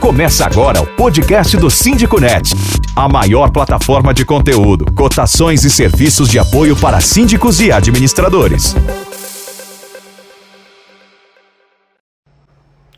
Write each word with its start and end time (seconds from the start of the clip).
Começa 0.00 0.46
agora 0.46 0.80
o 0.80 0.86
podcast 0.96 1.58
do 1.58 1.70
Síndico 1.70 2.18
Net, 2.18 2.54
a 2.96 3.06
maior 3.06 3.52
plataforma 3.52 4.14
de 4.14 4.24
conteúdo, 4.24 4.90
cotações 4.94 5.62
e 5.62 5.70
serviços 5.70 6.30
de 6.30 6.38
apoio 6.38 6.74
para 6.74 7.02
síndicos 7.02 7.60
e 7.60 7.70
administradores. 7.70 8.74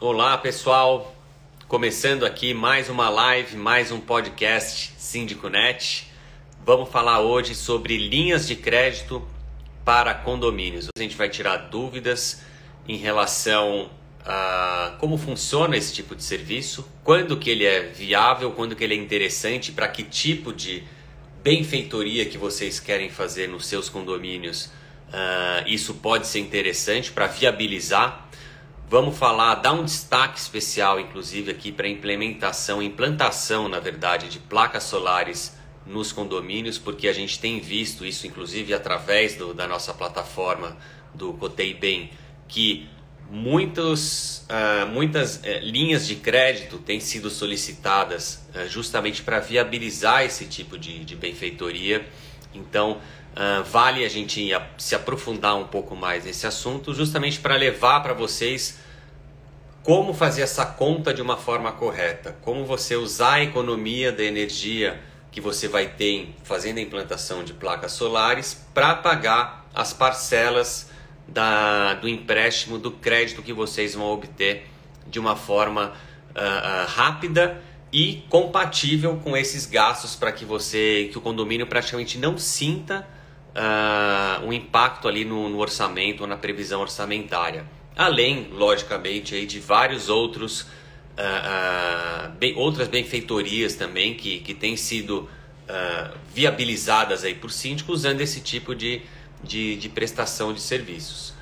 Olá, 0.00 0.38
pessoal. 0.38 1.12
Começando 1.66 2.24
aqui 2.24 2.54
mais 2.54 2.88
uma 2.88 3.08
live, 3.08 3.56
mais 3.56 3.90
um 3.90 3.98
podcast 3.98 4.94
Síndico 4.96 5.48
Net. 5.48 6.08
Vamos 6.64 6.88
falar 6.88 7.18
hoje 7.18 7.56
sobre 7.56 7.98
linhas 7.98 8.46
de 8.46 8.54
crédito 8.54 9.20
para 9.84 10.14
condomínios. 10.14 10.86
A 10.96 11.02
gente 11.02 11.16
vai 11.16 11.28
tirar 11.28 11.56
dúvidas 11.68 12.42
em 12.86 12.96
relação 12.96 13.90
a 14.24 14.94
como 14.98 15.18
funciona 15.18 15.76
esse 15.76 15.92
tipo 15.92 16.14
de 16.14 16.22
serviço, 16.22 16.88
quando 17.02 17.36
que 17.36 17.50
ele 17.50 17.64
é 17.64 17.80
viável, 17.80 18.52
quando 18.52 18.76
que 18.76 18.84
ele 18.84 18.94
é 18.94 18.96
interessante, 18.96 19.72
para 19.72 19.88
que 19.88 20.04
tipo 20.04 20.52
de 20.52 20.84
benfeitoria 21.42 22.24
que 22.26 22.38
vocês 22.38 22.78
querem 22.78 23.10
fazer 23.10 23.48
nos 23.48 23.66
seus 23.66 23.88
condomínios. 23.88 24.66
Uh, 25.08 25.66
isso 25.66 25.94
pode 25.94 26.26
ser 26.26 26.38
interessante 26.38 27.10
para 27.10 27.26
viabilizar. 27.26 28.28
Vamos 28.88 29.18
falar, 29.18 29.56
dar 29.56 29.72
um 29.72 29.84
destaque 29.84 30.38
especial, 30.38 31.00
inclusive, 31.00 31.50
aqui 31.50 31.72
para 31.72 31.88
implementação, 31.88 32.82
implantação, 32.82 33.68
na 33.68 33.80
verdade, 33.80 34.28
de 34.28 34.38
placas 34.38 34.84
solares 34.84 35.56
nos 35.86 36.12
condomínios, 36.12 36.78
porque 36.78 37.08
a 37.08 37.12
gente 37.12 37.38
tem 37.38 37.58
visto 37.58 38.06
isso, 38.06 38.26
inclusive, 38.26 38.72
através 38.72 39.34
do, 39.34 39.52
da 39.52 39.66
nossa 39.66 39.92
plataforma 39.92 40.76
do 41.14 41.32
Cotei 41.34 41.74
Bem, 41.74 42.10
que 42.46 42.88
muitos, 43.32 44.44
uh, 44.50 44.86
muitas 44.88 45.36
uh, 45.36 45.40
linhas 45.62 46.06
de 46.06 46.16
crédito 46.16 46.76
têm 46.76 47.00
sido 47.00 47.30
solicitadas 47.30 48.46
uh, 48.54 48.68
justamente 48.68 49.22
para 49.22 49.40
viabilizar 49.40 50.22
esse 50.22 50.44
tipo 50.44 50.76
de, 50.78 51.02
de 51.02 51.16
benfeitoria. 51.16 52.06
Então, 52.54 53.00
vale 53.64 54.04
a 54.04 54.10
gente 54.10 54.50
se 54.76 54.94
aprofundar 54.94 55.56
um 55.56 55.66
pouco 55.66 55.96
mais 55.96 56.26
nesse 56.26 56.46
assunto, 56.46 56.92
justamente 56.92 57.40
para 57.40 57.56
levar 57.56 58.00
para 58.02 58.12
vocês 58.12 58.78
como 59.82 60.12
fazer 60.12 60.42
essa 60.42 60.66
conta 60.66 61.14
de 61.14 61.22
uma 61.22 61.38
forma 61.38 61.72
correta, 61.72 62.36
como 62.42 62.66
você 62.66 62.94
usar 62.94 63.36
a 63.36 63.42
economia 63.42 64.12
da 64.12 64.22
energia 64.22 65.00
que 65.30 65.40
você 65.40 65.66
vai 65.66 65.86
ter 65.86 66.34
fazendo 66.44 66.76
a 66.76 66.82
implantação 66.82 67.42
de 67.42 67.54
placas 67.54 67.92
solares 67.92 68.66
para 68.74 68.96
pagar 68.96 69.66
as 69.74 69.94
parcelas 69.94 70.91
da, 71.32 71.94
do 71.94 72.08
empréstimo, 72.08 72.78
do 72.78 72.90
crédito 72.90 73.42
que 73.42 73.52
vocês 73.52 73.94
vão 73.94 74.06
obter 74.06 74.66
de 75.06 75.18
uma 75.18 75.34
forma 75.34 75.92
uh, 76.30 76.86
rápida 76.88 77.62
e 77.92 78.22
compatível 78.28 79.16
com 79.22 79.36
esses 79.36 79.66
gastos 79.66 80.14
para 80.14 80.32
que 80.32 80.44
você, 80.44 81.08
que 81.10 81.18
o 81.18 81.20
condomínio 81.20 81.66
praticamente 81.66 82.18
não 82.18 82.38
sinta 82.38 83.06
uh, 83.54 84.46
um 84.46 84.52
impacto 84.52 85.08
ali 85.08 85.24
no, 85.24 85.48
no, 85.48 85.58
orçamento 85.58 86.22
ou 86.22 86.26
na 86.26 86.36
previsão 86.36 86.80
orçamentária. 86.80 87.64
Além, 87.96 88.48
logicamente, 88.52 89.34
aí 89.34 89.46
de 89.46 89.60
vários 89.60 90.08
outros 90.08 90.66
bem, 92.38 92.56
outras 92.56 92.88
benfeitorias 92.88 93.74
também 93.74 94.14
que, 94.14 94.38
que 94.40 94.54
têm 94.54 94.78
sido 94.78 95.28
viabilizadas 96.34 97.22
aí 97.22 97.34
por 97.34 97.50
síndicos 97.50 97.96
usando 97.96 98.22
esse 98.22 98.40
tipo 98.40 98.74
de, 98.74 99.02
de, 99.42 99.76
de 99.76 99.88
prestação 99.88 100.52
de 100.52 100.60
serviços. 100.60 101.34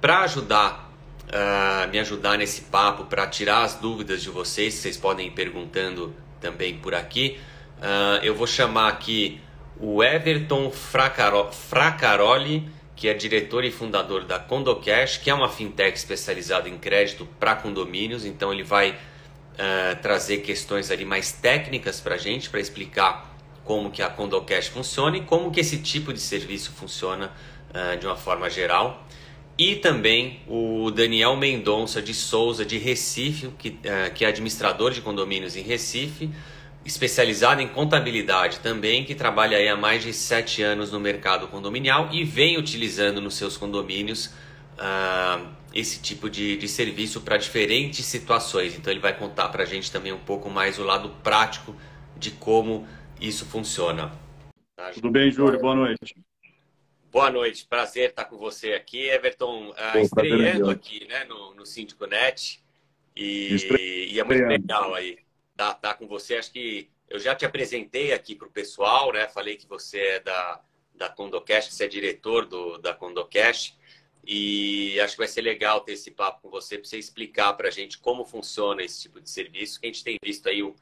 Para 0.00 0.20
ajudar, 0.20 0.92
uh, 1.28 1.90
me 1.90 1.98
ajudar 1.98 2.38
nesse 2.38 2.62
papo, 2.62 3.04
para 3.04 3.26
tirar 3.26 3.62
as 3.62 3.74
dúvidas 3.74 4.22
de 4.22 4.30
vocês, 4.30 4.74
vocês 4.74 4.96
podem 4.96 5.28
ir 5.28 5.30
perguntando 5.30 6.14
também 6.40 6.76
por 6.78 6.94
aqui, 6.94 7.38
uh, 7.78 8.22
eu 8.22 8.34
vou 8.34 8.46
chamar 8.46 8.88
aqui 8.88 9.40
o 9.80 10.02
Everton 10.02 10.70
Fracaro 10.70 11.50
Fracaroli, 11.52 12.68
que 12.94 13.08
é 13.08 13.14
diretor 13.14 13.64
e 13.64 13.72
fundador 13.72 14.24
da 14.24 14.38
Condocash, 14.38 15.18
que 15.18 15.28
é 15.28 15.34
uma 15.34 15.48
fintech 15.48 15.96
especializada 15.96 16.68
em 16.68 16.78
crédito 16.78 17.26
para 17.40 17.56
condomínios, 17.56 18.24
então 18.24 18.52
ele 18.52 18.62
vai 18.62 18.90
uh, 18.90 20.00
trazer 20.00 20.38
questões 20.38 20.90
ali 20.90 21.04
mais 21.04 21.32
técnicas 21.32 22.00
para 22.00 22.14
a 22.14 22.18
gente, 22.18 22.48
para 22.48 22.60
explicar 22.60 23.33
como 23.64 23.90
que 23.90 24.02
a 24.02 24.08
Condocash 24.08 24.68
funciona 24.68 25.16
e 25.16 25.22
como 25.22 25.50
que 25.50 25.60
esse 25.60 25.78
tipo 25.78 26.12
de 26.12 26.20
serviço 26.20 26.72
funciona 26.72 27.32
uh, 27.70 27.96
de 27.98 28.06
uma 28.06 28.16
forma 28.16 28.48
geral. 28.50 29.06
E 29.56 29.76
também 29.76 30.40
o 30.48 30.90
Daniel 30.90 31.36
Mendonça 31.36 32.02
de 32.02 32.12
Souza, 32.12 32.64
de 32.64 32.76
Recife, 32.76 33.48
que, 33.58 33.68
uh, 33.68 34.12
que 34.14 34.24
é 34.24 34.28
administrador 34.28 34.90
de 34.90 35.00
condomínios 35.00 35.56
em 35.56 35.62
Recife, 35.62 36.30
especializado 36.84 37.62
em 37.62 37.68
contabilidade 37.68 38.58
também, 38.58 39.04
que 39.04 39.14
trabalha 39.14 39.56
aí 39.56 39.68
há 39.68 39.76
mais 39.76 40.02
de 40.02 40.12
sete 40.12 40.62
anos 40.62 40.92
no 40.92 41.00
mercado 41.00 41.48
condominial 41.48 42.10
e 42.12 42.24
vem 42.24 42.58
utilizando 42.58 43.20
nos 43.20 43.34
seus 43.34 43.56
condomínios 43.56 44.26
uh, 44.26 45.46
esse 45.72 46.00
tipo 46.00 46.28
de, 46.28 46.56
de 46.56 46.68
serviço 46.68 47.20
para 47.20 47.36
diferentes 47.36 48.04
situações. 48.04 48.76
Então 48.76 48.92
ele 48.92 49.00
vai 49.00 49.16
contar 49.16 49.48
para 49.48 49.62
a 49.62 49.66
gente 49.66 49.90
também 49.90 50.12
um 50.12 50.18
pouco 50.18 50.50
mais 50.50 50.78
o 50.78 50.84
lado 50.84 51.10
prático 51.22 51.74
de 52.16 52.30
como 52.30 52.86
isso 53.26 53.46
funciona. 53.46 54.12
Tudo 54.92 55.10
bem, 55.10 55.30
Júlio? 55.30 55.58
Boa 55.58 55.74
noite. 55.74 56.16
Boa 57.10 57.30
noite, 57.30 57.64
prazer 57.66 58.10
estar 58.10 58.24
com 58.24 58.36
você 58.36 58.72
aqui, 58.72 59.08
Everton, 59.08 59.70
uh, 59.70 59.98
estreando 59.98 60.68
aqui 60.68 61.06
né, 61.06 61.24
no, 61.24 61.54
no 61.54 61.64
Síndico 61.64 62.06
Net 62.06 62.60
e, 63.14 64.10
e, 64.10 64.18
é 64.18 64.24
muito 64.24 64.44
legal 64.44 64.92
aí 64.92 65.18
estar, 65.52 65.74
tá, 65.74 65.94
com 65.94 66.08
você. 66.08 66.34
Acho 66.34 66.50
que 66.50 66.90
eu 67.08 67.20
já 67.20 67.34
te 67.36 67.46
apresentei 67.46 68.12
aqui 68.12 68.34
para 68.34 68.48
o 68.48 68.50
pessoal, 68.50 69.12
né? 69.12 69.28
Falei 69.28 69.56
que 69.56 69.68
você 69.68 70.00
é 70.00 70.20
da, 70.20 70.60
da 70.92 71.08
Condocast, 71.08 71.72
você 71.72 71.84
é 71.84 71.88
diretor 71.88 72.46
do, 72.46 72.78
da 72.78 72.92
Condocast 72.92 73.78
e 74.26 74.98
acho 75.00 75.12
que 75.14 75.18
vai 75.18 75.28
ser 75.28 75.42
legal 75.42 75.82
ter 75.82 75.92
esse 75.92 76.10
papo 76.10 76.42
com 76.42 76.50
você 76.50 76.78
para 76.78 76.88
você 76.88 76.98
explicar 76.98 77.52
para 77.52 77.68
a 77.68 77.70
gente 77.70 77.98
como 77.98 78.24
funciona 78.24 78.82
esse 78.82 79.02
tipo 79.02 79.20
de 79.20 79.30
serviço, 79.30 79.80
que 79.80 79.86
a 79.86 79.92
gente 79.92 80.02
tem 80.02 80.16
visto 80.20 80.48
aí 80.48 80.64
o 80.64 80.74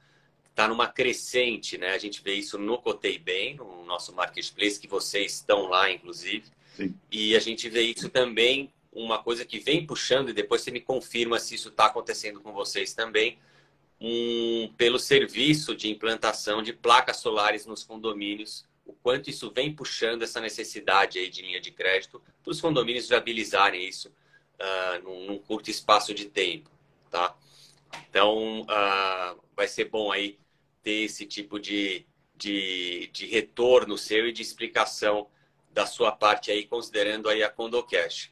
está 0.52 0.68
numa 0.68 0.86
crescente, 0.86 1.78
né? 1.78 1.92
A 1.92 1.98
gente 1.98 2.22
vê 2.22 2.34
isso 2.34 2.58
no 2.58 2.78
Cotei 2.78 3.18
Bem, 3.18 3.56
no 3.56 3.84
nosso 3.84 4.14
marketplace, 4.14 4.78
que 4.78 4.86
vocês 4.86 5.34
estão 5.34 5.66
lá, 5.66 5.90
inclusive. 5.90 6.44
Sim. 6.76 6.94
E 7.10 7.34
a 7.34 7.40
gente 7.40 7.68
vê 7.68 7.82
isso 7.82 8.08
também, 8.10 8.70
uma 8.92 9.22
coisa 9.22 9.44
que 9.44 9.58
vem 9.58 9.86
puxando, 9.86 10.28
e 10.28 10.34
depois 10.34 10.60
você 10.60 10.70
me 10.70 10.80
confirma 10.80 11.38
se 11.38 11.54
isso 11.54 11.70
está 11.70 11.86
acontecendo 11.86 12.40
com 12.40 12.52
vocês 12.52 12.92
também, 12.92 13.38
um, 13.98 14.70
pelo 14.76 14.98
serviço 14.98 15.74
de 15.74 15.88
implantação 15.88 16.62
de 16.62 16.72
placas 16.72 17.16
solares 17.16 17.64
nos 17.64 17.82
condomínios, 17.82 18.64
o 18.84 18.92
quanto 18.92 19.30
isso 19.30 19.50
vem 19.50 19.74
puxando 19.74 20.22
essa 20.22 20.40
necessidade 20.40 21.18
aí 21.18 21.30
de 21.30 21.40
linha 21.40 21.60
de 21.60 21.70
crédito 21.70 22.20
para 22.42 22.50
os 22.50 22.60
condomínios 22.60 23.08
viabilizarem 23.08 23.88
isso 23.88 24.08
uh, 24.08 25.02
num, 25.02 25.26
num, 25.26 25.38
curto 25.38 25.70
espaço 25.70 26.12
de 26.12 26.26
tempo, 26.26 26.68
tá? 27.10 27.34
Então, 28.10 28.62
uh, 28.62 29.40
vai 29.54 29.68
ser 29.68 29.84
bom 29.84 30.10
aí 30.10 30.36
ter 30.82 31.04
esse 31.04 31.26
tipo 31.26 31.58
de, 31.58 32.06
de, 32.34 33.08
de 33.12 33.26
retorno 33.26 33.96
seu 33.96 34.26
e 34.26 34.32
de 34.32 34.42
explicação 34.42 35.28
da 35.70 35.86
sua 35.86 36.12
parte 36.12 36.50
aí, 36.50 36.66
considerando 36.66 37.28
aí 37.28 37.42
a 37.42 37.50
Condocash. 37.50 38.30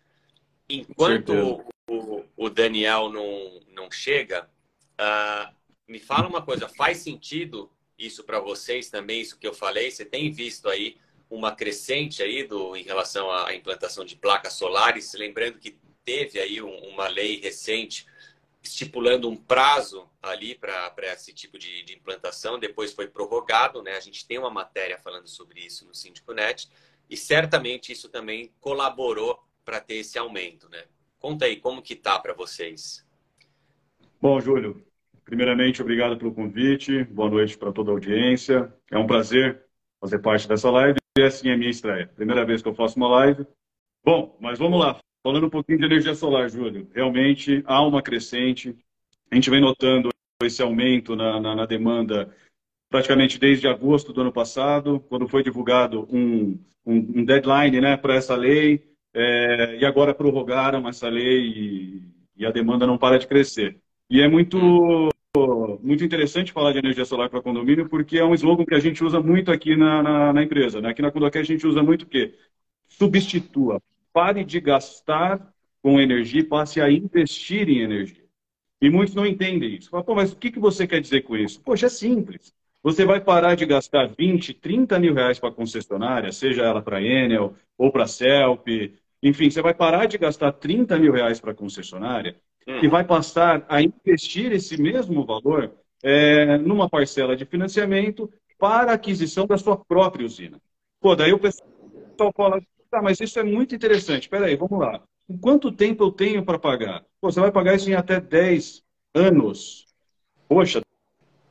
Enquanto 0.69 1.65
o, 1.89 2.25
o, 2.37 2.51
Daniel 2.51 3.09
não, 3.11 3.61
não 3.69 3.91
chega, 3.91 4.49
uh, 5.01 5.55
me 5.89 5.99
fala 5.99 6.29
uma 6.29 6.43
coisa, 6.43 6.69
faz 6.69 6.99
sentido 6.99 7.71
isso 7.99 8.25
para 8.25 8.39
vocês 8.39 8.89
também, 8.89 9.21
isso 9.21 9.39
que 9.39 9.47
eu 9.47 9.55
falei? 9.55 9.91
Você 9.91 10.05
tem 10.05 10.31
visto 10.31 10.69
aí 10.69 10.97
uma 11.29 11.53
crescente 11.53 12.23
aí 12.23 12.45
do, 12.45 12.77
em 12.77 12.83
relação 12.83 13.31
à 13.31 13.55
implantação 13.55 14.05
de 14.05 14.17
placas 14.17 14.55
solares? 14.55 15.13
Lembrando 15.15 15.59
que 15.59 15.79
teve 16.05 16.39
aí 16.39 16.63
um, 16.63 16.77
uma 16.89 17.09
lei 17.09 17.41
recente 17.41 18.07
estipulando 18.63 19.29
um 19.29 19.37
prazo 19.37 20.09
ali 20.23 20.55
para 20.55 20.95
esse 21.13 21.33
tipo 21.33 21.59
de, 21.59 21.83
de, 21.83 21.95
implantação, 21.95 22.59
depois 22.59 22.93
foi 22.93 23.09
prorrogado, 23.09 23.83
né? 23.83 23.97
A 23.97 24.01
gente 24.01 24.27
tem 24.27 24.39
uma 24.39 24.51
matéria 24.51 24.99
falando 24.99 25.29
sobre 25.29 25.61
isso 25.61 25.87
no 25.87 25.95
Síndico 25.95 26.33
Net 26.33 26.69
e 27.09 27.17
certamente 27.17 27.93
isso 27.93 28.09
também 28.09 28.53
colaborou 28.61 29.39
para 29.65 29.81
ter 29.81 29.97
esse 29.97 30.19
aumento, 30.19 30.69
né? 30.69 30.85
Conta 31.19 31.47
aí 31.47 31.57
como 31.57 31.83
que 31.83 31.95
tá 31.97 32.19
para 32.19 32.35
vocês. 32.35 33.07
Bom, 34.21 34.41
Júlio, 34.41 34.85
primeiramente 35.25 35.81
obrigado 35.81 36.19
pelo 36.19 36.35
convite, 36.35 37.05
boa 37.05 37.31
noite 37.31 37.57
para 37.57 37.73
toda 37.73 37.91
a 37.91 37.95
audiência. 37.95 38.73
É 38.91 38.99
um 38.99 39.07
prazer 39.07 39.65
fazer 40.01 40.19
parte 40.19 40.49
dessa 40.49 40.71
live 40.71 40.99
e 41.19 41.23
assim 41.23 41.51
é 41.51 41.57
minha 41.57 41.71
estreia. 41.71 42.07
Primeira 42.15 42.45
vez 42.45 42.63
que 42.63 42.69
eu 42.69 42.75
faço 42.75 42.97
uma 42.97 43.09
live. 43.09 43.47
Bom, 44.05 44.37
mas 44.41 44.59
vamos 44.59 44.81
lá. 44.81 44.99
Falando 45.23 45.47
um 45.47 45.51
pouquinho 45.51 45.79
de 45.79 45.85
energia 45.85 46.15
solar, 46.15 46.49
Júlio, 46.49 46.89
realmente 46.95 47.63
há 47.67 47.83
uma 47.83 48.03
crescente. 48.03 48.75
A 49.31 49.35
gente 49.35 49.51
vem 49.51 49.61
notando 49.61 50.09
esse 50.43 50.63
aumento 50.63 51.15
na, 51.15 51.39
na, 51.39 51.55
na 51.55 51.67
demanda 51.67 52.35
praticamente 52.89 53.39
desde 53.39 53.69
agosto 53.69 54.13
do 54.13 54.23
ano 54.23 54.33
passado, 54.33 54.99
quando 55.09 55.29
foi 55.29 55.43
divulgado 55.43 56.09
um, 56.11 56.59
um, 56.85 57.21
um 57.21 57.25
deadline 57.25 57.81
né, 57.81 57.97
para 57.97 58.17
essa 58.17 58.35
lei, 58.35 58.83
é, 59.15 59.77
e 59.77 59.85
agora 59.85 60.15
prorrogaram 60.15 60.89
essa 60.89 61.09
lei 61.09 61.47
e, 61.47 62.03
e, 62.37 62.47
a 62.47 62.51
demanda 62.51 62.87
não 62.87 62.99
para 62.99 63.19
de 63.19 63.27
crescer. 63.27 63.81
E 64.09 64.21
é 64.21 64.29
muito 64.29 64.59
muito 65.83 66.03
interessante 66.03 66.53
falar 66.53 66.73
de 66.73 66.79
energia 66.79 67.05
solar 67.05 67.31
para 67.31 67.41
condomínio, 67.41 67.89
porque 67.89 68.19
é 68.19 68.25
um 68.25 68.35
slogan 68.35 68.65
que 68.65 68.75
a 68.75 68.81
gente 68.81 69.05
usa 69.05 69.21
muito 69.21 69.53
aqui 69.53 69.77
na, 69.77 70.03
na, 70.03 70.33
na 70.33 70.43
empresa. 70.43 70.81
Né? 70.81 70.91
Aqui 70.91 71.03
na 71.03 71.13
Condocast 71.13 71.51
a 71.51 71.55
gente 71.55 71.67
usa 71.67 71.83
muito 71.83 72.03
o 72.03 72.07
quê? 72.07 72.37
Substitua. 72.89 73.81
Pare 74.13 74.45
de 74.45 74.61
gastar 74.61 75.53
com 75.83 76.01
energia 76.01 76.41
e 76.41 76.45
passe 76.45 76.81
a 76.81 76.91
investir 76.91 77.69
em 77.69 77.81
energia. 77.81 78.25
E 78.83 78.91
muitos 78.91 79.15
não 79.15 79.27
entendem 79.27 79.77
isso. 79.77 79.91
Fala, 79.91 80.05
Pô, 80.05 80.15
mas 80.15 80.33
o 80.33 80.37
que, 80.37 80.51
que 80.51 80.59
você 80.59 80.87
quer 80.87 81.01
dizer 81.01 81.23
com 81.23 81.37
isso? 81.37 81.61
Poxa, 81.63 81.87
é 81.87 81.89
simples. 81.89 82.53
Você 82.83 83.05
vai 83.05 83.21
parar 83.21 83.55
de 83.55 83.67
gastar 83.67 84.09
20, 84.17 84.55
30 84.55 84.99
mil 84.99 85.13
reais 85.13 85.39
para 85.39 85.51
a 85.51 85.53
concessionária, 85.55 86.33
seja 86.33 86.63
ela 86.63 86.81
para 86.81 87.03
Enel 87.03 87.55
ou 87.77 87.93
para 87.93 88.07
Celp, 88.07 88.67
enfim, 89.23 89.51
você 89.51 89.61
vai 89.61 89.75
parar 89.75 90.07
de 90.07 90.17
gastar 90.17 90.53
30 90.53 90.99
mil 90.99 91.13
reais 91.13 91.41
para 91.41 91.53
a 91.53 91.55
concessionária 91.55 92.37
e 92.67 92.89
vai 92.89 93.05
passar 93.05 93.65
a 93.69 93.83
investir 93.83 94.53
esse 94.53 94.81
mesmo 94.81 95.27
valor 95.27 95.75
é, 96.03 96.57
numa 96.59 96.89
parcela 96.89 97.37
de 97.37 97.45
financiamento 97.45 98.33
para 98.59 98.93
a 98.93 98.95
aquisição 98.95 99.47
da 99.47 99.59
sua 99.59 99.77
própria 99.77 100.25
usina. 100.25 100.61
Pô, 101.01 101.15
daí 101.15 101.33
o 101.33 101.39
pessoal 101.39 102.33
fala, 102.35 102.63
tá, 102.91 103.03
mas 103.03 103.21
isso 103.21 103.39
é 103.39 103.43
muito 103.43 103.75
interessante. 103.75 104.25
Espera 104.25 104.47
aí, 104.47 104.57
vamos 104.57 104.79
lá. 104.79 105.03
Em 105.29 105.39
quanto 105.39 105.71
tempo 105.71 106.05
eu 106.05 106.11
tenho 106.11 106.45
para 106.45 106.59
pagar? 106.59 107.05
Pô, 107.21 107.31
você 107.31 107.41
vai 107.41 107.53
pagar 107.53 107.77
isso 107.77 107.89
em 107.89 107.95
até 107.95 108.21
10 108.21 108.83
anos. 109.15 109.87
Poxa, 110.49 110.81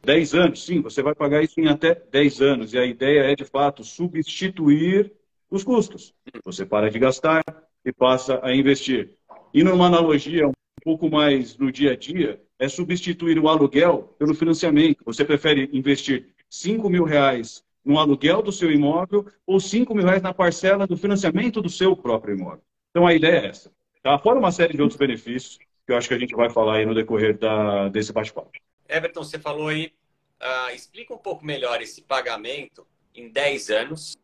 10 0.03 0.33
anos, 0.33 0.65
sim, 0.65 0.81
você 0.81 1.01
vai 1.01 1.15
pagar 1.15 1.41
isso 1.41 1.59
em 1.59 1.67
até 1.67 1.95
10 1.95 2.41
anos. 2.41 2.73
E 2.73 2.77
a 2.77 2.85
ideia 2.85 3.31
é, 3.31 3.35
de 3.35 3.45
fato, 3.45 3.83
substituir 3.83 5.13
os 5.49 5.63
custos. 5.63 6.13
Você 6.43 6.65
para 6.65 6.89
de 6.89 6.99
gastar 6.99 7.41
e 7.85 7.91
passa 7.91 8.39
a 8.43 8.53
investir. 8.53 9.15
E 9.53 9.63
numa 9.63 9.87
analogia 9.87 10.47
um 10.47 10.53
pouco 10.83 11.09
mais 11.09 11.57
no 11.57 11.71
dia 11.71 11.93
a 11.93 11.95
dia, 11.95 12.41
é 12.57 12.67
substituir 12.67 13.39
o 13.39 13.47
aluguel 13.47 14.15
pelo 14.19 14.35
financiamento. 14.35 15.03
Você 15.05 15.23
prefere 15.23 15.69
investir 15.71 16.33
5 16.49 16.89
mil 16.89 17.03
reais 17.03 17.63
no 17.89 17.97
aluguel 17.97 18.43
do 18.43 18.51
seu 18.51 18.71
imóvel 18.71 19.25
ou 19.47 19.59
5 19.59 19.95
mil 19.95 20.05
reais 20.05 20.21
na 20.21 20.31
parcela 20.31 20.85
do 20.85 20.95
financiamento 20.95 21.59
do 21.59 21.69
seu 21.69 21.97
próprio 21.97 22.35
imóvel. 22.35 22.61
Então 22.91 23.07
a 23.07 23.15
ideia 23.15 23.39
é 23.39 23.47
essa. 23.47 23.71
Tá? 24.03 24.15
Fora 24.19 24.37
uma 24.37 24.51
série 24.51 24.75
de 24.75 24.81
outros 24.83 24.99
benefícios 24.99 25.57
que 25.57 25.91
eu 25.91 25.97
acho 25.97 26.07
que 26.07 26.13
a 26.13 26.19
gente 26.19 26.35
vai 26.35 26.51
falar 26.51 26.75
aí 26.75 26.85
no 26.85 26.93
decorrer 26.93 27.35
da, 27.39 27.89
desse 27.89 28.13
bate-papo. 28.13 28.51
Everton, 28.87 29.23
você 29.23 29.39
falou 29.39 29.69
aí, 29.69 29.91
uh, 30.39 30.75
explica 30.75 31.15
um 31.15 31.17
pouco 31.17 31.43
melhor 31.43 31.81
esse 31.81 32.03
pagamento 32.03 32.85
em 33.15 33.27
10 33.27 33.71
anos, 33.71 34.15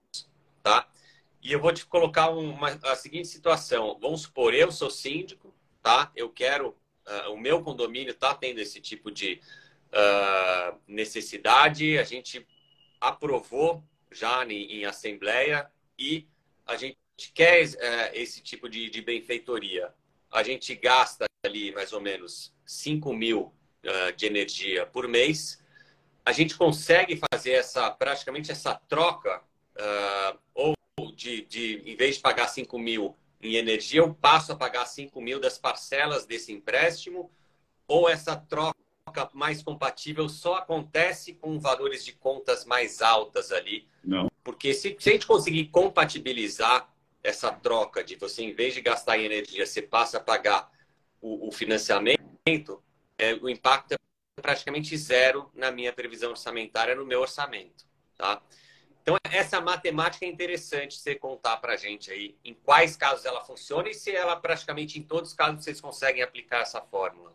tá? 0.62 0.88
E 1.42 1.52
eu 1.52 1.60
vou 1.60 1.74
te 1.74 1.88
colocar 1.88 2.30
uma, 2.30 2.70
a 2.84 2.96
seguinte 2.96 3.28
situação. 3.28 3.98
Vamos 4.00 4.22
supor, 4.22 4.54
eu 4.54 4.72
sou 4.72 4.92
síndico, 4.92 5.52
tá? 5.82 6.12
Eu 6.16 6.30
quero, 6.30 6.76
uh, 7.08 7.34
o 7.34 7.38
meu 7.38 7.64
condomínio 7.64 8.12
está 8.12 8.36
tendo 8.36 8.60
esse 8.60 8.80
tipo 8.80 9.10
de 9.10 9.42
uh, 9.90 10.78
necessidade. 10.88 11.98
A 11.98 12.04
gente 12.04 12.46
aprovou 13.08 13.84
já 14.12 14.46
em, 14.46 14.80
em, 14.80 14.86
assembleia 14.86 15.70
e 15.98 16.28
a 16.66 16.76
gente 16.76 16.98
quer 17.34 17.66
uh, 17.66 17.76
esse 18.14 18.42
tipo 18.42 18.70
de, 18.70 18.90
de 18.90 19.02
benfeitoria. 19.02 19.94
A 20.32 20.44
gente 20.44 20.74
gasta 20.76 21.26
ali 21.46 21.72
mais 21.74 21.94
ou 21.94 22.02
menos 22.02 22.54
5 22.66 23.14
mil 23.14 23.54
uh, 23.84 24.16
de 24.16 24.26
energia 24.26 24.86
por 24.86 25.08
mês. 25.08 25.62
A 26.26 26.32
gente 26.32 26.58
consegue 26.58 27.20
fazer 27.32 27.52
essa 27.52 27.92
praticamente 27.92 28.52
essa 28.52 28.74
troca 28.74 29.44
ou 30.54 30.74
de, 31.14 31.42
de, 31.42 31.82
em 31.86 31.96
vez 31.96 32.16
de 32.16 32.22
pagar 32.22 32.48
5 32.48 32.80
mil 32.80 33.16
em 33.42 33.56
energia, 33.56 34.00
eu 34.00 34.14
passo 34.14 34.52
a 34.52 34.56
pagar 34.56 34.86
5 34.86 35.20
mil 35.22 35.40
das 35.40 35.58
parcelas 35.58 36.26
desse 36.26 36.52
empréstimo, 36.52 37.32
ou 37.88 38.10
essa 38.10 38.36
troca 38.36 38.76
mais 39.34 39.62
compatível 39.62 40.28
só 40.28 40.56
acontece 40.56 41.34
com 41.34 41.60
valores 41.60 42.04
de 42.04 42.12
contas 42.14 42.66
mais 42.66 43.02
altas 43.02 43.52
ali? 43.52 43.88
Não. 44.04 44.30
Porque 44.44 44.74
se, 44.74 44.96
se 45.00 45.10
a 45.10 45.14
gente 45.14 45.28
conseguir 45.28 45.66
compatibilizar 45.68 46.90
essa 47.24 47.52
troca 47.52 48.04
de 48.04 48.16
você, 48.16 48.44
em 48.44 48.54
vez 48.54 48.74
de 48.74 48.82
gastar 48.82 49.18
em 49.18 49.26
energia, 49.26 49.66
você 49.66 49.82
passa 49.82 50.18
a 50.18 50.22
pagar 50.22 50.72
o, 51.22 51.48
o 51.48 51.52
financiamento, 51.52 52.84
é, 53.18 53.34
o 53.36 53.50
impacto 53.50 53.94
é 53.94 53.98
praticamente 54.42 54.96
zero 54.98 55.50
na 55.54 55.72
minha 55.72 55.92
previsão 55.92 56.32
orçamentária, 56.32 56.96
no 56.96 57.06
meu 57.06 57.22
orçamento. 57.22 57.86
Tá? 58.16 58.42
Então, 59.02 59.16
essa 59.32 59.62
matemática 59.62 60.26
é 60.26 60.30
interessante 60.30 60.98
você 60.98 61.16
contar 61.16 61.58
para 61.58 61.74
a 61.74 61.78
gente 61.78 62.12
aí 62.12 62.36
em 62.44 62.54
quais 62.54 62.96
casos 62.96 63.26
ela 63.26 63.44
funciona 63.44 63.90
e 63.90 63.94
se 63.94 64.12
ela 64.12 64.36
praticamente 64.36 65.00
em 65.00 65.04
todos 65.04 65.30
os 65.30 65.36
casos 65.36 65.64
vocês 65.64 65.80
conseguem 65.80 66.24
aplicar 66.24 66.62
essa 66.62 66.82
fórmula. 66.82 67.34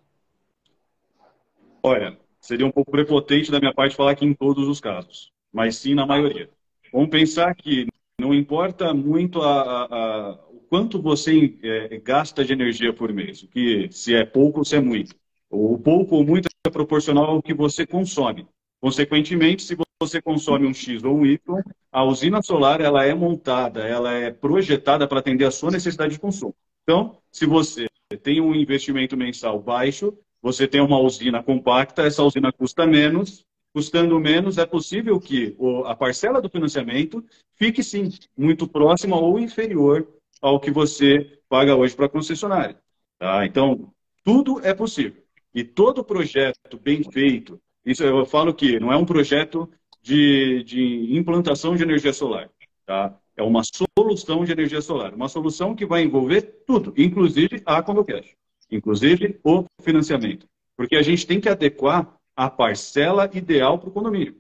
Olha, 1.82 2.18
seria 2.40 2.66
um 2.66 2.70
pouco 2.70 2.90
prepotente 2.90 3.50
da 3.50 3.58
minha 3.58 3.74
parte 3.74 3.96
falar 3.96 4.14
que 4.14 4.24
em 4.24 4.34
todos 4.34 4.68
os 4.68 4.80
casos, 4.80 5.32
mas 5.52 5.76
sim 5.76 5.94
na 5.94 6.06
maioria. 6.06 6.50
Vamos 6.92 7.10
pensar 7.10 7.54
que 7.54 7.86
não 8.18 8.34
importa 8.34 8.92
muito 8.92 9.40
a, 9.40 9.62
a, 9.62 9.84
a, 9.84 10.48
o 10.48 10.60
quanto 10.68 11.00
você 11.00 11.58
é, 11.62 11.98
gasta 11.98 12.44
de 12.44 12.52
energia 12.52 12.92
por 12.92 13.12
mês, 13.12 13.42
que 13.50 13.88
se 13.90 14.14
é 14.14 14.24
pouco 14.24 14.58
ou 14.60 14.64
se 14.64 14.76
é 14.76 14.80
muito. 14.80 15.14
O 15.48 15.78
pouco 15.78 16.16
ou 16.16 16.24
muito 16.24 16.48
é 16.66 16.70
proporcional 16.70 17.24
ao 17.26 17.42
que 17.42 17.54
você 17.54 17.86
consome. 17.86 18.46
Consequentemente, 18.80 19.62
se 19.62 19.76
você 20.00 20.20
consome 20.20 20.66
um 20.66 20.74
X 20.74 21.02
ou 21.04 21.16
um 21.16 21.26
Y, 21.26 21.38
a 21.92 22.04
usina 22.04 22.42
solar 22.42 22.80
ela 22.80 23.04
é 23.04 23.14
montada, 23.14 23.80
ela 23.86 24.12
é 24.12 24.30
projetada 24.30 25.06
para 25.08 25.18
atender 25.20 25.44
a 25.44 25.50
sua 25.50 25.70
necessidade 25.70 26.14
de 26.14 26.20
consumo. 26.20 26.54
Então, 26.82 27.18
se 27.30 27.46
você 27.46 27.86
tem 28.22 28.40
um 28.40 28.54
investimento 28.54 29.16
mensal 29.16 29.60
baixo, 29.60 30.16
você 30.42 30.66
tem 30.66 30.80
uma 30.80 30.98
usina 30.98 31.42
compacta, 31.42 32.02
essa 32.02 32.22
usina 32.22 32.52
custa 32.52 32.86
menos, 32.86 33.44
custando 33.72 34.18
menos, 34.18 34.58
é 34.58 34.66
possível 34.66 35.20
que 35.20 35.56
a 35.86 35.94
parcela 35.94 36.40
do 36.40 36.48
financiamento 36.48 37.24
fique, 37.54 37.82
sim, 37.82 38.10
muito 38.36 38.66
próxima 38.66 39.16
ou 39.16 39.38
inferior 39.38 40.08
ao 40.40 40.58
que 40.58 40.70
você 40.70 41.38
paga 41.48 41.76
hoje 41.76 41.94
para 41.94 42.06
a 42.06 42.08
concessionária. 42.08 42.80
Tá? 43.18 43.44
Então, 43.44 43.92
tudo 44.24 44.64
é 44.64 44.74
possível. 44.74 45.22
E 45.54 45.62
todo 45.64 46.04
projeto 46.04 46.78
bem 46.80 47.02
feito, 47.10 47.60
isso 47.84 48.02
eu 48.02 48.24
falo 48.24 48.54
que 48.54 48.78
não 48.80 48.92
é 48.92 48.96
um 48.96 49.04
projeto 49.04 49.68
de, 50.00 50.62
de 50.64 51.16
implantação 51.16 51.76
de 51.76 51.82
energia 51.82 52.12
solar. 52.12 52.50
Tá? 52.86 53.16
É 53.36 53.42
uma 53.42 53.62
solução 53.64 54.44
de 54.44 54.52
energia 54.52 54.80
solar. 54.80 55.14
Uma 55.14 55.28
solução 55.28 55.74
que 55.74 55.86
vai 55.86 56.02
envolver 56.02 56.62
tudo, 56.66 56.94
inclusive 56.96 57.62
a 57.66 57.82
Condocast, 57.82 58.36
inclusive 58.70 59.38
o 59.44 59.64
financiamento. 59.82 60.46
Porque 60.76 60.96
a 60.96 61.02
gente 61.02 61.26
tem 61.26 61.40
que 61.40 61.48
adequar 61.48 62.16
a 62.34 62.48
parcela 62.48 63.28
ideal 63.32 63.78
para 63.78 63.88
o 63.88 63.92
condomínio. 63.92 64.36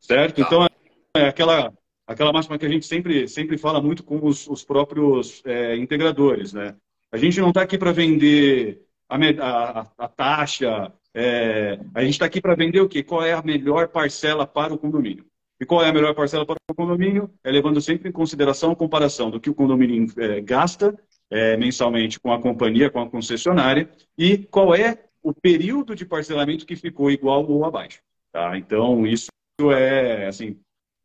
Certo? 0.00 0.36
Tá. 0.36 0.42
Então, 0.42 0.66
é 1.14 1.28
aquela, 1.28 1.72
aquela 2.06 2.32
máxima 2.32 2.58
que 2.58 2.66
a 2.66 2.68
gente 2.68 2.86
sempre, 2.86 3.28
sempre 3.28 3.58
fala 3.58 3.80
muito 3.80 4.02
com 4.02 4.24
os, 4.24 4.46
os 4.48 4.64
próprios 4.64 5.42
é, 5.44 5.76
integradores. 5.76 6.52
Né? 6.52 6.74
A 7.10 7.16
gente 7.16 7.40
não 7.40 7.48
está 7.48 7.62
aqui 7.62 7.76
para 7.76 7.92
vender 7.92 8.82
a, 9.08 9.16
a, 9.16 9.86
a 9.98 10.08
taxa, 10.08 10.92
é, 11.14 11.78
a 11.94 12.02
gente 12.02 12.14
está 12.14 12.24
aqui 12.24 12.40
para 12.40 12.54
vender 12.54 12.80
o 12.80 12.88
quê? 12.88 13.02
Qual 13.02 13.22
é 13.22 13.32
a 13.32 13.42
melhor 13.42 13.88
parcela 13.88 14.46
para 14.46 14.72
o 14.72 14.78
condomínio? 14.78 15.26
E 15.60 15.66
qual 15.66 15.84
é 15.84 15.90
a 15.90 15.92
melhor 15.92 16.14
parcela 16.14 16.44
para 16.44 16.56
o 16.70 16.74
condomínio? 16.74 17.30
É 17.44 17.50
levando 17.50 17.80
sempre 17.80 18.08
em 18.08 18.12
consideração 18.12 18.72
a 18.72 18.76
comparação 18.76 19.30
do 19.30 19.38
que 19.38 19.50
o 19.50 19.54
condomínio 19.54 20.06
é, 20.16 20.40
gasta 20.40 20.98
é, 21.32 21.56
mensalmente 21.56 22.20
com 22.20 22.30
a 22.30 22.40
companhia, 22.40 22.90
com 22.90 23.00
a 23.00 23.08
concessionária, 23.08 23.90
e 24.18 24.36
qual 24.36 24.74
é 24.74 25.02
o 25.22 25.32
período 25.32 25.94
de 25.96 26.04
parcelamento 26.04 26.66
que 26.66 26.76
ficou 26.76 27.10
igual 27.10 27.48
ou 27.48 27.64
abaixo. 27.64 28.00
Tá? 28.30 28.56
Então, 28.58 29.06
isso 29.06 29.30
é 29.74 30.26
assim, 30.26 30.60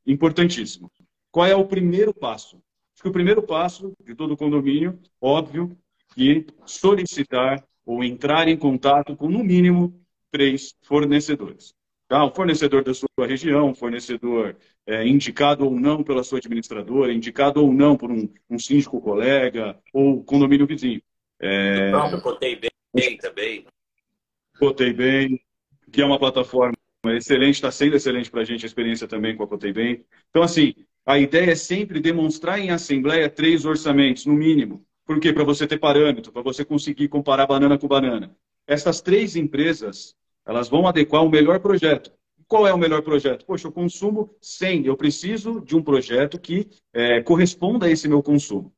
importantíssimo. 0.06 0.92
Qual 1.32 1.46
é 1.46 1.56
o 1.56 1.66
primeiro 1.66 2.14
passo? 2.14 2.58
Acho 2.94 3.04
que 3.04 3.10
o 3.10 3.14
primeiro 3.14 3.42
passo 3.42 3.94
de 4.04 4.16
todo 4.16 4.36
condomínio, 4.36 5.00
óbvio, 5.22 5.78
que 6.14 6.46
solicitar 6.66 7.64
ou 7.86 8.04
entrar 8.04 8.50
em 8.50 8.58
contato 8.58 9.16
com, 9.16 9.30
no 9.30 9.44
mínimo, 9.44 9.98
três 10.30 10.74
fornecedores. 10.82 11.74
Tá? 12.08 12.26
O 12.26 12.34
fornecedor 12.34 12.84
da 12.84 12.94
sua 12.94 13.08
região, 13.26 13.74
fornecedor 13.74 14.58
é, 14.88 15.06
indicado 15.06 15.66
ou 15.66 15.78
não 15.78 16.02
pela 16.02 16.24
sua 16.24 16.40
administradora, 16.40 17.12
indicado 17.12 17.62
ou 17.62 17.74
não 17.74 17.98
por 17.98 18.10
um, 18.10 18.28
um 18.50 18.58
síndico 18.58 19.02
colega 19.02 19.78
ou 19.94 20.24
condomínio 20.24 20.66
vizinho. 20.66 21.02
É... 21.40 21.90
O 21.90 21.92
próprio 21.92 22.22
Cotei 22.22 22.56
Bem 22.94 23.18
também. 23.18 23.66
Cotei 24.58 24.94
Bem, 24.94 25.42
que 25.92 26.02
é 26.02 26.06
uma 26.06 26.18
plataforma 26.18 26.74
excelente, 27.06 27.56
está 27.56 27.70
sendo 27.70 27.98
excelente 27.98 28.32
para 28.32 28.42
a 28.42 28.46
gente 28.46 28.66
a 28.66 28.68
experiência 28.68 29.08
também 29.08 29.36
com 29.36 29.44
a 29.44 29.48
Cotei 29.48 29.74
Bem. 29.74 30.06
Então, 30.30 30.42
assim, 30.42 30.74
a 31.06 31.20
ideia 31.20 31.52
é 31.52 31.56
sempre 31.56 32.00
demonstrar 32.00 32.60
em 32.60 32.70
assembleia 32.70 33.30
três 33.30 33.66
orçamentos, 33.66 34.26
no 34.26 34.34
mínimo. 34.34 34.86
Por 35.06 35.20
quê? 35.20 35.32
Para 35.32 35.44
você 35.44 35.68
ter 35.68 35.78
parâmetro, 35.78 36.32
para 36.32 36.42
você 36.42 36.66
conseguir 36.66 37.08
comparar 37.10 37.46
banana 37.46 37.78
com 37.78 37.88
banana. 37.88 38.36
Essas 38.66 39.00
três 39.02 39.36
empresas, 39.36 40.16
elas 40.46 40.68
vão 40.68 40.88
adequar 40.88 41.24
o 41.24 41.30
melhor 41.30 41.60
projeto. 41.60 42.12
Qual 42.48 42.66
é 42.66 42.74
o 42.74 42.78
melhor 42.78 43.02
projeto? 43.02 43.46
Poxa, 43.46 43.68
eu 43.68 43.72
consumo 43.72 44.30
100, 44.42 44.86
eu 44.86 44.96
preciso 44.96 45.60
de 45.60 45.76
um 45.76 45.84
projeto 45.84 46.40
que 46.40 46.68
é, 46.94 47.22
corresponda 47.22 47.86
a 47.86 47.90
esse 47.90 48.08
meu 48.08 48.24
consumo. 48.24 48.74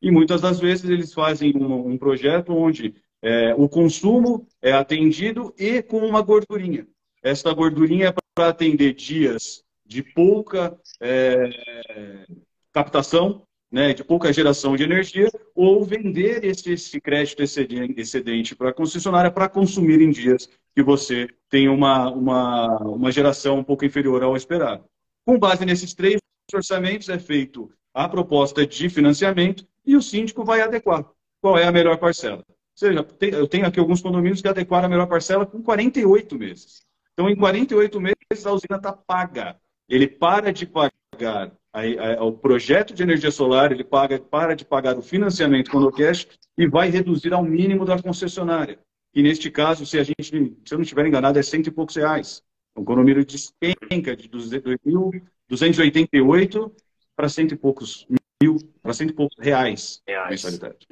E 0.00 0.10
muitas 0.10 0.40
das 0.40 0.58
vezes 0.58 0.88
eles 0.88 1.12
fazem 1.12 1.54
um, 1.54 1.88
um 1.88 1.98
projeto 1.98 2.52
onde 2.52 2.94
é, 3.22 3.54
o 3.54 3.68
consumo 3.68 4.46
é 4.62 4.72
atendido 4.72 5.54
e 5.58 5.82
com 5.82 5.98
uma 5.98 6.22
gordurinha. 6.22 6.86
esta 7.22 7.52
gordurinha 7.52 8.08
é 8.08 8.14
para 8.34 8.48
atender 8.48 8.94
dias 8.94 9.62
de 9.84 10.02
pouca 10.02 10.78
é, 11.00 12.24
captação, 12.72 13.42
né, 13.70 13.92
de 13.92 14.02
pouca 14.02 14.32
geração 14.32 14.76
de 14.76 14.82
energia, 14.82 15.30
ou 15.54 15.84
vender 15.84 16.44
esse, 16.44 16.72
esse 16.72 17.00
crédito 17.00 17.42
excedente 17.42 18.56
para 18.56 18.70
a 18.70 18.74
concessionária 18.74 19.30
para 19.30 19.48
consumir 19.48 20.00
em 20.00 20.10
dias 20.10 20.48
que 20.74 20.82
você 20.82 21.28
tem 21.48 21.68
uma, 21.68 22.10
uma, 22.10 22.76
uma 22.78 23.12
geração 23.12 23.58
um 23.58 23.64
pouco 23.64 23.84
inferior 23.84 24.22
ao 24.22 24.36
esperado. 24.36 24.84
Com 25.26 25.38
base 25.38 25.64
nesses 25.64 25.94
três 25.94 26.20
orçamentos, 26.54 27.08
é 27.08 27.18
feito 27.18 27.70
a 27.94 28.08
proposta 28.08 28.66
de 28.66 28.88
financiamento 28.88 29.66
e 29.84 29.96
o 29.96 30.02
síndico 30.02 30.44
vai 30.44 30.60
adequar 30.60 31.04
qual 31.40 31.58
é 31.58 31.64
a 31.64 31.72
melhor 31.72 31.98
parcela. 31.98 32.44
Ou 32.48 32.54
seja, 32.74 33.06
eu 33.32 33.46
tenho 33.46 33.66
aqui 33.66 33.80
alguns 33.80 34.00
condomínios 34.00 34.40
que 34.40 34.48
adequaram 34.48 34.86
a 34.86 34.88
melhor 34.88 35.06
parcela 35.06 35.44
com 35.44 35.62
48 35.62 36.38
meses. 36.38 36.82
Então, 37.12 37.28
em 37.28 37.36
48 37.36 38.00
meses, 38.00 38.46
a 38.46 38.52
usina 38.52 38.76
está 38.76 38.92
paga. 38.92 39.56
Ele 39.88 40.06
para 40.06 40.52
de 40.52 40.66
pagar 40.66 41.52
a, 41.72 41.80
a, 41.80 42.24
o 42.24 42.32
projeto 42.32 42.94
de 42.94 43.02
energia 43.02 43.30
solar, 43.30 43.72
ele 43.72 43.84
paga, 43.84 44.18
para 44.18 44.54
de 44.54 44.64
pagar 44.64 44.96
o 44.96 45.02
financiamento 45.02 45.70
com 45.70 45.78
o 45.78 45.92
cash 45.92 46.26
e 46.56 46.66
vai 46.66 46.88
reduzir 46.88 47.32
ao 47.32 47.42
mínimo 47.42 47.84
da 47.84 48.00
concessionária. 48.00 48.78
E 49.14 49.22
neste 49.22 49.50
caso, 49.50 49.84
se 49.84 49.98
a 49.98 50.04
gente, 50.04 50.22
se 50.22 50.72
eu 50.72 50.78
não 50.78 50.82
estiver 50.82 51.06
enganado, 51.06 51.38
é 51.38 51.42
cento 51.42 51.66
e 51.66 51.70
poucos 51.70 51.96
reais. 51.96 52.42
Um 52.76 52.84
condomínio 52.84 53.24
despenca 53.24 54.16
de 54.16 54.28
288 54.28 56.72
para 57.16 57.28
cento 57.28 57.52
e 57.52 57.56
poucos 57.56 58.06
mil, 58.40 58.56
para 58.82 58.92
cento 58.92 59.10
e 59.10 59.14
poucos 59.14 59.36
reais, 59.38 60.00
reais. 60.06 60.30
mensalidade. 60.30 60.86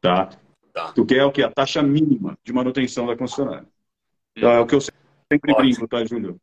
Tá? 0.00 0.30
tá? 0.72 0.92
O 0.98 1.06
que 1.06 1.14
é 1.14 1.24
o 1.24 1.32
que? 1.32 1.42
A 1.42 1.50
taxa 1.50 1.82
mínima 1.82 2.36
de 2.44 2.52
manutenção 2.52 3.06
da 3.06 3.16
concessionária. 3.16 3.68
Tá? 4.34 4.52
É 4.52 4.58
o 4.58 4.66
que 4.66 4.74
eu 4.74 4.80
sempre 4.80 5.52
Ótimo. 5.52 5.56
brinco, 5.56 5.88
tá, 5.88 6.04
Júlio? 6.04 6.40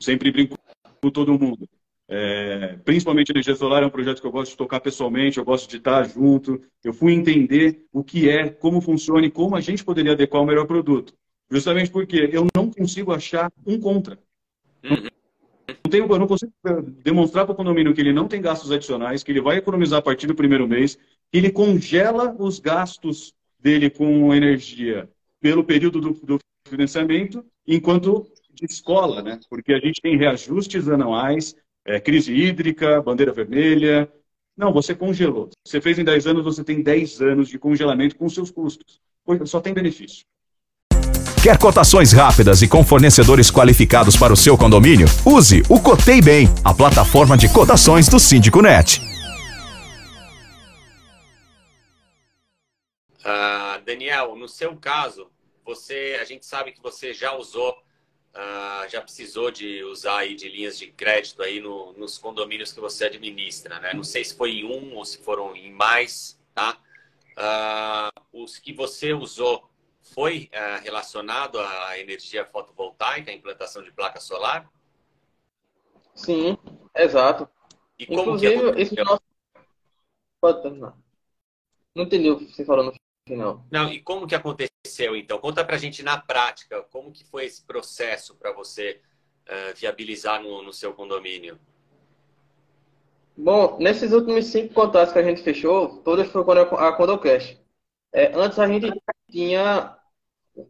Sempre 0.00 0.32
brinco 0.32 0.58
com 1.00 1.10
todo 1.10 1.38
mundo. 1.38 1.68
É, 2.08 2.78
principalmente 2.84 3.30
energia 3.30 3.56
solar 3.56 3.82
é 3.82 3.86
um 3.86 3.90
projeto 3.90 4.20
que 4.20 4.26
eu 4.26 4.30
gosto 4.30 4.52
de 4.52 4.56
tocar 4.56 4.80
pessoalmente, 4.80 5.38
eu 5.38 5.44
gosto 5.44 5.68
de 5.68 5.76
estar 5.76 6.04
junto. 6.08 6.60
Eu 6.84 6.92
fui 6.92 7.12
entender 7.12 7.84
o 7.92 8.04
que 8.04 8.28
é, 8.28 8.48
como 8.48 8.80
funciona 8.80 9.26
e 9.26 9.30
como 9.30 9.56
a 9.56 9.60
gente 9.60 9.84
poderia 9.84 10.12
adequar 10.12 10.42
o 10.42 10.46
melhor 10.46 10.66
produto. 10.66 11.14
Justamente 11.50 11.90
porque 11.90 12.28
eu 12.32 12.46
não 12.54 12.70
consigo 12.70 13.12
achar 13.12 13.50
um 13.66 13.78
contra. 13.78 14.18
Uhum. 14.84 15.08
Não 15.68 15.90
tenho, 15.90 16.06
eu 16.06 16.18
não 16.18 16.26
consigo 16.26 16.52
demonstrar 17.02 17.44
para 17.44 17.52
o 17.52 17.56
condomínio 17.56 17.94
que 17.94 18.00
ele 18.00 18.12
não 18.12 18.28
tem 18.28 18.40
gastos 18.40 18.70
adicionais, 18.70 19.22
que 19.22 19.32
ele 19.32 19.40
vai 19.40 19.56
economizar 19.56 19.98
a 19.98 20.02
partir 20.02 20.26
do 20.26 20.34
primeiro 20.34 20.66
mês, 20.66 20.96
que 21.30 21.38
ele 21.38 21.50
congela 21.50 22.34
os 22.38 22.60
gastos 22.60 23.34
dele 23.58 23.90
com 23.90 24.32
energia 24.32 25.08
pelo 25.40 25.64
período 25.64 26.00
do, 26.00 26.10
do 26.12 26.38
financiamento, 26.68 27.44
enquanto 27.66 28.26
de 28.52 28.64
escola, 28.64 29.22
né? 29.22 29.38
Porque 29.50 29.72
a 29.72 29.78
gente 29.78 30.00
tem 30.00 30.16
reajustes 30.16 30.88
anuais, 30.88 31.54
é, 31.86 32.00
crise 32.00 32.34
hídrica, 32.34 33.00
bandeira 33.00 33.32
vermelha. 33.32 34.10
Não, 34.56 34.72
você 34.72 34.94
congelou. 34.94 35.50
Você 35.64 35.80
fez 35.80 35.98
em 35.98 36.04
10 36.04 36.26
anos, 36.26 36.44
você 36.44 36.64
tem 36.64 36.82
10 36.82 37.20
anos 37.20 37.48
de 37.48 37.58
congelamento 37.58 38.16
com 38.16 38.28
seus 38.28 38.50
custos. 38.50 39.00
Só 39.44 39.60
tem 39.60 39.72
benefício. 39.72 40.24
Quer 41.42 41.58
cotações 41.58 42.12
rápidas 42.12 42.60
e 42.60 42.66
com 42.66 42.84
fornecedores 42.84 43.52
qualificados 43.52 44.16
para 44.16 44.32
o 44.32 44.36
seu 44.36 44.58
condomínio? 44.58 45.06
Use 45.24 45.62
o 45.68 45.80
Cotei 45.80 46.20
Bem, 46.20 46.48
a 46.64 46.74
plataforma 46.74 47.36
de 47.36 47.48
cotações 47.52 48.08
do 48.08 48.18
Síndico 48.18 48.60
Net. 48.60 49.00
Uh, 53.20 53.84
Daniel, 53.84 54.34
no 54.34 54.48
seu 54.48 54.74
caso, 54.76 55.28
você, 55.64 56.18
a 56.20 56.24
gente 56.24 56.44
sabe 56.44 56.72
que 56.72 56.82
você 56.82 57.14
já 57.14 57.36
usou, 57.36 57.76
uh, 58.36 58.88
já 58.88 59.00
precisou 59.00 59.50
de 59.50 59.82
usar 59.84 60.18
aí 60.18 60.34
de 60.34 60.48
linhas 60.48 60.78
de 60.78 60.88
crédito 60.88 61.42
aí 61.42 61.60
no, 61.60 61.92
nos 61.94 62.18
condomínios 62.18 62.72
que 62.72 62.80
você 62.80 63.06
administra, 63.06 63.80
né? 63.80 63.94
Não 63.94 64.04
sei 64.04 64.24
se 64.24 64.36
foi 64.36 64.52
em 64.52 64.64
um 64.64 64.94
ou 64.94 65.04
se 65.04 65.18
foram 65.18 65.56
em 65.56 65.72
mais, 65.72 66.38
tá? 66.54 66.78
Uh, 67.32 68.42
os 68.44 68.58
que 68.58 68.72
você 68.72 69.12
usou 69.12 69.68
foi 70.00 70.50
uh, 70.52 70.82
relacionado 70.82 71.58
à 71.58 71.98
energia 71.98 72.44
fotovoltaica, 72.44 73.30
à 73.30 73.34
implantação 73.34 73.82
de 73.82 73.90
placa 73.90 74.20
solar? 74.20 74.70
Sim, 76.14 76.56
exato. 76.94 77.48
E 77.98 78.04
Inclusive, 78.04 78.56
como 78.56 78.74
que 78.74 78.82
esse 78.82 78.94
nosso... 78.96 79.22
Pode 80.40 80.62
terminar. 80.62 80.96
Não 81.94 82.04
entendi 82.04 82.30
o 82.30 82.38
que 82.38 82.52
você 82.52 82.64
falou 82.64 82.84
no 82.84 82.92
final. 83.26 83.64
Não, 83.70 83.90
e 83.90 84.00
como 84.00 84.26
que 84.26 84.34
aconteceu, 84.34 85.16
então? 85.16 85.38
Conta 85.38 85.64
pra 85.64 85.76
gente 85.76 86.02
na 86.02 86.16
prática, 86.16 86.82
como 86.90 87.12
que 87.12 87.24
foi 87.24 87.44
esse 87.44 87.62
processo 87.62 88.36
para 88.36 88.52
você 88.52 89.00
uh, 89.48 89.74
viabilizar 89.76 90.42
no, 90.42 90.62
no 90.62 90.72
seu 90.72 90.94
condomínio? 90.94 91.58
Bom, 93.36 93.76
nesses 93.78 94.12
últimos 94.12 94.46
cinco 94.46 94.72
contratos 94.72 95.12
que 95.12 95.18
a 95.18 95.22
gente 95.22 95.42
fechou, 95.42 95.98
todas 95.98 96.28
foram 96.28 96.62
a 96.62 96.92
Condocast. 96.92 97.60
É, 98.12 98.32
antes 98.34 98.58
a 98.58 98.66
gente 98.66 98.90
tinha 99.30 99.94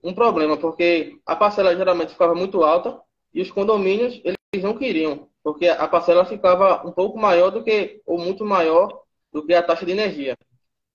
um 0.02 0.12
problema, 0.12 0.56
porque 0.56 1.20
a 1.24 1.36
parcela 1.36 1.76
geralmente 1.76 2.12
ficava 2.12 2.34
muito 2.34 2.64
alta 2.64 3.00
e 3.32 3.40
os 3.40 3.52
condomínios 3.52 4.20
eles 4.24 4.64
não 4.64 4.76
queriam, 4.76 5.28
porque 5.44 5.68
a 5.68 5.86
parcela 5.86 6.24
ficava 6.24 6.84
um 6.84 6.90
pouco 6.90 7.16
maior 7.16 7.50
do 7.50 7.62
que, 7.62 8.02
ou 8.04 8.18
muito 8.18 8.44
maior 8.44 9.00
do 9.32 9.46
que 9.46 9.54
a 9.54 9.62
taxa 9.62 9.86
de 9.86 9.92
energia. 9.92 10.36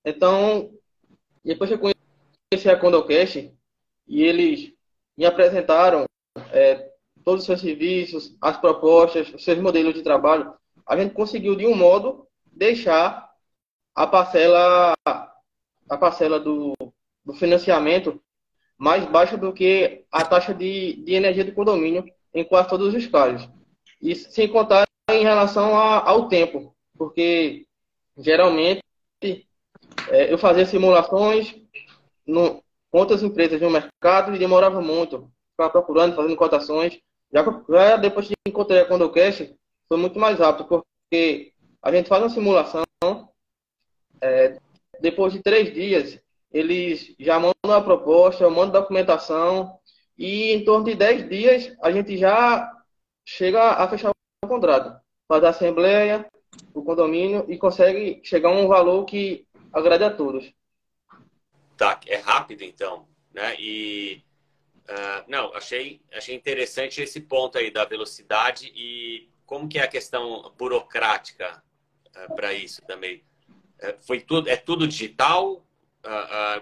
Então, 0.03 0.71
depois 1.43 1.69
que 1.69 1.75
eu 1.75 1.79
conheci 1.79 2.69
a 2.69 2.77
Condocast 2.77 3.51
e 4.07 4.23
eles 4.23 4.73
me 5.17 5.25
apresentaram 5.25 6.05
é, 6.51 6.91
todos 7.23 7.41
os 7.41 7.45
seus 7.45 7.61
serviços, 7.61 8.35
as 8.41 8.57
propostas, 8.57 9.33
os 9.33 9.43
seus 9.43 9.59
modelos 9.59 9.93
de 9.93 10.03
trabalho, 10.03 10.53
a 10.85 10.97
gente 10.97 11.13
conseguiu 11.13 11.55
de 11.55 11.65
um 11.65 11.75
modo 11.75 12.27
deixar 12.45 13.29
a 13.95 14.07
parcela 14.07 14.93
a 15.05 15.97
parcela 15.97 16.39
do, 16.39 16.73
do 17.25 17.33
financiamento 17.33 18.21
mais 18.77 19.05
baixa 19.05 19.37
do 19.37 19.53
que 19.53 20.05
a 20.11 20.23
taxa 20.23 20.53
de, 20.53 21.03
de 21.03 21.13
energia 21.13 21.43
do 21.43 21.53
condomínio 21.53 22.03
em 22.33 22.43
quase 22.43 22.69
todos 22.69 22.93
os 22.93 23.05
casos. 23.07 23.49
E 24.01 24.15
sem 24.15 24.47
contar 24.47 24.87
em 25.09 25.23
relação 25.23 25.77
a, 25.77 26.09
ao 26.09 26.27
tempo, 26.27 26.73
porque 26.97 27.67
geralmente 28.17 28.81
eu 30.09 30.37
fazia 30.37 30.65
simulações 30.65 31.55
no, 32.25 32.63
com 32.91 32.99
outras 32.99 33.23
empresas 33.23 33.61
no 33.61 33.69
mercado 33.69 34.35
e 34.35 34.39
demorava 34.39 34.81
muito. 34.81 35.31
Ficava 35.51 35.71
procurando, 35.71 36.15
fazendo 36.15 36.35
cotações. 36.35 36.99
Já, 37.33 37.43
já 37.69 37.97
depois 37.97 38.27
que 38.27 38.33
encontrei 38.47 38.81
a 38.81 38.85
Condocast, 38.85 39.55
foi 39.87 39.97
muito 39.97 40.19
mais 40.19 40.39
rápido, 40.39 40.67
porque 40.67 41.53
a 41.81 41.91
gente 41.91 42.07
faz 42.07 42.21
uma 42.21 42.29
simulação, 42.29 42.83
é, 44.21 44.57
depois 44.99 45.33
de 45.33 45.41
três 45.41 45.73
dias, 45.73 46.19
eles 46.51 47.15
já 47.19 47.39
mandam 47.39 47.77
a 47.77 47.81
proposta, 47.81 48.49
mandam 48.49 48.81
documentação, 48.81 49.79
e 50.17 50.51
em 50.51 50.63
torno 50.63 50.85
de 50.85 50.95
10 50.95 51.29
dias 51.29 51.75
a 51.81 51.91
gente 51.91 52.17
já 52.17 52.71
chega 53.25 53.71
a 53.71 53.87
fechar 53.87 54.11
o 54.43 54.47
contrato. 54.47 55.01
Faz 55.27 55.43
a 55.43 55.49
assembleia, 55.49 56.25
o 56.73 56.83
condomínio, 56.83 57.45
e 57.47 57.57
consegue 57.57 58.21
chegar 58.23 58.49
a 58.49 58.51
um 58.51 58.67
valor 58.67 59.05
que 59.05 59.47
agrade 59.73 60.03
a 60.03 60.09
todos. 60.09 60.53
Tá, 61.77 61.99
é 62.05 62.17
rápido 62.17 62.63
então, 62.63 63.07
né? 63.33 63.55
E 63.59 64.23
uh, 64.89 65.23
não, 65.27 65.53
achei, 65.53 66.01
achei 66.13 66.35
interessante 66.35 67.01
esse 67.01 67.21
ponto 67.21 67.57
aí 67.57 67.71
da 67.71 67.85
velocidade 67.85 68.71
e 68.75 69.29
como 69.45 69.67
que 69.67 69.79
é 69.79 69.83
a 69.83 69.87
questão 69.87 70.53
burocrática 70.57 71.63
uh, 72.15 72.35
para 72.35 72.53
isso 72.53 72.81
também. 72.83 73.23
Uh, 73.81 73.97
foi 74.01 74.21
tudo, 74.21 74.49
é 74.49 74.55
tudo 74.55 74.87
digital? 74.87 75.65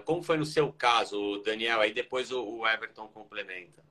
como 0.04 0.22
foi 0.22 0.36
no 0.36 0.44
seu 0.44 0.70
caso, 0.70 1.38
Daniel? 1.38 1.80
Aí 1.80 1.94
depois 1.94 2.30
o, 2.30 2.58
o 2.58 2.68
Everton 2.68 3.08
complementa. 3.08 3.82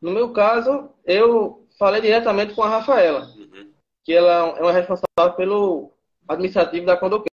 No 0.00 0.10
meu 0.10 0.32
caso, 0.32 0.90
eu 1.04 1.66
falei 1.78 2.00
diretamente 2.00 2.54
com 2.54 2.62
a 2.62 2.68
Rafaela, 2.68 3.26
uhum. 3.36 3.70
que 4.02 4.14
ela 4.14 4.58
é 4.58 4.62
uma 4.62 4.72
responsável 4.72 5.36
pelo 5.36 5.92
administrativo 6.26 6.86
da 6.86 6.96
Condocast. 6.96 7.29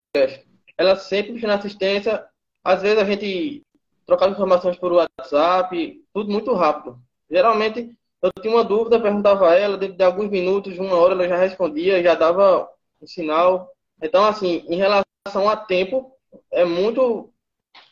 Ela 0.77 0.95
sempre 0.95 1.39
na 1.45 1.55
assistência, 1.55 2.25
às 2.63 2.81
vezes 2.81 2.97
a 2.97 3.05
gente 3.05 3.63
trocava 4.05 4.31
informações 4.31 4.77
por 4.77 4.91
WhatsApp, 4.91 6.01
tudo 6.13 6.31
muito 6.31 6.53
rápido. 6.53 6.99
Geralmente, 7.29 7.95
eu 8.21 8.31
tinha 8.41 8.53
uma 8.53 8.63
dúvida, 8.63 9.01
perguntava 9.01 9.49
a 9.49 9.55
ela, 9.55 9.77
dentro 9.77 9.97
de 9.97 10.03
alguns 10.03 10.29
minutos, 10.29 10.77
uma 10.77 10.95
hora, 10.95 11.13
ela 11.13 11.27
já 11.27 11.37
respondia, 11.37 12.01
já 12.01 12.15
dava 12.15 12.69
um 13.01 13.07
sinal. 13.07 13.69
Então, 14.01 14.25
assim, 14.25 14.65
em 14.67 14.75
relação 14.75 15.49
a 15.49 15.57
tempo, 15.57 16.17
é 16.51 16.63
muito. 16.63 17.31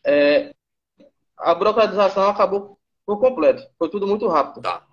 É, 0.05 0.53
a 1.37 1.53
burocratização 1.53 2.29
acabou 2.29 2.79
por 3.05 3.19
completo. 3.19 3.67
Foi 3.77 3.89
tudo 3.89 4.07
muito 4.07 4.27
rápido. 4.27 4.61
Tá. 4.61 4.85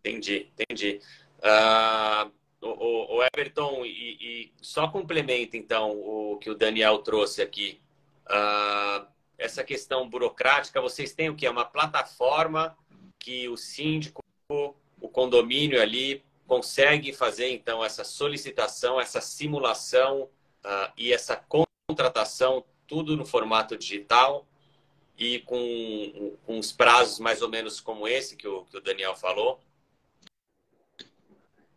Entendi, 0.00 0.50
entendi. 0.58 1.00
Uh, 1.38 2.30
o, 2.60 3.16
o, 3.16 3.22
Everton, 3.22 3.84
e, 3.84 4.16
e, 4.20 4.52
só 4.60 4.88
complementa 4.88 5.56
então 5.56 5.92
o 5.92 6.38
que 6.38 6.50
o 6.50 6.54
Daniel 6.54 6.98
trouxe 6.98 7.40
aqui. 7.40 7.80
Uh, 8.26 9.06
essa 9.36 9.62
questão 9.62 10.08
burocrática, 10.08 10.80
vocês 10.80 11.12
têm 11.12 11.30
o 11.30 11.36
que? 11.36 11.48
Uma 11.48 11.64
plataforma 11.64 12.76
que 13.18 13.48
o 13.48 13.56
síndico, 13.56 14.22
o 14.50 15.08
condomínio 15.08 15.80
ali, 15.80 16.22
consegue 16.46 17.12
fazer 17.12 17.50
então 17.50 17.84
essa 17.84 18.02
solicitação, 18.02 19.00
essa 19.00 19.20
simulação 19.20 20.22
uh, 20.64 20.92
e 20.96 21.12
essa 21.12 21.36
contratação, 21.36 22.64
tudo 22.86 23.16
no 23.16 23.24
formato 23.24 23.76
digital 23.76 24.46
e 25.16 25.40
com, 25.40 26.36
com 26.46 26.58
os 26.58 26.72
prazos 26.72 27.18
mais 27.18 27.42
ou 27.42 27.48
menos 27.48 27.80
como 27.80 28.08
esse 28.08 28.34
que 28.36 28.48
o, 28.48 28.64
que 28.64 28.78
o 28.78 28.80
Daniel 28.80 29.14
falou? 29.14 29.60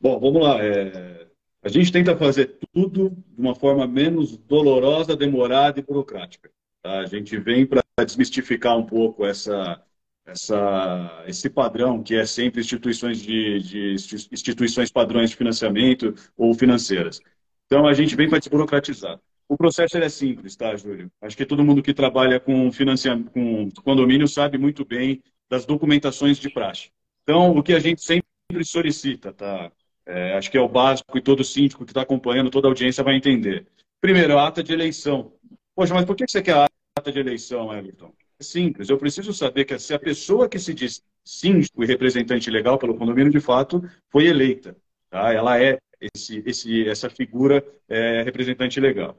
Bom, 0.01 0.19
vamos 0.19 0.41
lá. 0.41 0.63
É... 0.63 1.27
A 1.63 1.69
gente 1.69 1.91
tenta 1.91 2.17
fazer 2.17 2.57
tudo 2.73 3.11
de 3.11 3.39
uma 3.39 3.53
forma 3.53 3.85
menos 3.85 4.35
dolorosa, 4.35 5.15
demorada 5.15 5.79
e 5.79 5.83
burocrática. 5.83 6.49
Tá? 6.81 7.01
A 7.01 7.05
gente 7.05 7.37
vem 7.37 7.67
para 7.67 7.83
desmistificar 8.03 8.75
um 8.75 8.83
pouco 8.83 9.23
essa, 9.23 9.79
essa, 10.25 11.23
esse 11.27 11.51
padrão 11.51 12.01
que 12.01 12.15
é 12.15 12.25
sempre 12.25 12.61
instituições 12.61 13.21
de, 13.21 13.59
de 13.59 13.95
instituições 14.31 14.91
padrões 14.91 15.29
de 15.29 15.35
financiamento 15.35 16.15
ou 16.35 16.51
financeiras. 16.55 17.21
Então 17.67 17.87
a 17.87 17.93
gente 17.93 18.15
vem 18.15 18.27
para 18.27 18.39
desburocratizar. 18.39 19.19
O 19.47 19.55
processo 19.55 19.97
é 19.97 20.09
simples, 20.09 20.55
tá, 20.55 20.75
Júlio? 20.75 21.11
Acho 21.21 21.37
que 21.37 21.45
todo 21.45 21.63
mundo 21.63 21.83
que 21.83 21.93
trabalha 21.93 22.39
com 22.39 22.71
financiamento, 22.71 23.29
com 23.31 23.69
condomínio 23.83 24.27
sabe 24.27 24.57
muito 24.57 24.83
bem 24.83 25.21
das 25.47 25.65
documentações 25.65 26.37
de 26.39 26.49
praxe. 26.49 26.89
Então, 27.21 27.55
o 27.55 27.61
que 27.61 27.73
a 27.73 27.79
gente 27.79 28.01
sempre 28.01 28.25
solicita, 28.63 29.31
tá? 29.31 29.71
É, 30.11 30.33
acho 30.37 30.51
que 30.51 30.57
é 30.57 30.61
o 30.61 30.67
básico 30.67 31.17
e 31.17 31.21
todo 31.21 31.41
síndico 31.41 31.85
que 31.85 31.91
está 31.91 32.01
acompanhando, 32.01 32.49
toda 32.49 32.67
a 32.67 32.69
audiência 32.69 33.03
vai 33.03 33.15
entender. 33.15 33.65
Primeiro, 34.01 34.37
a 34.37 34.47
ata 34.47 34.61
de 34.61 34.73
eleição. 34.73 35.31
Poxa, 35.73 35.93
mas 35.93 36.03
por 36.03 36.17
que 36.17 36.27
você 36.27 36.41
quer 36.41 36.55
a 36.55 36.67
ata 36.97 37.11
de 37.11 37.19
eleição, 37.19 37.73
Everton? 37.73 38.13
É 38.37 38.43
simples. 38.43 38.89
Eu 38.89 38.97
preciso 38.97 39.33
saber 39.33 39.63
que 39.63 39.79
se 39.79 39.93
a 39.93 39.99
pessoa 39.99 40.49
que 40.49 40.59
se 40.59 40.73
diz 40.73 41.01
síndico 41.23 41.81
e 41.81 41.87
representante 41.87 42.49
legal 42.49 42.77
pelo 42.77 42.97
condomínio, 42.97 43.31
de 43.31 43.39
fato, 43.39 43.81
foi 44.09 44.25
eleita. 44.25 44.75
Tá? 45.09 45.31
Ela 45.31 45.61
é 45.61 45.77
esse, 46.13 46.43
esse, 46.45 46.89
essa 46.89 47.09
figura 47.09 47.63
é, 47.87 48.21
representante 48.23 48.81
legal. 48.81 49.17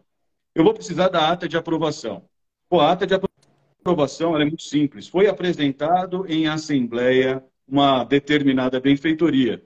Eu 0.55 0.63
vou 0.63 0.75
precisar 0.75 1.09
da 1.09 1.31
ata 1.33 1.49
de 1.49 1.57
aprovação. 1.57 2.29
Pô, 2.69 2.81
a 2.81 2.93
ata 2.93 3.07
de 3.07 3.15
aprovação 3.15 4.39
é 4.39 4.45
muito 4.45 4.63
simples. 4.63 5.09
Foi 5.09 5.27
apresentado 5.27 6.27
em 6.29 6.49
assembleia 6.49 7.43
uma 7.67 8.05
determinada 8.05 8.79
benfeitoria. 8.79 9.63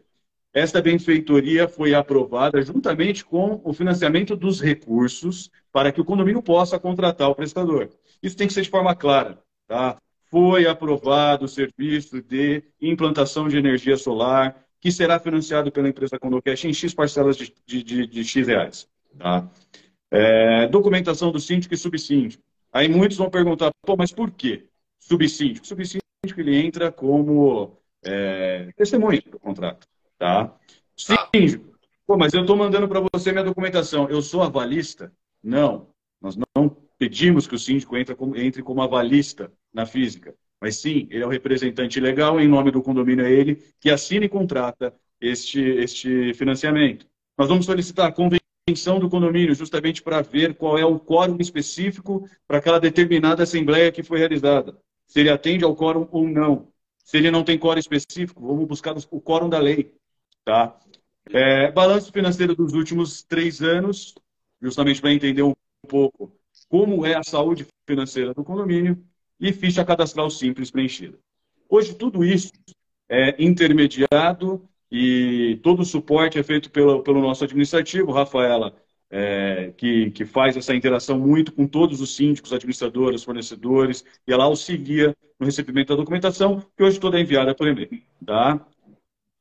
Esta 0.57 0.81
benfeitoria 0.81 1.69
foi 1.69 1.95
aprovada 1.95 2.63
juntamente 2.63 3.23
com 3.23 3.61
o 3.63 3.75
financiamento 3.75 4.35
dos 4.35 4.59
recursos 4.59 5.51
para 5.71 5.93
que 5.93 6.01
o 6.01 6.05
condomínio 6.05 6.43
possa 6.43 6.79
contratar 6.79 7.29
o 7.29 7.35
prestador. 7.35 7.91
Isso 8.23 8.39
tem 8.39 8.47
que 8.47 8.55
ser 8.55 8.63
de 8.63 8.71
forma 8.71 8.97
clara. 8.97 9.39
Tá? 9.69 9.99
Foi 10.31 10.67
aprovado 10.67 11.45
o 11.45 11.49
serviço 11.49 12.23
de 12.23 12.63
implantação 12.81 13.49
de 13.49 13.59
energia 13.59 13.99
solar, 13.99 14.65
que 14.81 14.91
será 14.91 15.21
financiado 15.21 15.71
pela 15.71 15.91
empresa 15.91 16.19
Condocash 16.19 16.65
em 16.65 16.73
X 16.73 16.95
parcelas 16.95 17.37
de, 17.37 17.53
de, 17.67 17.83
de, 17.83 18.07
de 18.07 18.25
X 18.25 18.47
reais. 18.47 18.89
Tá? 19.19 19.47
É, 20.11 20.69
documentação 20.69 21.31
do 21.31 21.39
síndico 21.39 21.75
e 21.75 21.77
subsíndico. 21.77 22.43
Aí 22.73 22.89
muitos 22.89 23.19
vão 23.19 23.29
perguntar, 23.29 23.73
pô, 23.83 23.95
mas 23.95 24.11
por 24.11 24.31
quê? 24.31 24.65
Subsíndico. 25.01 25.67
Subsíndico 25.67 26.01
ele 26.39 26.57
entra 26.57 26.91
como 26.91 27.77
é, 28.03 28.71
testemunha 28.75 29.21
do 29.31 29.39
contrato. 29.39 29.87
Tá? 30.19 30.55
Síndico, 30.97 31.79
pô, 32.07 32.17
mas 32.17 32.33
eu 32.33 32.41
estou 32.41 32.57
mandando 32.57 32.89
para 32.89 33.03
você 33.13 33.33
minha 33.33 33.45
documentação. 33.45 34.09
Eu 34.09 34.23
sou 34.23 34.43
avalista? 34.43 35.13
Não. 35.43 35.89
Nós 36.21 36.37
não 36.37 36.77
pedimos 36.99 37.47
que 37.47 37.55
o 37.55 37.59
síndico 37.59 37.97
entre 37.97 38.15
como, 38.15 38.37
entre 38.37 38.63
como 38.63 38.83
avalista 38.83 39.53
na 39.73 39.85
física. 39.85 40.35
Mas 40.61 40.77
sim, 40.77 41.07
ele 41.11 41.23
é 41.23 41.27
o 41.27 41.31
representante 41.31 42.01
legal, 42.01 42.41
em 42.41 42.49
nome 42.49 42.71
do 42.71 42.83
condomínio 42.83 43.25
é 43.25 43.31
ele 43.31 43.63
que 43.79 43.91
assina 43.91 44.25
e 44.25 44.29
contrata 44.29 44.95
este, 45.21 45.61
este 45.61 46.33
financiamento. 46.35 47.07
Nós 47.37 47.49
vamos 47.49 47.67
solicitar 47.67 48.07
a 48.09 48.13
convenção 48.13 48.99
do 48.99 49.11
condomínio, 49.11 49.55
justamente 49.55 50.03
para 50.03 50.23
ver 50.23 50.55
qual 50.55 50.79
é 50.79 50.85
o 50.85 50.99
quórum 50.99 51.37
específico 51.39 52.29
para 52.49 52.59
aquela 52.59 52.81
determinada 52.81 53.43
assembleia 53.43 53.93
que 53.93 54.03
foi 54.03 54.19
realizada. 54.19 54.77
Se 55.07 55.21
ele 55.21 55.31
atende 55.31 55.65
ao 55.65 55.77
quórum 55.77 56.09
ou 56.11 56.27
não. 56.27 56.73
Se 57.05 57.19
ele 57.19 57.31
não 57.31 57.45
tem 57.45 57.59
quórum 57.59 57.79
específico, 57.79 58.45
vamos 58.45 58.67
buscar 58.67 58.97
o 59.11 59.21
quórum 59.21 59.49
da 59.49 59.59
lei. 59.59 59.95
Tá? 60.47 60.79
É, 61.33 61.73
balanço 61.73 62.13
financeiro 62.13 62.55
dos 62.55 62.73
últimos 62.73 63.21
três 63.25 63.61
anos, 63.61 64.15
justamente 64.63 65.01
para 65.01 65.13
entender 65.13 65.43
um 65.43 65.53
pouco 65.89 66.33
como 66.69 67.05
é 67.05 67.17
a 67.17 67.25
saúde 67.25 67.67
financeira 67.85 68.33
do 68.33 68.45
condomínio 68.45 69.05
e 69.41 69.53
ficha 69.53 69.85
cadastral 69.85 70.31
simples 70.31 70.71
preenchida. 70.71 71.19
Hoje, 71.69 71.95
tudo 71.95 72.25
isso 72.25 72.53
é 73.09 73.43
intermediado 73.43 74.69
e 74.91 75.59
todo 75.65 75.81
o 75.81 75.85
suporte 75.85 76.39
é 76.39 76.45
feito 76.45 76.71
pelo, 76.71 77.03
pelo 77.03 77.21
nosso 77.21 77.43
administrativo, 77.43 78.13
Rafaela, 78.13 78.73
é, 79.11 79.73
que, 79.77 80.13
que 80.13 80.25
faz 80.25 80.57
essa 80.57 80.77
interação 80.77 81.19
muito 81.19 81.53
com 81.53 81.67
todos 81.67 82.01
os 82.01 82.15
síndicos, 82.15 82.53
administradores, 82.53 83.25
fornecedores, 83.25 84.05
e 84.25 84.33
ela 84.33 84.45
auxilia 84.45 85.13
no 85.41 85.47
recebimento 85.47 85.89
da 85.89 85.97
documentação, 85.97 86.65
que 86.77 86.85
hoje 86.85 87.01
toda 87.01 87.19
é 87.19 87.21
enviada 87.21 87.53
por 87.53 87.67
e-mail. 87.67 88.01
Tá? 88.25 88.65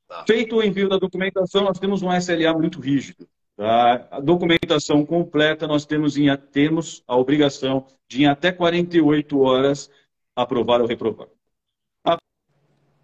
Tá. 0.07 0.23
Feito 0.27 0.57
o 0.57 0.63
envio 0.63 0.87
da 0.87 0.97
documentação, 0.97 1.63
nós 1.63 1.79
temos 1.79 2.01
um 2.01 2.11
SLA 2.13 2.53
muito 2.53 2.79
rígido. 2.79 3.27
Tá? 3.55 4.07
A 4.11 4.19
documentação 4.19 5.05
completa, 5.05 5.67
nós 5.67 5.85
temos, 5.85 6.17
em, 6.17 6.35
temos 6.51 7.03
a 7.07 7.15
obrigação 7.15 7.85
de, 8.07 8.23
em 8.23 8.27
até 8.27 8.51
48 8.51 9.39
horas, 9.39 9.89
aprovar 10.35 10.81
ou 10.81 10.87
reprovar. 10.87 11.27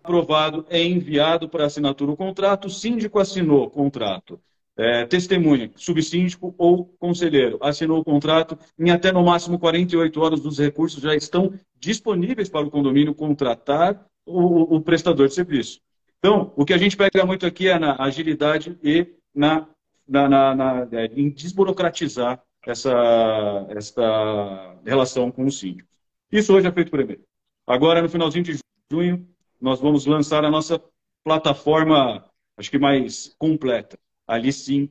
Aprovado, 0.04 0.66
é 0.70 0.84
enviado 0.84 1.48
para 1.48 1.66
assinatura 1.66 2.12
o 2.12 2.18
contrato, 2.18 2.70
síndico 2.70 3.20
assinou 3.20 3.66
o 3.66 3.70
contrato. 3.70 4.42
É, 4.78 5.06
testemunha, 5.06 5.70
subsíndico 5.76 6.56
ou 6.58 6.86
conselheiro, 6.98 7.60
assinou 7.62 8.00
o 8.00 8.04
contrato, 8.04 8.58
em 8.80 8.90
até 8.90 9.12
no 9.12 9.24
máximo 9.24 9.60
48 9.60 10.20
horas 10.20 10.46
os 10.46 10.58
recursos 10.58 11.04
já 11.04 11.14
estão 11.14 11.54
disponíveis 11.78 12.50
para 12.50 12.66
o 12.66 12.72
condomínio 12.72 13.14
contratar 13.14 14.04
o, 14.26 14.78
o 14.78 14.82
prestador 14.82 15.28
de 15.28 15.36
serviço. 15.36 15.82
Então, 16.24 16.54
o 16.56 16.64
que 16.64 16.74
a 16.74 16.78
gente 16.78 16.96
pega 16.96 17.26
muito 17.26 17.48
aqui 17.48 17.68
é 17.68 17.80
na 17.80 17.96
agilidade 18.00 18.78
e 18.84 19.08
na, 19.34 19.68
na, 20.08 20.30
na, 20.30 20.56
na 20.56 20.88
é, 20.92 21.06
em 21.08 21.32
desburocratizar 21.32 22.40
essa, 22.68 23.66
essa 23.70 24.78
relação 24.86 25.32
com 25.32 25.46
o 25.46 25.52
síndico. 25.52 25.90
Isso 26.32 26.54
hoje 26.54 26.68
é 26.68 26.72
feito 26.72 26.92
por 26.92 27.00
e-mail. 27.00 27.24
Agora, 27.66 28.04
no 28.04 28.10
finalzinho 28.10 28.44
de 28.44 28.60
junho, 28.92 29.28
nós 29.60 29.80
vamos 29.80 30.06
lançar 30.06 30.46
a 30.46 30.52
nossa 30.52 30.80
plataforma, 31.24 32.24
acho 32.56 32.70
que 32.70 32.78
mais 32.78 33.36
completa. 33.40 33.98
Ali 34.28 34.54
sim, 34.54 34.90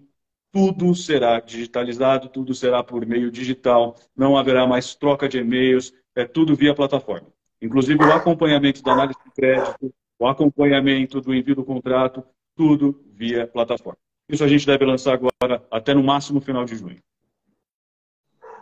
tudo 0.50 0.92
será 0.96 1.38
digitalizado, 1.38 2.28
tudo 2.28 2.54
será 2.54 2.82
por 2.82 3.06
meio 3.06 3.30
digital, 3.30 3.96
não 4.16 4.36
haverá 4.36 4.66
mais 4.66 4.96
troca 4.96 5.28
de 5.28 5.38
e-mails, 5.38 5.92
é 6.16 6.24
tudo 6.24 6.56
via 6.56 6.74
plataforma. 6.74 7.28
Inclusive 7.62 8.02
o 8.02 8.12
acompanhamento 8.12 8.82
da 8.82 8.92
análise 8.92 9.18
de 9.24 9.30
crédito, 9.30 9.94
o 10.20 10.28
acompanhamento 10.28 11.18
do 11.18 11.34
envio 11.34 11.56
do 11.56 11.64
contrato, 11.64 12.22
tudo 12.54 13.02
via 13.06 13.46
plataforma. 13.46 13.98
Isso 14.28 14.44
a 14.44 14.48
gente 14.48 14.66
deve 14.66 14.84
lançar 14.84 15.14
agora 15.14 15.66
até 15.70 15.94
no 15.94 16.04
máximo 16.04 16.42
final 16.42 16.66
de 16.66 16.76
junho. 16.76 17.02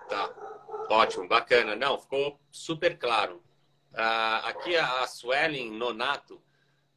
Tá, 0.08 0.32
ótimo, 0.88 1.26
bacana. 1.26 1.74
Não, 1.74 1.98
ficou 1.98 2.40
super 2.48 2.96
claro. 2.96 3.42
Uh, 3.92 4.46
aqui 4.46 4.76
a 4.76 5.04
Suelen 5.08 5.72
Nonato, 5.72 6.40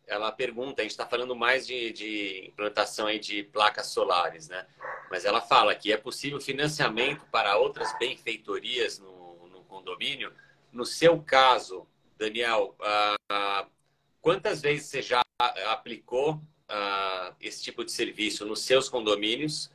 ela 0.06 0.32
pergunta, 0.32 0.82
a 0.82 0.84
gente 0.84 0.92
está 0.92 1.08
falando 1.08 1.36
mais 1.36 1.66
de, 1.66 1.92
de, 1.92 2.46
implantação 2.50 3.08
aí 3.08 3.18
de 3.18 3.44
placas 3.44 3.88
solares, 3.88 4.48
né? 4.48 4.68
Mas 5.10 5.26
ela 5.26 5.42
fala 5.42 5.74
que 5.74 5.92
é 5.92 5.98
possível 5.98 6.40
financiamento 6.40 7.26
para 7.32 7.58
outras 7.58 7.98
benfeitorias 7.98 9.00
no, 9.00 9.48
no 9.48 9.64
condomínio. 9.64 10.32
No 10.72 10.86
seu 10.86 11.20
caso, 11.20 11.88
Daniel, 12.18 12.76
uh, 12.80 13.66
Quantas 14.22 14.62
vezes 14.62 14.86
você 14.86 15.02
já 15.02 15.22
aplicou 15.68 16.34
uh, 16.36 17.36
esse 17.42 17.64
tipo 17.64 17.84
de 17.84 17.92
serviço 17.92 18.46
nos 18.46 18.62
seus 18.62 18.88
condomínios? 18.88 19.72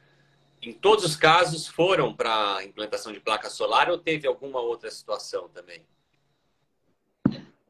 Em 0.62 0.72
todos 0.72 1.04
os 1.04 1.16
casos 1.16 1.66
foram 1.66 2.14
para 2.14 2.62
implantação 2.64 3.12
de 3.12 3.18
placa 3.18 3.50
solar 3.50 3.90
ou 3.90 3.98
teve 3.98 4.26
alguma 4.26 4.60
outra 4.60 4.90
situação 4.90 5.48
também? 5.48 5.84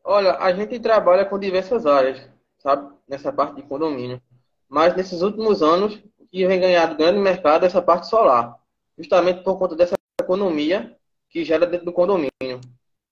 Olha, 0.05 0.37
a 0.37 0.53
gente 0.53 0.79
trabalha 0.79 1.25
com 1.25 1.39
diversas 1.39 1.87
áreas, 1.87 2.29
sabe, 2.59 2.95
nessa 3.09 3.33
parte 3.33 3.57
de 3.57 3.63
condomínio. 3.63 4.21
Mas 4.69 4.95
nesses 4.95 5.23
últimos 5.23 5.63
anos, 5.63 6.01
que 6.31 6.47
vem 6.47 6.61
ganhando 6.61 6.97
grande 6.97 7.19
mercado 7.19 7.65
é 7.65 7.67
essa 7.67 7.81
parte 7.81 8.07
solar, 8.07 8.61
justamente 8.99 9.43
por 9.43 9.59
conta 9.59 9.75
dessa 9.75 9.95
economia 10.21 10.97
que 11.31 11.45
gera 11.45 11.67
dentro 11.67 11.87
do 11.87 11.93
condomínio. 11.93 12.61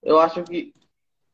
Eu 0.02 0.20
acho 0.20 0.42
que 0.44 0.74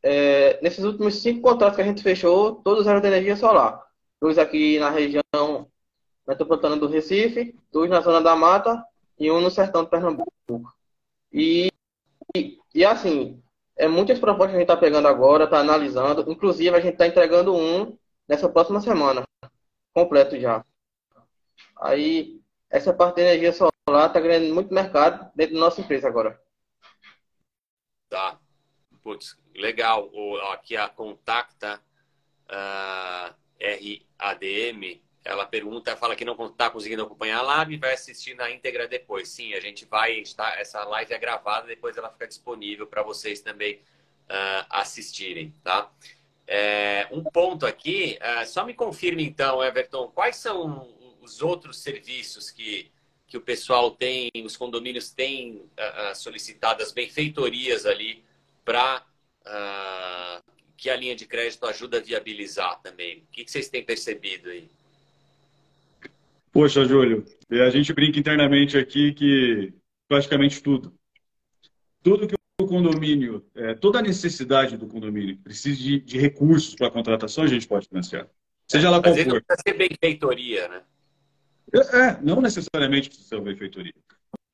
é, 0.02 0.60
nesses 0.62 0.84
últimos 0.84 1.16
cinco 1.16 1.42
contratos 1.42 1.76
que 1.76 1.82
a 1.82 1.84
gente 1.84 2.02
fechou, 2.02 2.56
todos 2.56 2.86
eram 2.86 3.00
de 3.00 3.06
energia 3.06 3.36
solar. 3.36 3.82
Dois 4.20 4.38
aqui 4.38 4.78
na 4.78 4.90
região 4.90 5.70
metropolitana 6.26 6.76
do 6.76 6.86
Recife, 6.86 7.58
dois 7.72 7.90
na 7.90 8.00
zona 8.00 8.20
da 8.20 8.36
mata 8.36 8.84
e 9.18 9.30
um 9.30 9.40
no 9.40 9.50
sertão 9.50 9.84
de 9.84 9.90
Pernambuco. 9.90 10.32
E, 11.32 11.70
e, 12.34 12.58
e 12.74 12.84
assim, 12.84 13.42
é, 13.76 13.88
muitas 13.88 14.18
propostas 14.18 14.54
a 14.54 14.58
gente 14.58 14.62
está 14.62 14.76
pegando 14.76 15.08
agora, 15.08 15.44
está 15.44 15.58
analisando. 15.58 16.30
Inclusive, 16.30 16.74
a 16.76 16.80
gente 16.80 16.94
está 16.94 17.06
entregando 17.06 17.54
um 17.54 17.96
nessa 18.28 18.48
próxima 18.48 18.80
semana, 18.80 19.24
completo 19.92 20.38
já. 20.38 20.64
Aí, 21.76 22.40
essa 22.70 22.92
parte 22.92 23.16
de 23.16 23.22
energia 23.22 23.52
solar 23.52 24.06
está 24.06 24.20
ganhando 24.20 24.54
muito 24.54 24.72
mercado 24.72 25.30
dentro 25.34 25.54
da 25.54 25.60
nossa 25.60 25.80
empresa 25.80 26.08
agora. 26.08 26.40
Tá. 28.08 28.39
Putz, 29.02 29.38
legal. 29.54 30.10
Aqui 30.52 30.76
a 30.76 30.88
Contacta 30.88 31.80
uh, 32.50 33.34
RADM, 34.18 35.00
ela 35.24 35.46
pergunta, 35.46 35.96
fala 35.96 36.16
que 36.16 36.24
não 36.24 36.34
está 36.46 36.70
conseguindo 36.70 37.02
acompanhar 37.02 37.38
a 37.38 37.42
live 37.42 37.76
vai 37.76 37.92
assistir 37.92 38.34
na 38.34 38.50
íntegra 38.50 38.88
depois. 38.88 39.28
Sim, 39.28 39.54
a 39.54 39.60
gente 39.60 39.84
vai 39.84 40.14
estar. 40.20 40.58
Essa 40.58 40.82
live 40.84 41.12
é 41.12 41.18
gravada, 41.18 41.66
depois 41.66 41.96
ela 41.96 42.10
fica 42.10 42.26
disponível 42.26 42.86
para 42.86 43.02
vocês 43.02 43.40
também 43.40 43.76
uh, 43.76 44.66
assistirem, 44.70 45.54
tá? 45.62 45.90
É, 46.46 47.06
um 47.12 47.22
ponto 47.22 47.64
aqui, 47.64 48.18
uh, 48.20 48.46
só 48.46 48.64
me 48.64 48.74
confirme 48.74 49.24
então, 49.24 49.62
Everton, 49.62 50.08
quais 50.08 50.36
são 50.36 50.92
os 51.20 51.42
outros 51.42 51.78
serviços 51.78 52.50
que, 52.50 52.90
que 53.26 53.36
o 53.36 53.40
pessoal 53.40 53.92
tem, 53.92 54.30
os 54.44 54.56
condomínios 54.56 55.10
têm 55.10 55.56
uh, 55.56 56.14
solicitado, 56.14 56.82
as 56.82 56.90
benfeitorias 56.90 57.86
ali 57.86 58.24
para 58.64 59.04
uh, 59.46 60.52
que 60.76 60.88
a 60.88 60.96
linha 60.96 61.14
de 61.14 61.26
crédito 61.26 61.66
ajuda 61.66 61.98
a 61.98 62.00
viabilizar 62.00 62.80
também. 62.82 63.18
O 63.18 63.32
que, 63.32 63.44
que 63.44 63.50
vocês 63.50 63.68
têm 63.68 63.84
percebido 63.84 64.50
aí? 64.50 64.68
Poxa, 66.52 66.84
Júlio, 66.84 67.24
a 67.50 67.70
gente 67.70 67.92
brinca 67.92 68.18
internamente 68.18 68.76
aqui 68.76 69.12
que 69.12 69.72
praticamente 70.08 70.62
tudo. 70.62 70.92
Tudo 72.02 72.26
que 72.26 72.34
o 72.60 72.66
condomínio, 72.66 73.46
é, 73.54 73.74
toda 73.74 74.00
a 74.00 74.02
necessidade 74.02 74.76
do 74.76 74.86
condomínio 74.86 75.36
precisa 75.38 75.78
de, 75.80 76.00
de 76.00 76.18
recursos 76.18 76.74
para 76.74 76.90
contratação, 76.90 77.44
a 77.44 77.46
gente 77.46 77.66
pode 77.66 77.88
financiar. 77.88 78.28
Seja 78.66 78.90
lá 78.90 79.02
qual 79.02 79.14
for. 79.14 79.26
Não 79.26 79.40
precisa 79.40 79.62
ser 79.62 79.74
benfeitoria, 79.74 80.68
né? 80.68 80.82
É, 81.72 81.98
é, 81.98 82.18
não 82.22 82.40
necessariamente 82.40 83.08
precisa 83.08 83.28
ser 83.28 83.40
benfeitoria. 83.40 83.94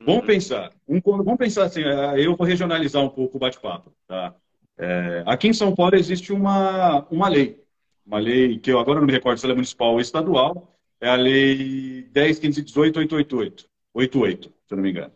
Vamos 0.07 0.25
pensar. 0.25 0.73
Um, 0.88 1.01
vamos 1.01 1.37
pensar 1.37 1.64
assim, 1.64 1.83
é, 1.83 2.25
eu 2.25 2.37
vou 2.37 2.47
regionalizar 2.47 3.03
um 3.03 3.09
pouco 3.09 3.37
o 3.37 3.40
bate-papo. 3.40 3.92
Tá? 4.07 4.35
É, 4.79 5.25
aqui 5.27 5.49
em 5.49 5.53
São 5.53 5.75
Paulo 5.75 5.97
existe 5.97 6.33
uma, 6.33 7.05
uma 7.11 7.29
lei. 7.29 7.61
Uma 8.07 8.21
lei 8.21 8.57
que 8.61 8.71
eu 8.71 8.79
agora 8.79 9.01
não 9.01 9.07
me 9.07 9.12
recordo 9.12 9.38
se 9.38 9.45
ela 9.45 9.53
é 9.53 9.57
municipal 9.57 9.92
ou 9.92 10.01
estadual. 10.01 10.79
É 11.01 11.09
a 11.09 11.16
lei 11.16 12.05
10, 12.12 12.38
15, 12.38 12.62
18, 12.62 12.99
888. 13.01 13.69
88, 13.92 14.49
se 14.49 14.55
eu 14.73 14.77
não 14.77 14.83
me 14.83 14.90
engano. 14.90 15.12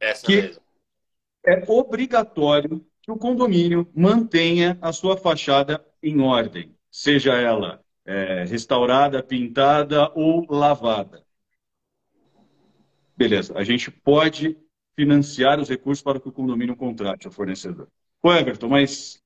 Essa 0.00 0.24
que 0.24 0.40
mesmo. 0.40 0.62
É 1.44 1.62
obrigatório 1.66 2.84
que 3.02 3.10
o 3.10 3.16
condomínio 3.16 3.86
mantenha 3.94 4.78
a 4.80 4.92
sua 4.92 5.16
fachada 5.16 5.84
em 6.02 6.20
ordem. 6.20 6.74
Seja 6.90 7.34
ela 7.34 7.82
é, 8.06 8.44
restaurada, 8.44 9.22
pintada 9.22 10.10
ou 10.14 10.46
lavada. 10.48 11.24
Beleza, 13.16 13.56
a 13.56 13.64
gente 13.64 13.90
pode 13.90 14.56
financiar 14.94 15.60
os 15.60 15.68
recursos 15.68 16.02
para 16.02 16.20
que 16.20 16.28
o 16.28 16.32
condomínio 16.32 16.76
contrate 16.76 17.28
o 17.28 17.30
fornecedor. 17.30 17.88
Ô 18.22 18.32
Everton, 18.32 18.68
mas 18.68 19.22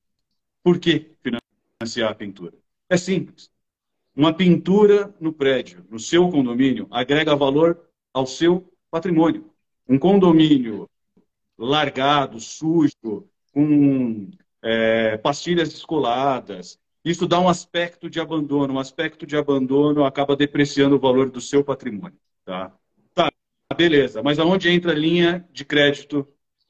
por 0.63 0.79
que 0.79 1.11
financiar 1.21 2.11
a 2.11 2.15
pintura? 2.15 2.53
É 2.89 2.97
simples. 2.97 3.49
Uma 4.15 4.33
pintura 4.33 5.13
no 5.19 5.31
prédio, 5.31 5.85
no 5.89 5.99
seu 5.99 6.29
condomínio, 6.29 6.87
agrega 6.89 7.35
valor 7.35 7.79
ao 8.13 8.25
seu 8.25 8.73
patrimônio. 8.89 9.51
Um 9.87 9.99
condomínio 9.99 10.89
largado, 11.57 12.39
sujo, 12.39 13.29
com 13.53 14.29
é, 14.61 15.17
pastilhas 15.17 15.69
descoladas, 15.69 16.79
isso 17.07 17.25
dá 17.25 17.39
um 17.39 17.47
aspecto 17.47 18.09
de 18.09 18.19
abandono. 18.19 18.73
Um 18.73 18.79
aspecto 18.79 19.25
de 19.25 19.37
abandono 19.37 20.03
acaba 20.03 20.35
depreciando 20.35 20.97
o 20.97 20.99
valor 20.99 21.29
do 21.29 21.39
seu 21.39 21.63
patrimônio. 21.63 22.19
Tá, 22.43 22.75
beleza. 23.77 24.23
Mas 24.23 24.39
aonde 24.39 24.69
entra 24.69 24.91
a 24.91 24.95
linha 24.95 25.47
de 25.51 25.63
crédito 25.63 26.27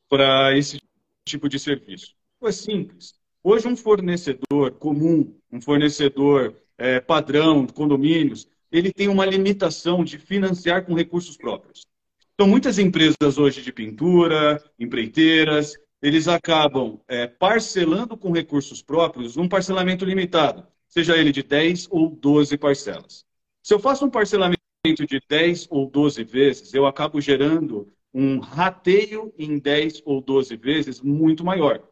para 0.09 0.55
esse 0.57 0.79
tipo 1.25 1.49
de 1.49 1.57
serviço? 1.57 2.13
É 2.43 2.51
simples. 2.51 3.15
Hoje, 3.43 3.67
um 3.67 3.75
fornecedor 3.75 4.71
comum, 4.73 5.35
um 5.51 5.61
fornecedor 5.61 6.53
é, 6.77 6.99
padrão 6.99 7.65
de 7.65 7.73
condomínios, 7.73 8.47
ele 8.71 8.91
tem 8.91 9.07
uma 9.07 9.25
limitação 9.25 10.03
de 10.03 10.17
financiar 10.17 10.85
com 10.85 10.93
recursos 10.93 11.37
próprios. 11.37 11.85
Então, 12.33 12.47
muitas 12.47 12.77
empresas 12.77 13.37
hoje 13.37 13.61
de 13.61 13.71
pintura, 13.71 14.61
empreiteiras, 14.77 15.73
eles 16.01 16.27
acabam 16.27 16.99
é, 17.07 17.25
parcelando 17.25 18.15
com 18.15 18.31
recursos 18.31 18.81
próprios 18.81 19.37
um 19.37 19.47
parcelamento 19.47 20.05
limitado, 20.05 20.67
seja 20.87 21.17
ele 21.17 21.31
de 21.31 21.41
10 21.41 21.87
ou 21.89 22.09
12 22.09 22.57
parcelas. 22.57 23.25
Se 23.63 23.73
eu 23.73 23.79
faço 23.79 24.05
um 24.05 24.09
parcelamento 24.09 24.56
de 24.85 25.21
10 25.27 25.67
ou 25.69 25.89
12 25.89 26.23
vezes, 26.23 26.73
eu 26.73 26.85
acabo 26.85 27.19
gerando 27.19 27.91
um 28.13 28.39
rateio 28.39 29.33
em 29.37 29.59
10 29.59 30.01
ou 30.05 30.21
12 30.21 30.55
vezes 30.55 31.01
muito 31.01 31.43
maior. 31.43 31.83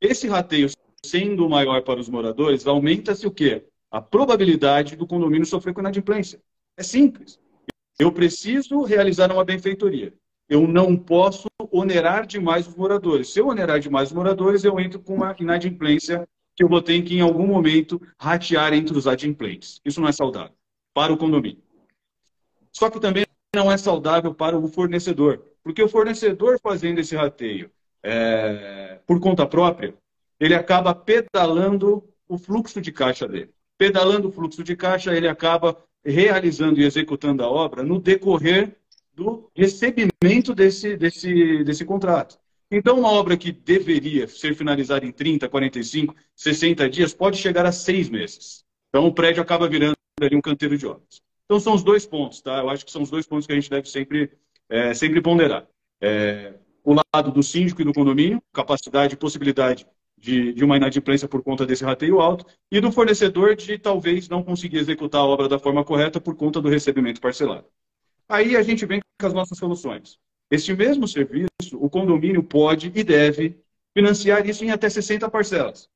Esse 0.00 0.28
rateio 0.28 0.68
sendo 1.04 1.48
maior 1.48 1.82
para 1.82 2.00
os 2.00 2.08
moradores, 2.08 2.66
aumenta-se 2.66 3.26
o 3.26 3.30
quê? 3.30 3.64
A 3.90 4.00
probabilidade 4.00 4.96
do 4.96 5.06
condomínio 5.06 5.46
sofrer 5.46 5.72
com 5.72 5.80
inadimplência. 5.80 6.40
É 6.76 6.82
simples. 6.82 7.38
Eu 7.98 8.10
preciso 8.10 8.82
realizar 8.82 9.30
uma 9.30 9.44
benfeitoria 9.44 10.12
eu 10.52 10.68
não 10.68 10.94
posso 10.94 11.48
onerar 11.70 12.26
demais 12.26 12.68
os 12.68 12.74
moradores. 12.74 13.32
Se 13.32 13.38
eu 13.38 13.48
onerar 13.48 13.80
demais 13.80 14.10
os 14.10 14.14
moradores, 14.14 14.64
eu 14.64 14.78
entro 14.78 15.00
com 15.00 15.14
uma 15.14 15.34
inadimplência 15.40 16.28
que 16.54 16.62
eu 16.62 16.68
vou 16.68 16.82
ter 16.82 17.00
que, 17.00 17.14
em 17.14 17.22
algum 17.22 17.46
momento, 17.46 17.98
ratear 18.20 18.74
entre 18.74 18.96
os 18.96 19.06
adimplentes. 19.06 19.80
Isso 19.82 19.98
não 19.98 20.08
é 20.08 20.12
saudável 20.12 20.54
para 20.92 21.10
o 21.10 21.16
condomínio. 21.16 21.62
Só 22.72 22.88
que 22.90 23.00
também 23.00 23.26
não 23.54 23.70
é 23.70 23.76
saudável 23.76 24.34
para 24.34 24.58
o 24.58 24.66
fornecedor, 24.66 25.44
porque 25.62 25.82
o 25.82 25.88
fornecedor 25.88 26.58
fazendo 26.62 26.98
esse 26.98 27.14
rateio 27.14 27.70
é, 28.02 28.98
por 29.06 29.20
conta 29.20 29.46
própria, 29.46 29.94
ele 30.40 30.54
acaba 30.54 30.94
pedalando 30.94 32.02
o 32.26 32.38
fluxo 32.38 32.80
de 32.80 32.90
caixa 32.90 33.28
dele. 33.28 33.50
Pedalando 33.78 34.28
o 34.28 34.32
fluxo 34.32 34.64
de 34.64 34.74
caixa, 34.74 35.14
ele 35.14 35.28
acaba 35.28 35.76
realizando 36.04 36.80
e 36.80 36.84
executando 36.84 37.42
a 37.44 37.48
obra 37.48 37.82
no 37.82 38.00
decorrer 38.00 38.76
do 39.14 39.50
recebimento 39.54 40.54
desse, 40.54 40.96
desse, 40.96 41.62
desse 41.62 41.84
contrato. 41.84 42.38
Então, 42.70 42.98
uma 42.98 43.12
obra 43.12 43.36
que 43.36 43.52
deveria 43.52 44.26
ser 44.26 44.54
finalizada 44.54 45.04
em 45.04 45.12
30, 45.12 45.48
45, 45.48 46.14
60 46.34 46.88
dias 46.88 47.12
pode 47.12 47.36
chegar 47.36 47.66
a 47.66 47.72
seis 47.72 48.08
meses. 48.08 48.64
Então, 48.88 49.06
o 49.06 49.12
prédio 49.12 49.42
acaba 49.42 49.68
virando 49.68 49.94
ali 50.20 50.34
um 50.34 50.40
canteiro 50.40 50.78
de 50.78 50.86
obras. 50.86 51.20
Então, 51.44 51.60
são 51.60 51.74
os 51.74 51.82
dois 51.82 52.06
pontos, 52.06 52.40
tá? 52.40 52.58
Eu 52.58 52.70
acho 52.70 52.84
que 52.84 52.90
são 52.90 53.02
os 53.02 53.10
dois 53.10 53.26
pontos 53.26 53.46
que 53.46 53.52
a 53.52 53.56
gente 53.56 53.70
deve 53.70 53.88
sempre, 53.88 54.30
é, 54.68 54.94
sempre 54.94 55.20
ponderar. 55.20 55.66
É, 56.00 56.54
o 56.84 56.94
lado 56.94 57.30
do 57.30 57.42
síndico 57.42 57.82
e 57.82 57.84
do 57.84 57.92
condomínio, 57.92 58.42
capacidade 58.52 59.14
e 59.14 59.16
possibilidade 59.16 59.86
de, 60.18 60.52
de, 60.52 60.64
uma 60.64 60.76
inadimplência 60.76 61.28
por 61.28 61.42
conta 61.42 61.66
desse 61.66 61.84
rateio 61.84 62.20
alto, 62.20 62.46
e 62.70 62.80
do 62.80 62.92
fornecedor 62.92 63.56
de 63.56 63.78
talvez 63.78 64.28
não 64.28 64.42
conseguir 64.42 64.78
executar 64.78 65.20
a 65.20 65.24
obra 65.24 65.48
da 65.48 65.58
forma 65.58 65.84
correta 65.84 66.20
por 66.20 66.36
conta 66.36 66.60
do 66.60 66.68
recebimento 66.68 67.20
parcelado. 67.20 67.66
Aí 68.28 68.56
a 68.56 68.62
gente 68.62 68.86
vem 68.86 69.00
com 69.20 69.26
as 69.26 69.34
nossas 69.34 69.58
soluções. 69.58 70.18
Este 70.50 70.74
mesmo 70.74 71.08
serviço, 71.08 71.48
o 71.74 71.90
condomínio 71.90 72.42
pode 72.42 72.92
e 72.94 73.02
deve 73.02 73.58
financiar 73.94 74.46
isso 74.46 74.64
em 74.64 74.70
até 74.70 74.88
60 74.88 75.28
parcelas. 75.28 75.88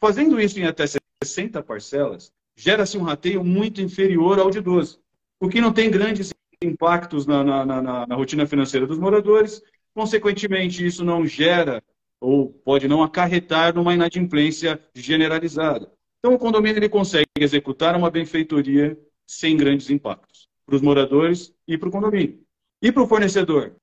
Fazendo 0.00 0.40
isso 0.40 0.58
em 0.58 0.64
até 0.64 0.84
60 1.22 1.62
parcelas, 1.62 2.32
gera-se 2.56 2.96
um 2.96 3.02
rateio 3.02 3.44
muito 3.44 3.80
inferior 3.80 4.38
ao 4.38 4.50
de 4.50 4.60
12, 4.60 4.98
o 5.40 5.48
que 5.48 5.60
não 5.60 5.72
tem 5.72 5.90
grandes 5.90 6.32
impactos 6.62 7.26
na, 7.26 7.44
na, 7.44 7.64
na, 7.64 8.06
na 8.06 8.14
rotina 8.14 8.46
financeira 8.46 8.86
dos 8.86 8.98
moradores. 8.98 9.62
Consequentemente, 9.94 10.84
isso 10.84 11.04
não 11.04 11.26
gera 11.26 11.82
ou 12.20 12.50
pode 12.50 12.88
não 12.88 13.02
acarretar 13.02 13.74
numa 13.74 13.94
inadimplência 13.94 14.80
generalizada. 14.94 15.90
Então, 16.18 16.34
o 16.34 16.38
condomínio 16.38 16.78
ele 16.78 16.88
consegue 16.88 17.26
executar 17.38 17.94
uma 17.96 18.10
benfeitoria 18.10 18.98
sem 19.26 19.56
grandes 19.56 19.90
impactos 19.90 20.48
para 20.64 20.74
os 20.74 20.82
moradores 20.82 21.54
e 21.68 21.76
para 21.76 21.88
o 21.88 21.92
condomínio. 21.92 22.40
E 22.80 22.90
para 22.90 23.02
o 23.02 23.06
fornecedor? 23.06 23.76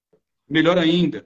Melhor 0.49 0.77
ainda, 0.77 1.25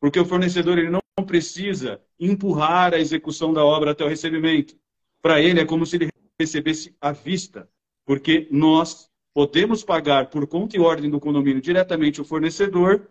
porque 0.00 0.18
o 0.18 0.24
fornecedor 0.24 0.78
ele 0.78 0.90
não 0.90 1.00
precisa 1.26 2.00
empurrar 2.18 2.94
a 2.94 2.98
execução 2.98 3.52
da 3.52 3.64
obra 3.64 3.90
até 3.90 4.04
o 4.04 4.08
recebimento. 4.08 4.74
Para 5.22 5.40
ele 5.40 5.60
é 5.60 5.64
como 5.64 5.86
se 5.86 5.96
ele 5.96 6.08
recebesse 6.40 6.94
à 7.00 7.12
vista, 7.12 7.68
porque 8.04 8.48
nós 8.50 9.10
podemos 9.32 9.82
pagar 9.82 10.30
por 10.30 10.46
conta 10.46 10.76
e 10.76 10.80
ordem 10.80 11.10
do 11.10 11.20
condomínio 11.20 11.60
diretamente 11.60 12.20
o 12.20 12.24
fornecedor 12.24 13.08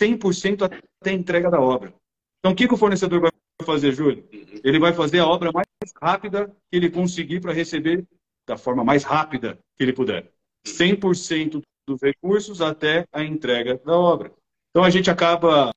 100% 0.00 0.62
até 0.62 1.10
a 1.10 1.12
entrega 1.12 1.50
da 1.50 1.60
obra. 1.60 1.94
Então, 2.38 2.52
o 2.52 2.54
que, 2.54 2.68
que 2.68 2.74
o 2.74 2.78
fornecedor 2.78 3.20
vai 3.20 3.30
fazer, 3.62 3.92
Júlio? 3.92 4.28
Ele 4.62 4.78
vai 4.78 4.92
fazer 4.92 5.18
a 5.18 5.26
obra 5.26 5.50
mais 5.52 5.66
rápida 6.00 6.54
que 6.70 6.76
ele 6.76 6.90
conseguir 6.90 7.40
para 7.40 7.52
receber 7.52 8.06
da 8.46 8.56
forma 8.56 8.84
mais 8.84 9.02
rápida 9.02 9.58
que 9.76 9.82
ele 9.82 9.92
puder. 9.92 10.30
100% 10.66 11.62
dos 11.86 12.02
recursos 12.02 12.60
até 12.60 13.06
a 13.12 13.22
entrega 13.22 13.78
da 13.84 13.96
obra. 13.96 14.32
Então 14.70 14.84
a 14.84 14.90
gente 14.90 15.10
acaba 15.10 15.72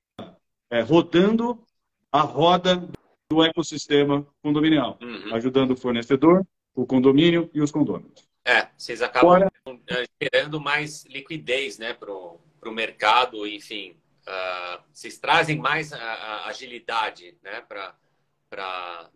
é, 0.70 0.82
rodando 0.82 1.64
a 2.12 2.22
roda 2.22 2.88
do 3.32 3.44
ecossistema 3.44 4.26
condominial, 4.42 4.98
uhum. 5.02 5.36
ajudando 5.36 5.72
o 5.72 5.78
fornecedor, 5.78 6.46
o 6.82 6.86
condomínio 6.86 7.50
e 7.54 7.62
os 7.62 7.72
condôminos. 7.72 8.28
É, 8.46 8.68
vocês 8.78 9.02
acabam 9.02 9.40
Fora... 9.40 9.52
Eh, 9.88 10.06
gerando 10.22 10.60
mais 10.62 11.06
liquidez 11.06 11.78
né, 11.78 11.94
para 11.94 12.12
o 12.12 12.72
mercado, 12.72 13.46
enfim. 13.46 13.96
Uh, 14.28 14.82
vocês 14.94 15.18
trazem 15.18 15.58
mais 15.58 15.92
a, 15.92 15.98
a 15.98 16.48
agilidade 16.48 17.36
né, 17.44 17.62
para 17.62 19.10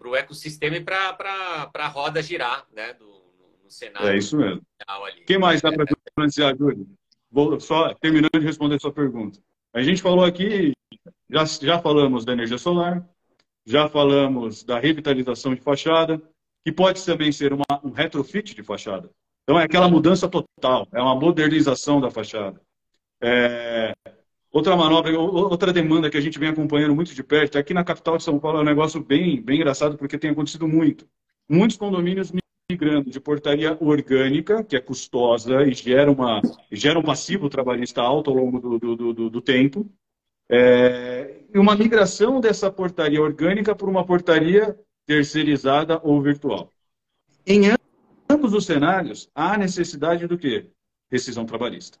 o 0.00 0.16
ecossistema 0.16 0.76
e 0.76 0.80
para 0.80 1.70
a 1.74 1.88
roda 1.88 2.22
girar 2.22 2.66
né, 2.72 2.94
do, 2.94 3.22
no, 3.62 3.70
cenário. 3.70 4.08
É 4.08 4.16
isso 4.16 4.36
mesmo. 4.36 4.62
Quem 5.26 5.38
mais 5.38 5.60
dá 5.60 5.70
para 5.72 5.84
financiar, 6.16 6.56
Júlio? 6.56 6.88
Vou 7.30 7.58
só 7.60 7.92
terminando 7.94 8.38
de 8.38 8.46
responder 8.46 8.76
a 8.76 8.80
sua 8.80 8.92
pergunta. 8.92 9.40
A 9.72 9.82
gente 9.82 10.00
falou 10.00 10.24
aqui, 10.24 10.72
já, 11.28 11.44
já 11.44 11.80
falamos 11.80 12.24
da 12.24 12.32
energia 12.32 12.58
solar, 12.58 13.04
já 13.66 13.88
falamos 13.88 14.62
da 14.62 14.78
revitalização 14.78 15.54
de 15.54 15.60
fachada, 15.60 16.22
que 16.64 16.72
pode 16.72 17.04
também 17.04 17.30
ser 17.30 17.52
uma, 17.52 17.64
um 17.82 17.90
retrofit 17.90 18.54
de 18.54 18.62
fachada. 18.62 19.10
Então, 19.42 19.60
é 19.60 19.64
aquela 19.64 19.88
mudança 19.88 20.28
total, 20.28 20.88
é 20.92 21.00
uma 21.00 21.14
modernização 21.14 22.00
da 22.00 22.10
fachada. 22.10 22.60
É... 23.20 23.92
Outra 24.50 24.76
manobra, 24.76 25.18
outra 25.18 25.72
demanda 25.72 26.08
que 26.08 26.16
a 26.16 26.20
gente 26.20 26.38
vem 26.38 26.48
acompanhando 26.48 26.94
muito 26.94 27.12
de 27.12 27.22
perto, 27.24 27.58
aqui 27.58 27.74
na 27.74 27.82
capital 27.82 28.16
de 28.16 28.22
São 28.22 28.38
Paulo 28.38 28.58
é 28.58 28.60
um 28.62 28.64
negócio 28.64 29.02
bem, 29.02 29.42
bem 29.42 29.56
engraçado, 29.56 29.98
porque 29.98 30.16
tem 30.16 30.30
acontecido 30.30 30.68
muito. 30.68 31.06
Muitos 31.48 31.76
condomínios 31.76 32.32
migrando 32.70 33.10
de 33.10 33.20
portaria 33.20 33.76
orgânica, 33.80 34.62
que 34.62 34.76
é 34.76 34.80
custosa 34.80 35.64
e 35.64 35.74
gera, 35.74 36.10
uma, 36.10 36.40
gera 36.70 36.98
um 36.98 37.02
passivo 37.02 37.50
trabalhista 37.50 38.00
alto 38.00 38.30
ao 38.30 38.36
longo 38.36 38.78
do, 38.78 38.78
do, 38.78 39.12
do, 39.12 39.30
do 39.30 39.40
tempo, 39.40 39.90
é, 40.48 41.42
e 41.52 41.58
uma 41.58 41.74
migração 41.74 42.40
dessa 42.40 42.70
portaria 42.70 43.20
orgânica 43.20 43.74
para 43.74 43.90
uma 43.90 44.06
portaria 44.06 44.78
terceirizada 45.06 46.00
ou 46.02 46.20
virtual. 46.20 46.70
Em 47.46 47.62
ambos 48.28 48.54
os 48.54 48.64
cenários, 48.64 49.30
há 49.34 49.56
necessidade 49.56 50.26
do 50.26 50.38
quê? 50.38 50.70
Rescisão 51.10 51.44
trabalhista. 51.44 51.98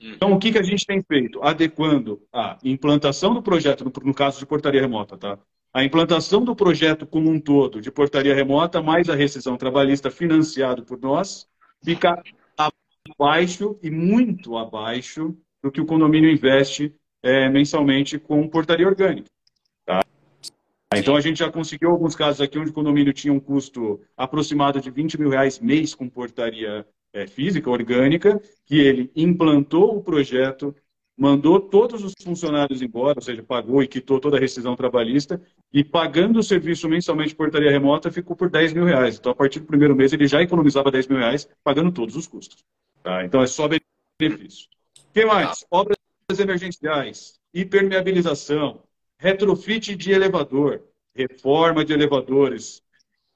Então, 0.00 0.32
o 0.32 0.38
que, 0.38 0.52
que 0.52 0.58
a 0.58 0.62
gente 0.62 0.86
tem 0.86 1.02
feito? 1.02 1.42
Adequando 1.42 2.22
a 2.32 2.56
implantação 2.62 3.34
do 3.34 3.42
projeto, 3.42 3.84
no, 3.84 3.92
no 4.04 4.14
caso 4.14 4.38
de 4.38 4.46
portaria 4.46 4.80
remota, 4.80 5.16
tá? 5.16 5.38
A 5.72 5.84
implantação 5.84 6.44
do 6.44 6.56
projeto 6.56 7.06
como 7.06 7.30
um 7.30 7.40
todo 7.40 7.80
de 7.80 7.90
portaria 7.90 8.34
remota, 8.34 8.80
mais 8.80 9.08
a 9.08 9.14
rescisão 9.14 9.56
trabalhista 9.56 10.10
financiado 10.10 10.84
por 10.84 10.98
nós, 11.00 11.48
fica 11.84 12.22
abaixo 13.08 13.78
e 13.82 13.90
muito 13.90 14.56
abaixo 14.56 15.36
do 15.62 15.70
que 15.70 15.80
o 15.80 15.86
condomínio 15.86 16.30
investe 16.30 16.94
é, 17.22 17.48
mensalmente 17.48 18.18
com 18.18 18.48
portaria 18.48 18.86
orgânica. 18.86 19.28
Então 20.94 21.14
a 21.14 21.20
gente 21.20 21.38
já 21.38 21.50
conseguiu 21.50 21.90
alguns 21.90 22.16
casos 22.16 22.40
aqui 22.40 22.58
onde 22.58 22.70
o 22.70 22.74
condomínio 22.74 23.12
tinha 23.12 23.32
um 23.32 23.40
custo 23.40 24.00
aproximado 24.16 24.80
de 24.80 24.90
20 24.90 25.18
mil 25.18 25.28
reais 25.28 25.58
mês 25.58 25.94
com 25.94 26.08
portaria 26.08 26.86
é, 27.12 27.26
física, 27.26 27.70
orgânica, 27.70 28.40
que 28.64 28.78
ele 28.78 29.10
implantou 29.14 29.96
o 29.96 30.02
projeto, 30.02 30.74
mandou 31.16 31.60
todos 31.60 32.02
os 32.02 32.14
funcionários 32.22 32.80
embora, 32.80 33.18
ou 33.18 33.22
seja, 33.22 33.42
pagou 33.42 33.82
e 33.82 33.88
quitou 33.88 34.18
toda 34.18 34.38
a 34.38 34.40
rescisão 34.40 34.74
trabalhista, 34.76 35.40
e 35.72 35.84
pagando 35.84 36.38
o 36.38 36.42
serviço 36.42 36.88
mensalmente 36.88 37.30
de 37.30 37.36
portaria 37.36 37.70
remota 37.70 38.10
ficou 38.10 38.34
por 38.34 38.48
10 38.48 38.72
mil 38.72 38.84
reais. 38.84 39.18
Então, 39.18 39.32
a 39.32 39.34
partir 39.34 39.60
do 39.60 39.66
primeiro 39.66 39.94
mês, 39.94 40.12
ele 40.12 40.26
já 40.26 40.40
economizava 40.40 40.90
10 40.90 41.08
mil 41.08 41.18
reais, 41.18 41.48
pagando 41.62 41.92
todos 41.92 42.16
os 42.16 42.26
custos. 42.26 42.64
Tá? 43.02 43.24
Então, 43.24 43.42
é 43.42 43.46
só 43.46 43.68
benefício. 43.68 44.68
O 45.10 45.12
que 45.12 45.24
mais? 45.26 45.66
Obras 45.70 45.98
emergenciais, 46.38 47.38
hipermeabilização, 47.52 48.82
retrofit 49.18 49.96
de 49.96 50.12
elevador, 50.12 50.84
reforma 51.14 51.84
de 51.84 51.92
elevadores. 51.92 52.82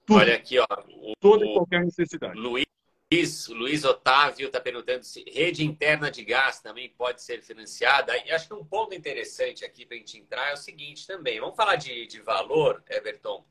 Tudo. 0.07 0.21
Olha 0.21 0.37
aqui, 0.37 0.59
ó. 0.59 0.66
O, 0.88 1.14
toda 1.21 1.45
e 1.45 1.53
qualquer 1.53 1.85
necessidade. 1.85 2.38
Luiz, 2.38 3.49
Luiz 3.49 3.85
Otávio 3.85 4.47
está 4.47 4.61
perguntando 4.61 5.05
se 5.05 5.25
rede 5.29 5.64
interna 5.64 6.11
de 6.11 6.25
gás 6.25 6.61
também 6.61 6.88
pode 6.90 7.23
ser 7.23 7.42
financiada. 7.42 8.16
E 8.25 8.31
acho 8.31 8.49
que 8.49 8.55
um 8.55 8.64
ponto 8.64 8.95
interessante 8.95 9.64
aqui 9.64 9.85
para 9.85 9.97
a 9.97 9.99
gente 9.99 10.18
entrar 10.18 10.51
é 10.51 10.55
o 10.55 10.57
seguinte 10.57 11.07
também. 11.07 11.40
Vamos 11.40 11.57
falar 11.57 11.77
de, 11.77 12.07
de 12.07 12.21
valor, 12.21 12.83
Everton. 12.88 13.45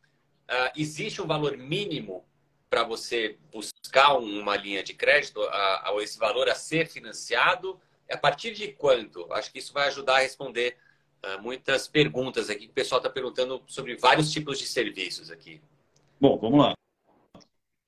Uh, 0.49 0.71
existe 0.75 1.21
um 1.21 1.27
valor 1.27 1.55
mínimo 1.57 2.25
para 2.69 2.83
você 2.83 3.37
buscar 3.51 4.17
uma 4.17 4.55
linha 4.55 4.81
de 4.81 4.93
crédito, 4.93 5.41
a, 5.41 5.89
a, 5.89 5.95
esse 6.01 6.17
valor 6.17 6.49
a 6.49 6.55
ser 6.55 6.87
financiado? 6.87 7.79
A 8.09 8.17
partir 8.17 8.53
de 8.53 8.69
quanto? 8.69 9.31
Acho 9.31 9.51
que 9.51 9.59
isso 9.59 9.73
vai 9.73 9.87
ajudar 9.87 10.15
a 10.15 10.19
responder 10.19 10.77
muitas 11.41 11.87
perguntas 11.87 12.49
aqui, 12.49 12.65
que 12.65 12.71
o 12.71 12.73
pessoal 12.73 12.99
está 12.99 13.09
perguntando 13.09 13.61
sobre 13.67 13.95
vários 13.95 14.31
tipos 14.31 14.57
de 14.57 14.65
serviços 14.65 15.29
aqui. 15.29 15.61
Bom, 16.19 16.37
vamos 16.37 16.59
lá. 16.59 16.73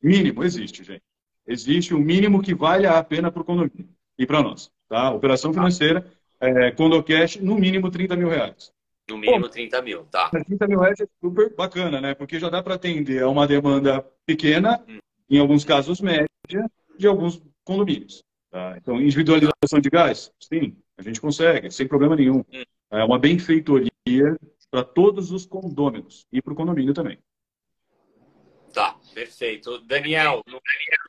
Mínimo 0.02 0.44
existe, 0.44 0.84
gente. 0.84 1.04
Existe 1.46 1.94
o 1.94 1.98
um 1.98 2.02
mínimo 2.02 2.42
que 2.42 2.54
vale 2.54 2.86
a 2.86 3.04
pena 3.04 3.32
para 3.32 3.42
o 3.42 3.46
condomínio 3.46 3.90
e 4.18 4.26
para 4.26 4.42
nós. 4.42 4.72
Tá? 4.88 5.12
Operação 5.12 5.52
tá. 5.52 5.60
financeira, 5.60 6.12
é, 6.40 6.72
Condocash, 6.72 7.38
no 7.38 7.56
mínimo 7.56 7.90
30 7.90 8.16
mil 8.16 8.30
reais. 8.30 8.72
No 9.10 9.18
mínimo 9.18 9.42
Bom, 9.42 9.50
30 9.50 9.82
mil, 9.82 10.04
tá. 10.06 10.30
30 10.30 10.68
mil 10.68 10.80
reais 10.80 11.00
é 11.00 11.08
super 11.22 11.54
bacana, 11.56 12.00
né? 12.00 12.14
Porque 12.14 12.40
já 12.40 12.50
dá 12.50 12.64
para 12.64 12.76
atender 12.76 13.22
a 13.22 13.30
uma 13.30 13.46
demanda 13.46 14.02
pequena, 14.26 14.84
hum. 14.88 15.00
em 15.30 15.40
alguns 15.40 15.66
casos 15.66 16.00
média, 16.00 16.28
de 16.98 17.08
alguns 17.08 17.42
condomínios. 17.66 18.24
Tá? 18.50 18.76
Então, 18.78 19.02
individualização 19.02 19.80
de 19.82 19.90
gás, 19.90 20.32
sim, 20.40 20.78
a 20.98 21.02
gente 21.02 21.20
consegue, 21.20 21.72
sem 21.72 21.88
problema 21.88 22.16
nenhum. 22.16 22.44
Hum. 22.54 22.64
É 22.94 23.04
uma 23.04 23.18
benfeitoria 23.18 23.92
para 24.70 24.84
todos 24.84 25.32
os 25.32 25.48
condôminos 25.48 26.28
e 26.32 26.40
para 26.40 26.54
o 26.54 26.56
condomínio 26.56 26.94
também. 26.94 27.18
Tá, 28.72 29.00
perfeito. 29.16 29.80
Daniel, 29.80 30.44
no, 30.48 30.62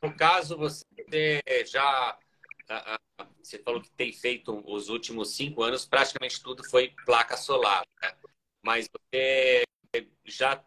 no 0.03 0.16
caso, 0.16 0.57
você 0.57 0.83
já. 1.66 2.18
Você 3.42 3.59
falou 3.59 3.83
que 3.83 3.90
tem 3.90 4.11
feito 4.14 4.62
os 4.66 4.88
últimos 4.88 5.37
cinco 5.37 5.62
anos, 5.62 5.85
praticamente 5.85 6.42
tudo 6.42 6.64
foi 6.70 6.94
placa 7.05 7.37
solar, 7.37 7.87
né? 8.03 8.14
Mas 8.62 8.88
você 8.88 9.64
já 10.25 10.64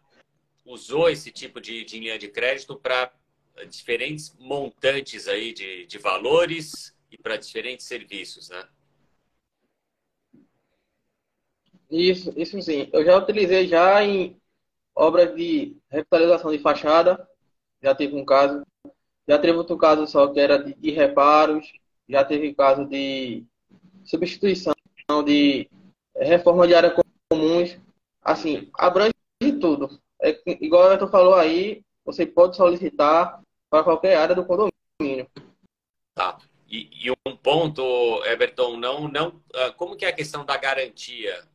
usou 0.64 1.10
esse 1.10 1.32
tipo 1.32 1.60
de, 1.60 1.84
de 1.84 1.98
linha 1.98 2.16
de 2.16 2.28
crédito 2.28 2.76
para 2.76 3.12
diferentes 3.68 4.32
montantes 4.38 5.26
aí 5.26 5.52
de, 5.52 5.84
de 5.86 5.98
valores 5.98 6.96
e 7.10 7.18
para 7.18 7.36
diferentes 7.36 7.86
serviços, 7.86 8.50
né? 8.50 8.68
Isso, 11.90 12.32
isso 12.36 12.60
sim. 12.60 12.88
Eu 12.92 13.04
já 13.04 13.16
utilizei 13.16 13.66
já 13.66 14.02
em 14.04 14.38
obras 14.94 15.34
de 15.34 15.76
revitalização 15.90 16.50
de 16.50 16.58
fachada, 16.58 17.28
já 17.82 17.94
teve 17.94 18.14
um 18.16 18.24
caso. 18.24 18.62
Já 19.26 19.38
teve 19.38 19.58
outro 19.58 19.76
caso 19.76 20.06
só 20.06 20.26
que 20.28 20.40
era 20.40 20.58
de, 20.58 20.74
de 20.74 20.90
reparos, 20.90 21.70
já 22.08 22.24
teve 22.24 22.54
caso 22.54 22.86
de 22.86 23.44
substituição 24.04 24.74
de 25.24 25.68
reforma 26.16 26.66
de 26.66 26.74
áreas 26.74 26.94
comuns. 27.30 27.78
Assim, 28.22 28.70
abrange 28.74 29.12
tudo. 29.60 30.00
É, 30.20 30.38
igual 30.60 30.94
o 30.94 31.08
falou 31.08 31.34
aí, 31.34 31.82
você 32.04 32.26
pode 32.26 32.56
solicitar 32.56 33.40
para 33.70 33.84
qualquer 33.84 34.16
área 34.16 34.34
do 34.34 34.44
condomínio. 34.44 35.28
Tá. 36.14 36.38
E, 36.68 36.90
e, 36.92 37.10
um 37.26 37.36
ponto, 37.36 37.82
Everton, 38.26 38.76
não, 38.76 39.08
não, 39.08 39.40
ah, 39.54 39.72
como 39.72 39.96
que 39.96 40.04
é 40.04 40.08
a 40.08 40.14
questão 40.14 40.44
da 40.44 40.56
garantia? 40.56 41.48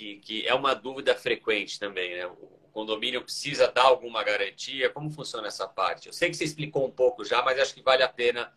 Que, 0.00 0.16
que 0.16 0.46
é 0.46 0.54
uma 0.54 0.72
dúvida 0.72 1.14
frequente 1.14 1.78
também, 1.78 2.16
né? 2.16 2.26
O 2.26 2.70
condomínio 2.72 3.22
precisa 3.22 3.70
dar 3.70 3.82
alguma 3.82 4.24
garantia? 4.24 4.88
Como 4.88 5.10
funciona 5.10 5.48
essa 5.48 5.68
parte? 5.68 6.06
Eu 6.06 6.12
sei 6.14 6.30
que 6.30 6.36
você 6.36 6.44
explicou 6.44 6.86
um 6.86 6.90
pouco 6.90 7.22
já, 7.22 7.42
mas 7.42 7.58
acho 7.58 7.74
que 7.74 7.82
vale 7.82 8.02
a 8.02 8.08
pena 8.08 8.50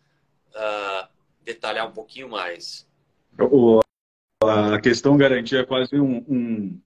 uh, 0.48 1.06
detalhar 1.42 1.86
um 1.86 1.92
pouquinho 1.92 2.30
mais. 2.30 2.88
O, 3.38 3.80
a 4.42 4.80
questão 4.80 5.18
garantia 5.18 5.60
é 5.60 5.64
quase 5.64 6.00
um, 6.00 6.24
um 6.26 6.80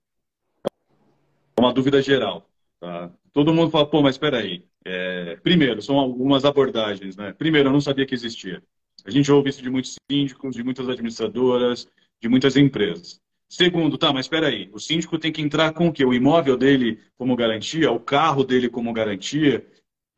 uma 1.57 1.73
dúvida 1.73 2.03
geral. 2.03 2.49
Tá? 2.81 3.12
Todo 3.33 3.55
mundo 3.55 3.71
fala, 3.71 3.88
pô, 3.88 4.03
mas 4.03 4.16
espera 4.16 4.38
aí. 4.38 4.64
É, 4.85 5.37
primeiro, 5.37 5.81
são 5.83 5.99
algumas 5.99 6.44
abordagens. 6.44 7.16
Né? 7.16 7.33
Primeiro, 7.33 7.68
eu 7.68 7.73
não 7.73 7.81
sabia 7.81 8.07
que 8.07 8.14
existia. 8.14 8.61
A 9.05 9.11
gente 9.11 9.31
ouve 9.31 9.51
isso 9.51 9.62
de 9.62 9.71
muitos 9.71 9.94
síndicos, 10.11 10.57
de 10.57 10.64
muitas 10.64 10.88
administradoras, 10.88 11.87
de 12.21 12.29
muitas 12.29 12.57
empresas. 12.57 13.21
Segundo, 13.48 13.96
tá, 13.96 14.12
mas 14.12 14.26
espera 14.26 14.48
aí, 14.48 14.68
o 14.72 14.78
síndico 14.78 15.18
tem 15.18 15.32
que 15.32 15.40
entrar 15.40 15.72
com 15.72 15.88
o 15.88 15.92
quê? 15.92 16.04
O 16.04 16.12
imóvel 16.12 16.56
dele 16.56 17.00
como 17.16 17.34
garantia, 17.34 17.90
o 17.90 17.98
carro 17.98 18.44
dele 18.44 18.68
como 18.68 18.92
garantia. 18.92 19.66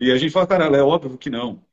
E 0.00 0.10
a 0.10 0.16
gente 0.16 0.32
fala, 0.32 0.46
cara, 0.46 0.76
é 0.76 0.82
óbvio 0.82 1.16
que 1.16 1.30
não. 1.30 1.64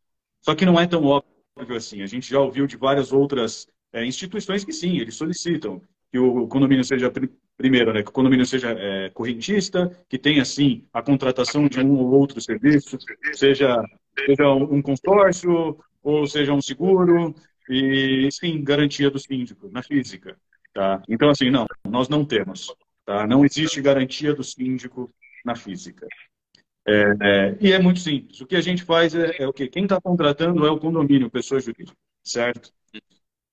Só 0.41 0.53
que 0.53 0.65
não 0.65 0.79
é 0.79 0.85
tão 0.85 1.03
óbvio 1.03 1.75
assim. 1.75 2.01
A 2.03 2.05
gente 2.05 2.29
já 2.29 2.39
ouviu 2.39 2.67
de 2.67 2.77
várias 2.77 3.11
outras 3.11 3.67
é, 3.91 4.05
instituições 4.05 4.63
que 4.63 4.71
sim, 4.71 4.97
eles 4.99 5.15
solicitam 5.15 5.81
que 6.11 6.19
o 6.19 6.47
condomínio 6.47 6.83
seja 6.83 7.11
primeiro, 7.57 7.91
né, 7.91 8.03
que 8.03 8.09
o 8.09 8.13
condomínio 8.13 8.45
seja 8.45 8.71
é, 8.71 9.09
correntista, 9.09 9.89
que 10.07 10.17
tenha 10.17 10.45
sim 10.45 10.85
a 10.93 11.01
contratação 11.01 11.67
de 11.67 11.79
um 11.79 11.97
ou 11.97 12.11
outro 12.11 12.39
serviço, 12.39 12.97
seja, 13.33 13.81
seja 14.25 14.49
um 14.53 14.81
consórcio 14.81 15.77
ou 16.03 16.27
seja 16.27 16.53
um 16.53 16.61
seguro 16.61 17.35
e 17.69 18.29
sim 18.31 18.63
garantia 18.63 19.09
do 19.09 19.19
síndico 19.19 19.69
na 19.69 19.81
física. 19.83 20.37
Tá? 20.77 21.01
Então, 21.09 21.31
assim, 21.31 21.49
não, 21.49 21.65
nós 21.89 22.07
não 22.07 22.23
temos. 22.23 22.71
Tá? 23.03 23.25
Não 23.25 23.43
existe 23.43 23.81
garantia 23.81 24.31
do 24.35 24.43
síndico 24.43 25.11
na 25.43 25.55
física. 25.55 26.07
É, 26.87 27.15
é, 27.19 27.57
e 27.59 27.71
é 27.71 27.79
muito 27.79 27.99
simples. 27.99 28.39
O 28.41 28.45
que 28.45 28.55
a 28.55 28.61
gente 28.61 28.83
faz 28.83 29.15
é, 29.15 29.41
é 29.41 29.47
o 29.47 29.51
que? 29.51 29.67
Quem 29.69 29.85
está 29.85 29.99
contratando 29.99 30.67
é 30.67 30.69
o 30.69 30.79
condomínio, 30.79 31.31
pessoa 31.31 31.59
jurídica, 31.59 31.97
certo? 32.23 32.71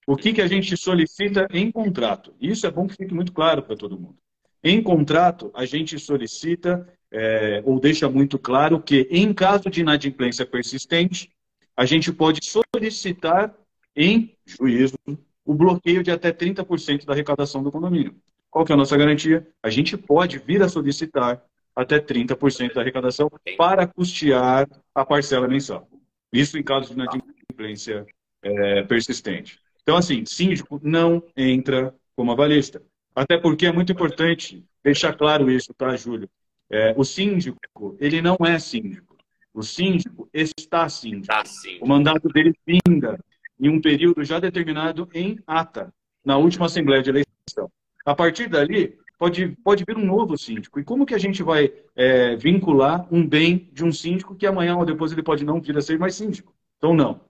O 0.06 0.16
que, 0.16 0.34
que 0.34 0.42
a 0.42 0.46
gente 0.46 0.76
solicita 0.76 1.48
em 1.50 1.72
contrato? 1.72 2.34
Isso 2.38 2.66
é 2.66 2.70
bom 2.70 2.86
que 2.86 2.94
fique 2.94 3.14
muito 3.14 3.32
claro 3.32 3.62
para 3.62 3.74
todo 3.74 3.98
mundo. 3.98 4.18
Em 4.62 4.82
contrato, 4.82 5.50
a 5.54 5.64
gente 5.64 5.98
solicita 5.98 6.86
é, 7.10 7.62
ou 7.64 7.80
deixa 7.80 8.06
muito 8.06 8.38
claro 8.38 8.82
que, 8.82 9.08
em 9.10 9.32
caso 9.32 9.70
de 9.70 9.80
inadimplência 9.80 10.44
persistente, 10.44 11.30
a 11.74 11.86
gente 11.86 12.12
pode 12.12 12.40
solicitar 12.44 13.56
em 13.96 14.36
juízo 14.44 14.98
o 15.44 15.54
bloqueio 15.54 16.02
de 16.02 16.10
até 16.10 16.32
30% 16.32 17.04
da 17.04 17.12
arrecadação 17.12 17.62
do 17.62 17.70
condomínio. 17.70 18.14
Qual 18.50 18.64
que 18.64 18.72
é 18.72 18.74
a 18.74 18.78
nossa 18.78 18.96
garantia? 18.96 19.46
A 19.62 19.68
gente 19.68 19.96
pode 19.96 20.38
vir 20.38 20.62
a 20.62 20.68
solicitar 20.68 21.42
até 21.74 21.98
30% 21.98 22.74
da 22.74 22.80
arrecadação 22.80 23.28
para 23.58 23.86
custear 23.86 24.68
a 24.94 25.04
parcela 25.04 25.48
mensal. 25.48 25.88
Isso 26.32 26.56
em 26.56 26.62
caso 26.62 26.88
de 26.88 26.94
inadimplência 26.94 28.06
é, 28.42 28.82
persistente. 28.82 29.58
Então, 29.82 29.96
assim, 29.96 30.24
síndico 30.24 30.80
não 30.82 31.22
entra 31.36 31.94
como 32.16 32.32
avalista. 32.32 32.82
Até 33.14 33.36
porque 33.36 33.66
é 33.66 33.72
muito 33.72 33.92
importante 33.92 34.64
deixar 34.82 35.14
claro 35.14 35.50
isso, 35.50 35.74
tá, 35.74 35.94
Júlio? 35.96 36.28
É, 36.70 36.94
o 36.96 37.04
síndico, 37.04 37.58
ele 38.00 38.22
não 38.22 38.36
é 38.44 38.58
síndico. 38.58 39.16
O 39.52 39.62
síndico 39.62 40.28
está 40.32 40.88
síndico. 40.88 41.26
Tá, 41.26 41.44
o 41.80 41.86
mandato 41.86 42.28
dele 42.28 42.52
finda 42.64 43.18
em 43.58 43.68
um 43.68 43.80
período 43.80 44.24
já 44.24 44.38
determinado 44.38 45.08
em 45.14 45.38
ata, 45.46 45.92
na 46.24 46.36
última 46.36 46.66
Assembleia 46.66 47.02
de 47.02 47.10
Eleição. 47.10 47.70
A 48.04 48.14
partir 48.14 48.48
dali, 48.48 48.98
pode, 49.18 49.48
pode 49.62 49.84
vir 49.84 49.96
um 49.96 50.04
novo 50.04 50.36
síndico. 50.36 50.78
E 50.78 50.84
como 50.84 51.06
que 51.06 51.14
a 51.14 51.18
gente 51.18 51.42
vai 51.42 51.72
é, 51.94 52.36
vincular 52.36 53.06
um 53.12 53.26
bem 53.26 53.70
de 53.72 53.84
um 53.84 53.92
síndico 53.92 54.34
que 54.34 54.46
amanhã 54.46 54.76
ou 54.76 54.84
depois 54.84 55.12
ele 55.12 55.22
pode 55.22 55.44
não 55.44 55.60
vir 55.60 55.76
a 55.76 55.82
ser 55.82 55.98
mais 55.98 56.14
síndico? 56.14 56.54
Então, 56.76 56.94
não. 56.94 57.20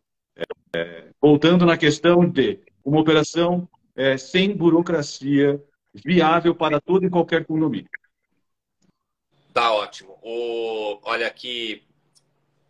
É, 0.75 1.09
voltando 1.21 1.65
na 1.65 1.77
questão 1.77 2.29
de 2.29 2.59
uma 2.85 3.01
operação 3.01 3.69
é, 3.95 4.17
sem 4.17 4.57
burocracia, 4.57 5.63
viável 5.95 6.55
para 6.55 6.81
todo 6.81 7.07
e 7.07 7.11
qualquer 7.11 7.45
condomínio. 7.45 7.89
Tá 9.53 9.73
ótimo. 9.73 10.19
O, 10.21 10.99
olha 11.05 11.29
aqui, 11.29 11.85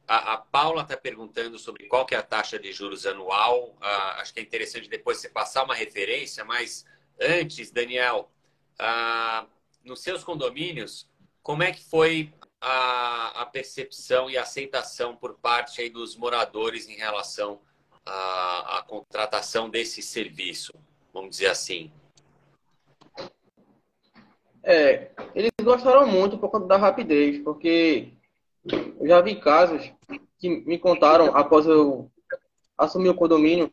a, 0.06 0.34
a 0.34 0.38
Paula 0.38 0.82
está 0.82 0.96
perguntando 0.96 1.58
sobre 1.58 1.86
qual 1.86 2.04
que 2.04 2.14
é 2.14 2.18
a 2.18 2.22
taxa 2.22 2.58
de 2.58 2.72
juros 2.72 3.06
anual. 3.06 3.76
Ah, 3.80 4.20
acho 4.20 4.32
que 4.32 4.40
é 4.40 4.42
interessante 4.42 4.88
depois 4.88 5.18
você 5.18 5.28
passar 5.28 5.64
uma 5.64 5.74
referência, 5.74 6.44
mas 6.44 6.84
antes, 7.20 7.70
Daniel, 7.70 8.30
ah, 8.78 9.46
nos 9.84 10.00
seus 10.00 10.22
condomínios, 10.22 11.08
como 11.42 11.62
é 11.62 11.72
que 11.72 11.82
foi 11.84 12.32
a, 12.60 13.42
a, 13.42 13.46
percepção 13.46 14.30
e 14.30 14.38
aceitação 14.38 15.14
por 15.14 15.34
parte 15.34 15.80
aí 15.80 15.90
dos 15.90 16.16
moradores 16.16 16.88
em 16.88 16.96
relação 16.96 17.60
à, 18.04 18.78
à 18.78 18.82
contratação 18.82 19.68
desse 19.68 20.00
serviço, 20.00 20.72
vamos 21.12 21.30
dizer 21.30 21.48
assim? 21.48 21.92
É, 24.62 25.10
eles 25.34 25.50
gostaram 25.62 26.06
muito 26.06 26.38
por 26.38 26.48
conta 26.48 26.66
da 26.66 26.78
rapidez, 26.78 27.38
porque 27.42 28.14
eu 28.64 29.06
já 29.06 29.20
vi 29.20 29.36
casos 29.36 29.92
que 30.38 30.48
me 30.48 30.78
contaram 30.78 31.34
após 31.36 31.66
eu 31.66 32.10
assumir 32.76 33.08
o 33.08 33.14
condomínio 33.14 33.72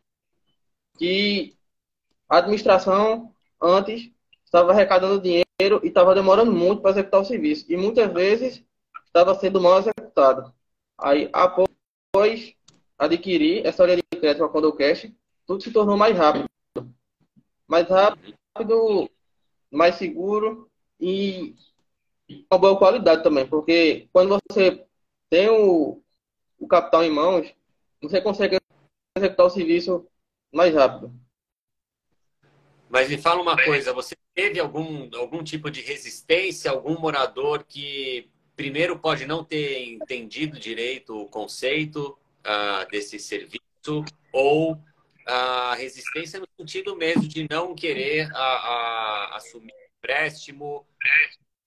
que 0.98 1.56
a 2.30 2.38
administração 2.38 3.34
antes 3.62 4.12
estava 4.46 4.72
arrecadando 4.72 5.22
dinheiro 5.22 5.82
e 5.84 5.88
estava 5.88 6.14
demorando 6.14 6.52
muito 6.52 6.82
para 6.82 6.92
executar 6.92 7.22
o 7.22 7.26
serviço. 7.26 7.66
E 7.72 7.78
muitas 7.78 8.12
vezes 8.14 8.64
estava 9.06 9.36
sendo 9.36 9.62
mal 9.62 9.80
executado. 9.80 10.54
Aí, 10.98 11.30
após 11.34 12.54
adquirir 12.98 13.66
essa 13.66 13.84
linha 13.86 13.98
de 13.98 14.20
crédito 14.20 14.40
com 14.40 14.46
a 14.46 14.50
Condocast, 14.50 15.14
tudo 15.48 15.64
se 15.64 15.72
tornou 15.72 15.98
mais 15.98 16.18
rápido. 16.18 16.50
Mais 17.68 17.88
rápido, 17.88 19.10
mais 19.72 19.96
seguro 19.96 20.70
e 21.00 21.56
uma 22.52 22.60
boa 22.60 22.78
qualidade 22.78 23.24
também, 23.24 23.48
porque 23.48 24.08
quando 24.12 24.38
você 24.50 24.86
tem 25.30 25.50
o, 25.50 26.02
o 26.60 26.68
capital 26.68 27.04
em 27.04 27.12
mãos, 27.12 27.54
você 28.02 28.22
consegue 28.22 28.58
executar 29.18 29.46
o 29.46 29.50
serviço 29.50 30.08
mais 30.52 30.74
rápido. 30.74 31.14
Mas 32.90 33.10
me 33.10 33.18
fala 33.18 33.42
uma 33.42 33.56
coisa, 33.56 33.94
você 33.94 34.16
teve 34.34 34.60
algum, 34.60 35.10
algum 35.16 35.44
tipo 35.44 35.72
de 35.72 35.82
resistência, 35.82 36.72
algum 36.72 37.00
morador 37.00 37.64
que 37.64 38.30
primeiro 38.56 39.00
pode 39.00 39.26
não 39.26 39.44
ter 39.44 39.86
entendido 39.86 40.60
direito 40.60 41.16
o 41.16 41.28
conceito 41.28 42.18
uh, 42.42 42.90
desse 42.92 43.18
serviço 43.18 44.06
ou 44.34 44.78
a 45.26 45.76
resistência 45.76 46.40
no 46.40 46.48
sentido 46.60 46.96
mesmo 46.96 47.28
de 47.28 47.48
não 47.50 47.74
querer 47.74 48.30
a, 48.36 48.40
a, 48.40 49.36
assumir 49.38 49.74
empréstimo 49.98 50.86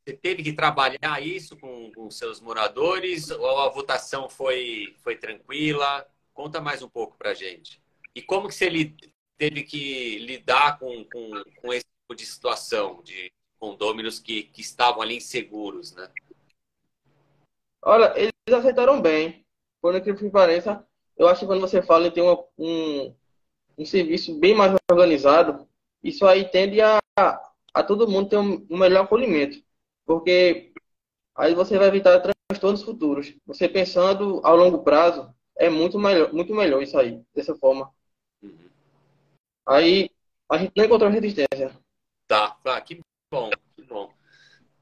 você 0.04 0.12
teve 0.12 0.42
que 0.42 0.52
trabalhar 0.52 1.22
isso 1.22 1.56
com, 1.56 1.90
com 1.92 2.10
seus 2.10 2.38
moradores 2.38 3.30
ou 3.30 3.58
a 3.60 3.70
votação 3.70 4.28
foi, 4.28 4.94
foi 4.98 5.16
tranquila? 5.16 6.06
Conta 6.34 6.60
mais 6.60 6.82
um 6.82 6.88
pouco 6.88 7.16
para 7.16 7.32
gente. 7.32 7.82
E 8.14 8.20
como 8.20 8.48
que 8.48 8.54
você 8.54 8.68
teve 9.38 9.62
que 9.62 10.18
lidar 10.18 10.78
com, 10.78 11.04
com, 11.04 11.42
com 11.56 11.72
esse 11.72 11.86
tipo 11.86 12.14
de 12.14 12.26
situação 12.26 13.02
de 13.02 13.32
condôminos 13.58 14.18
que, 14.18 14.42
que 14.42 14.60
estavam 14.60 15.00
ali 15.00 15.16
inseguros, 15.16 15.94
né? 15.94 16.10
Olha, 17.80 18.12
eles 18.16 18.32
aceitaram 18.52 19.00
bem. 19.00 19.42
Por 19.80 19.94
incrível 19.94 20.20
que 20.20 20.30
pareça, 20.30 20.86
eu 21.16 21.28
acho 21.28 21.40
que 21.40 21.46
quando 21.46 21.60
você 21.60 21.80
fala 21.80 22.08
em 22.08 22.10
ter 22.10 22.20
uma, 22.20 22.44
um, 22.58 23.14
um 23.78 23.84
serviço 23.86 24.38
bem 24.38 24.54
mais 24.54 24.74
organizado, 24.90 25.66
isso 26.02 26.26
aí 26.26 26.46
tende 26.50 26.80
a, 26.82 27.00
a 27.16 27.82
todo 27.82 28.08
mundo 28.08 28.28
ter 28.28 28.36
um, 28.36 28.66
um 28.68 28.76
melhor 28.76 29.04
acolhimento 29.04 29.63
porque 30.04 30.72
aí 31.34 31.54
você 31.54 31.78
vai 31.78 31.88
evitar 31.88 32.20
transtornos 32.20 32.82
futuros. 32.82 33.34
Você 33.46 33.68
pensando 33.68 34.40
a 34.44 34.50
longo 34.52 34.82
prazo, 34.82 35.34
é 35.56 35.68
muito 35.68 35.98
melhor, 35.98 36.32
muito 36.32 36.54
melhor 36.54 36.82
isso 36.82 36.98
aí, 36.98 37.22
dessa 37.34 37.54
forma. 37.54 37.92
Uhum. 38.42 38.68
Aí 39.66 40.10
a 40.48 40.58
gente 40.58 40.72
não 40.76 40.84
encontrou 40.84 41.10
resistência. 41.10 41.76
Tá, 42.26 42.50
tá, 42.62 42.80
que 42.80 43.00
bom, 43.30 43.50
que 43.76 43.82
bom. 43.82 44.12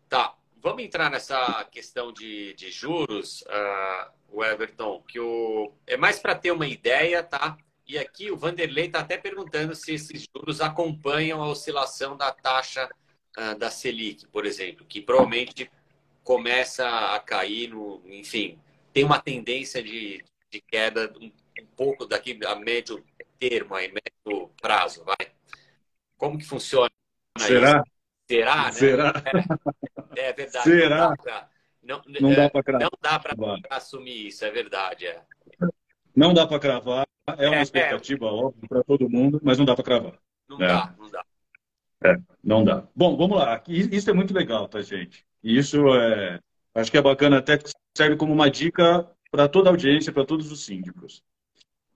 Tá, 0.08 0.36
vamos 0.56 0.82
entrar 0.82 1.10
nessa 1.10 1.64
questão 1.64 2.12
de, 2.12 2.54
de 2.54 2.70
juros, 2.70 3.42
uh, 3.42 4.12
o 4.28 4.44
Everton, 4.44 5.02
que 5.02 5.18
o, 5.18 5.72
é 5.86 5.96
mais 5.96 6.18
para 6.18 6.34
ter 6.34 6.50
uma 6.52 6.66
ideia, 6.66 7.22
tá? 7.22 7.56
E 7.86 7.98
aqui 7.98 8.30
o 8.30 8.36
Vanderlei 8.36 8.86
está 8.86 9.00
até 9.00 9.18
perguntando 9.18 9.74
se 9.74 9.94
esses 9.94 10.24
juros 10.34 10.60
acompanham 10.60 11.42
a 11.42 11.48
oscilação 11.48 12.16
da 12.16 12.32
taxa 12.32 12.88
uh, 13.38 13.58
da 13.58 13.70
Selic, 13.70 14.26
por 14.28 14.46
exemplo, 14.46 14.86
que 14.86 15.00
provavelmente 15.00 15.70
começa 16.22 16.88
a 17.14 17.20
cair, 17.20 17.68
no, 17.68 18.02
enfim, 18.06 18.58
tem 18.92 19.04
uma 19.04 19.20
tendência 19.20 19.82
de, 19.82 20.24
de 20.50 20.60
queda 20.60 21.12
um, 21.20 21.26
um 21.26 21.66
pouco 21.76 22.06
daqui 22.06 22.38
a 22.46 22.54
médio 22.54 23.04
termo, 23.38 23.74
aí, 23.74 23.88
médio 23.88 24.50
prazo, 24.60 25.04
vai. 25.04 25.32
Como 26.16 26.38
que 26.38 26.44
funciona 26.44 26.90
Será? 27.38 27.78
isso? 27.78 27.92
Será, 28.30 28.64
né? 28.64 28.72
Será? 28.72 29.12
É, 30.16 30.28
é 30.28 30.32
verdade. 30.32 30.64
Será? 30.64 31.14
Não, 31.82 32.00
não 32.20 32.34
dá 32.34 32.48
para 32.48 32.78
Não 32.78 32.90
dá 33.00 33.18
para 33.18 33.34
assumir 33.70 34.28
isso, 34.28 34.44
é 34.44 34.50
verdade. 34.50 35.06
É. 35.06 35.22
Não 36.14 36.32
dá 36.32 36.46
para 36.46 36.60
cravar, 36.60 37.06
é 37.36 37.48
uma 37.48 37.56
é, 37.56 37.62
expectativa 37.62 38.26
é. 38.26 38.28
óbvia 38.28 38.68
para 38.68 38.84
todo 38.84 39.08
mundo, 39.08 39.40
mas 39.42 39.58
não 39.58 39.64
dá 39.64 39.74
para 39.74 39.84
cravar. 39.84 40.18
Não 40.48 40.62
é. 40.62 40.68
dá, 40.68 40.94
não 40.96 41.10
dá. 41.10 41.24
É, 42.04 42.16
não 42.42 42.64
dá. 42.64 42.86
Bom, 42.94 43.16
vamos 43.16 43.38
lá. 43.38 43.62
Isso 43.68 44.10
é 44.10 44.12
muito 44.12 44.34
legal, 44.34 44.68
tá, 44.68 44.80
gente? 44.82 45.24
Isso 45.42 45.94
é. 45.94 46.40
Acho 46.74 46.90
que 46.90 46.98
é 46.98 47.02
bacana, 47.02 47.38
até 47.38 47.58
que 47.58 47.70
serve 47.96 48.16
como 48.16 48.32
uma 48.32 48.50
dica 48.50 49.08
para 49.30 49.48
toda 49.48 49.68
a 49.68 49.72
audiência, 49.72 50.12
para 50.12 50.24
todos 50.24 50.50
os 50.50 50.64
síndicos. 50.64 51.22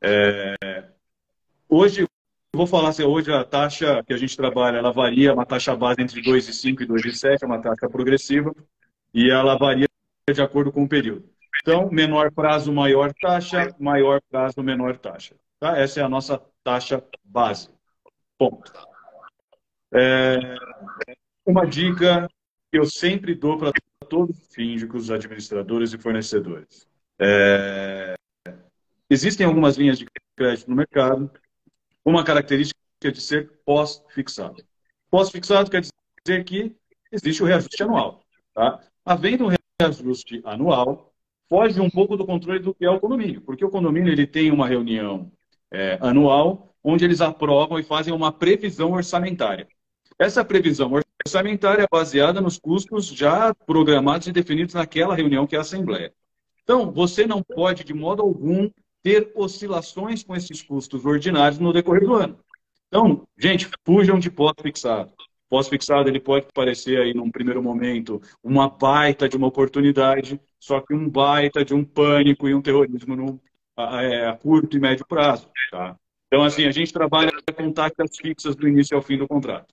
É, 0.00 0.54
hoje, 1.68 2.06
vou 2.54 2.66
falar 2.66 2.90
assim, 2.90 3.02
hoje 3.02 3.32
a 3.32 3.44
taxa 3.44 4.02
que 4.04 4.12
a 4.12 4.16
gente 4.16 4.36
trabalha, 4.36 4.78
ela 4.78 4.92
varia, 4.92 5.32
uma 5.32 5.46
taxa 5.46 5.74
base 5.74 6.02
entre 6.02 6.22
2,5 6.22 6.82
e 6.82 6.86
2,7, 6.86 7.42
é 7.42 7.46
uma 7.46 7.60
taxa 7.60 7.88
progressiva, 7.88 8.54
e 9.14 9.30
ela 9.30 9.56
varia 9.56 9.86
de 10.32 10.42
acordo 10.42 10.72
com 10.72 10.84
o 10.84 10.88
período. 10.88 11.28
Então, 11.62 11.90
menor 11.90 12.30
prazo, 12.32 12.72
maior 12.72 13.12
taxa, 13.14 13.74
maior 13.78 14.20
prazo, 14.30 14.62
menor 14.62 14.98
taxa. 14.98 15.34
Tá? 15.58 15.78
Essa 15.78 16.00
é 16.00 16.02
a 16.02 16.08
nossa 16.08 16.40
taxa 16.62 17.02
base. 17.24 17.70
Ponto. 18.38 18.72
É, 19.96 20.54
uma 21.46 21.64
dica 21.64 22.28
que 22.70 22.78
eu 22.78 22.84
sempre 22.84 23.34
dou 23.34 23.56
para 23.56 23.72
todos 24.10 24.36
os 24.36 24.44
síndicos, 24.48 25.10
administradores 25.10 25.94
e 25.94 25.98
fornecedores. 25.98 26.86
É, 27.18 28.14
existem 29.08 29.46
algumas 29.46 29.78
linhas 29.78 29.98
de 29.98 30.06
crédito 30.36 30.68
no 30.68 30.76
mercado. 30.76 31.30
Uma 32.04 32.22
característica 32.22 32.78
é 33.04 33.10
de 33.10 33.22
ser 33.22 33.50
pós-fixado. 33.64 34.62
Pós-fixado 35.10 35.70
quer 35.70 35.80
dizer 35.80 36.44
que 36.44 36.76
existe 37.10 37.42
o 37.42 37.46
reajuste 37.46 37.82
anual. 37.82 38.22
Tá? 38.52 38.80
Havendo 39.02 39.46
um 39.46 39.52
reajuste 39.80 40.42
anual, 40.44 41.14
foge 41.48 41.80
um 41.80 41.88
pouco 41.88 42.18
do 42.18 42.26
controle 42.26 42.58
do 42.58 42.74
que 42.74 42.84
é 42.84 42.90
o 42.90 43.00
condomínio, 43.00 43.40
porque 43.40 43.64
o 43.64 43.70
condomínio 43.70 44.12
ele 44.12 44.26
tem 44.26 44.50
uma 44.50 44.68
reunião 44.68 45.32
é, 45.70 45.96
anual 46.02 46.74
onde 46.82 47.04
eles 47.04 47.20
aprovam 47.20 47.78
e 47.78 47.82
fazem 47.82 48.12
uma 48.12 48.30
previsão 48.30 48.92
orçamentária. 48.92 49.66
Essa 50.18 50.44
previsão 50.44 50.92
orçamentária 51.24 51.82
é 51.82 51.86
baseada 51.90 52.40
nos 52.40 52.58
custos 52.58 53.06
já 53.06 53.54
programados 53.54 54.26
e 54.26 54.32
definidos 54.32 54.74
naquela 54.74 55.14
reunião 55.14 55.46
que 55.46 55.54
é 55.54 55.58
a 55.58 55.62
Assembleia. 55.62 56.12
Então, 56.62 56.90
você 56.90 57.26
não 57.26 57.42
pode, 57.42 57.84
de 57.84 57.92
modo 57.92 58.22
algum, 58.22 58.70
ter 59.02 59.30
oscilações 59.34 60.24
com 60.24 60.34
esses 60.34 60.62
custos 60.62 61.04
ordinários 61.04 61.60
no 61.60 61.72
decorrer 61.72 62.04
do 62.04 62.14
ano. 62.14 62.38
Então, 62.88 63.26
gente, 63.38 63.68
fujam 63.84 64.18
de 64.18 64.30
pós-fixado. 64.30 65.12
Pós-fixado 65.48 66.08
ele 66.08 66.18
pode 66.18 66.46
parecer 66.52 66.98
aí 66.98 67.14
num 67.14 67.30
primeiro 67.30 67.62
momento 67.62 68.20
uma 68.42 68.68
baita 68.68 69.28
de 69.28 69.36
uma 69.36 69.46
oportunidade, 69.46 70.40
só 70.58 70.80
que 70.80 70.94
um 70.94 71.08
baita 71.08 71.64
de 71.64 71.74
um 71.74 71.84
pânico 71.84 72.48
e 72.48 72.54
um 72.54 72.62
terrorismo 72.62 73.14
no, 73.14 73.40
a, 73.76 74.02
é, 74.02 74.28
a 74.28 74.34
curto 74.34 74.76
e 74.76 74.80
médio 74.80 75.06
prazo. 75.06 75.48
Tá? 75.70 75.94
Então, 76.26 76.42
assim, 76.42 76.64
a 76.64 76.70
gente 76.72 76.92
trabalha 76.92 77.30
com 77.54 77.70
taxas 77.70 78.16
fixas 78.16 78.56
do 78.56 78.66
início 78.66 78.96
ao 78.96 79.02
fim 79.02 79.18
do 79.18 79.28
contrato. 79.28 79.72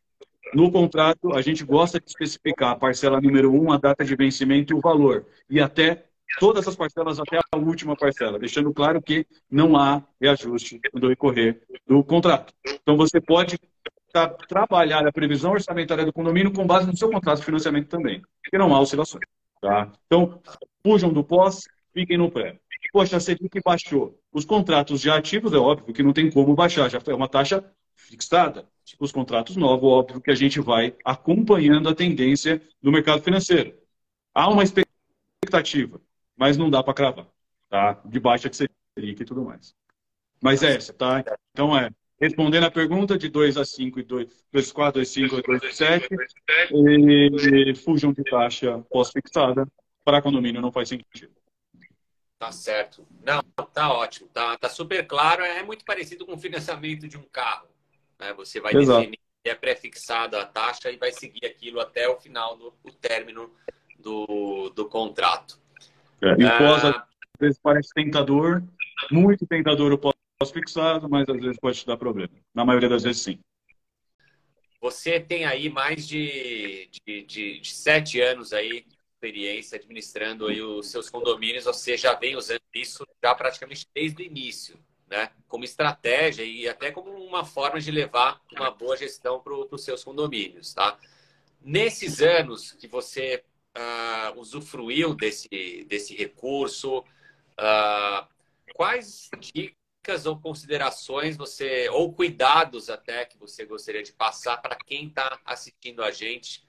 No 0.54 0.72
contrato, 0.72 1.34
a 1.34 1.41
gente 1.41 1.64
gosta 1.64 1.99
de 1.99 2.08
especificar 2.08 2.72
a 2.72 2.76
parcela 2.76 3.20
número 3.20 3.51
um, 3.51 3.72
a 3.72 3.78
data 3.78 4.06
de 4.06 4.16
vencimento 4.16 4.74
e 4.74 4.76
o 4.76 4.82
valor. 4.82 5.26
E 5.49 5.60
até 5.60 6.06
todas 6.39 6.68
as 6.68 6.76
parcelas 6.76 7.20
até 7.20 7.39
a 7.51 7.58
última 7.58 7.95
parcela, 7.95 8.39
deixando 8.39 8.74
claro 8.74 9.01
que 9.01 9.26
não 9.49 9.76
há 9.76 10.04
reajuste 10.22 10.80
no 10.93 11.08
decorrer 11.08 11.62
do 11.88 12.04
contrato. 12.04 12.54
Então, 12.82 12.95
você 12.95 13.20
pode 13.20 13.58
trabalhar 14.47 15.08
a 15.08 15.12
previsão 15.12 15.51
orçamentária 15.51 16.06
do 16.06 16.14
condomínio 16.14 16.54
com 16.54 16.68
base 16.68 16.86
no 16.86 16.95
seu 16.95 17.10
contrato 17.10 17.39
de 17.39 17.45
financiamento 17.45 17.88
também, 17.88 18.22
porque 18.43 18.58
não 18.58 18.74
há 18.76 18.80
oscilações. 18.80 19.24
Tá? 19.60 19.91
Então, 20.06 20.39
fujam 20.86 21.12
do 21.12 21.24
pós, 21.24 21.64
fiquem 21.93 22.18
no 22.18 22.30
pré. 22.30 22.60
Poxa, 22.91 23.20
você 23.20 23.36
que 23.36 23.62
baixou. 23.66 24.20
Os 24.32 24.45
contratos 24.45 25.01
já 25.01 25.18
ativos, 25.18 25.51
é 25.54 25.58
óbvio 25.58 25.93
que 25.93 26.04
não 26.04 26.14
tem 26.14 26.30
como 26.30 26.54
baixar, 26.54 26.89
já 26.89 26.99
é 27.08 27.14
uma 27.14 27.28
taxa 27.28 27.64
fixada. 27.95 28.68
Os 29.00 29.12
contratos 29.12 29.56
novos, 29.56 29.90
óbvio 29.90 30.22
que 30.22 30.32
a 30.32 30.36
gente 30.36 30.60
vai 30.60 30.96
acompanhando 31.04 31.90
a 31.90 31.96
tendência 31.96 32.62
do 32.82 32.92
mercado 32.92 33.22
financeiro. 33.22 33.78
Há 34.34 34.50
uma 34.50 34.64
expectativa, 34.64 36.02
mas 36.36 36.58
não 36.58 36.70
dá 36.70 36.84
para 36.84 36.94
cravar, 36.94 37.28
tá? 37.70 38.02
De 38.06 38.20
baixa 38.20 38.50
que 38.50 38.56
seria 38.56 38.70
e 38.98 39.14
tudo 39.16 39.44
mais. 39.44 39.74
Mas 40.42 40.62
é 40.64 40.76
essa, 40.76 40.94
tá? 40.94 41.24
Então 41.52 41.78
é, 41.78 41.90
respondendo 42.20 42.66
a 42.66 42.72
pergunta 42.72 43.18
de 43.18 43.30
2 43.30 43.58
a 43.58 43.66
5 43.66 44.00
e 44.00 44.04
2, 44.04 44.46
2 44.52 44.72
4, 44.72 45.00
2, 45.00 45.10
5 45.10 45.40
e 45.40 45.42
2, 45.42 45.76
7, 45.76 46.08
e 46.74 47.76
fujam 47.76 48.12
de 48.12 48.24
taxa 48.24 48.80
pós-fixada 48.90 49.68
para 50.04 50.22
condomínio 50.22 50.62
não 50.62 50.72
faz 50.72 50.90
sentido. 50.90 51.32
Tá 52.38 52.52
certo. 52.52 53.08
Não, 53.22 53.42
tá 53.74 53.94
ótimo. 53.94 54.28
Tá, 54.28 54.58
tá 54.58 54.68
super 54.68 55.08
claro. 55.08 55.44
É 55.44 55.64
muito 55.64 55.86
parecido 55.86 56.26
com 56.26 56.34
o 56.34 56.38
financiamento 56.38 57.08
de 57.08 57.18
um 57.18 57.24
carro. 57.24 57.70
Né? 58.20 58.34
Você 58.34 58.59
vai 58.59 58.74
Exato. 58.76 58.99
definir 58.99 59.20
é 59.45 59.53
pré-fixada 59.53 60.41
a 60.41 60.45
taxa 60.45 60.89
e 60.89 60.95
vai 60.95 61.11
seguir 61.11 61.45
aquilo 61.45 61.82
até 61.82 62.07
o 62.07 62.16
final 62.16 62.55
do 62.55 62.74
o 62.82 62.91
término 62.91 63.51
do, 63.99 64.70
do 64.70 64.88
contrato. 64.88 65.59
É, 66.22 66.30
e 66.30 66.45
o 66.45 66.57
pós, 66.57 66.86
ah, 66.86 67.05
às 67.36 67.39
vezes, 67.39 67.59
parece 67.61 67.89
tentador, 67.93 68.64
muito 69.11 69.45
tentador 69.45 69.91
o 69.91 69.97
pós-fixado, 69.97 71.09
mas 71.09 71.28
às 71.28 71.41
vezes 71.41 71.59
pode 71.59 71.78
te 71.78 71.86
dar 71.86 71.97
problema. 71.97 72.32
Na 72.53 72.64
maioria 72.64 72.88
das 72.88 73.03
vezes, 73.03 73.22
sim. 73.22 73.39
Você 74.80 75.20
tem 75.20 75.45
aí 75.45 75.70
mais 75.70 76.07
de, 76.07 76.89
de, 77.05 77.24
de, 77.24 77.59
de 77.59 77.74
sete 77.74 78.22
anos 78.22 78.53
aí 78.53 78.86
experiência 79.24 79.78
administrando 79.78 80.47
aí 80.47 80.61
os 80.61 80.88
seus 80.88 81.09
condomínios, 81.09 81.64
você 81.64 81.95
já 81.95 82.14
vem 82.14 82.36
usando 82.36 82.61
isso 82.76 83.07
já 83.24 83.34
praticamente 83.34 83.88
desde 83.95 84.22
o 84.22 84.26
início, 84.26 84.78
né? 85.14 85.30
Como 85.47 85.64
estratégia 85.64 86.43
e 86.43 86.68
até 86.68 86.91
como 86.91 87.11
uma 87.11 87.45
forma 87.45 87.80
de 87.80 87.91
levar 87.91 88.41
uma 88.51 88.72
boa 88.72 88.97
gestão 88.97 89.39
para 89.39 89.53
os 89.53 89.84
seus 89.84 90.03
condomínios, 90.03 90.74
tá? 90.74 90.97
Nesses 91.61 92.20
anos 92.20 92.72
que 92.72 92.88
você 92.88 93.43
uh, 93.78 94.39
usufruiu 94.39 95.14
desse, 95.14 95.86
desse 95.88 96.16
recurso, 96.16 96.97
uh, 96.97 98.28
quais 98.74 99.30
dicas 99.39 100.26
ou 100.26 100.39
considerações 100.39 101.38
você, 101.38 101.88
ou 101.89 102.11
cuidados 102.11 102.89
até 102.89 103.24
que 103.24 103.38
você 103.38 103.66
gostaria 103.66 104.01
de 104.01 104.11
passar 104.11 104.57
para 104.57 104.76
quem 104.76 105.07
está 105.07 105.39
assistindo 105.45 106.03
a 106.03 106.09
gente 106.09 106.64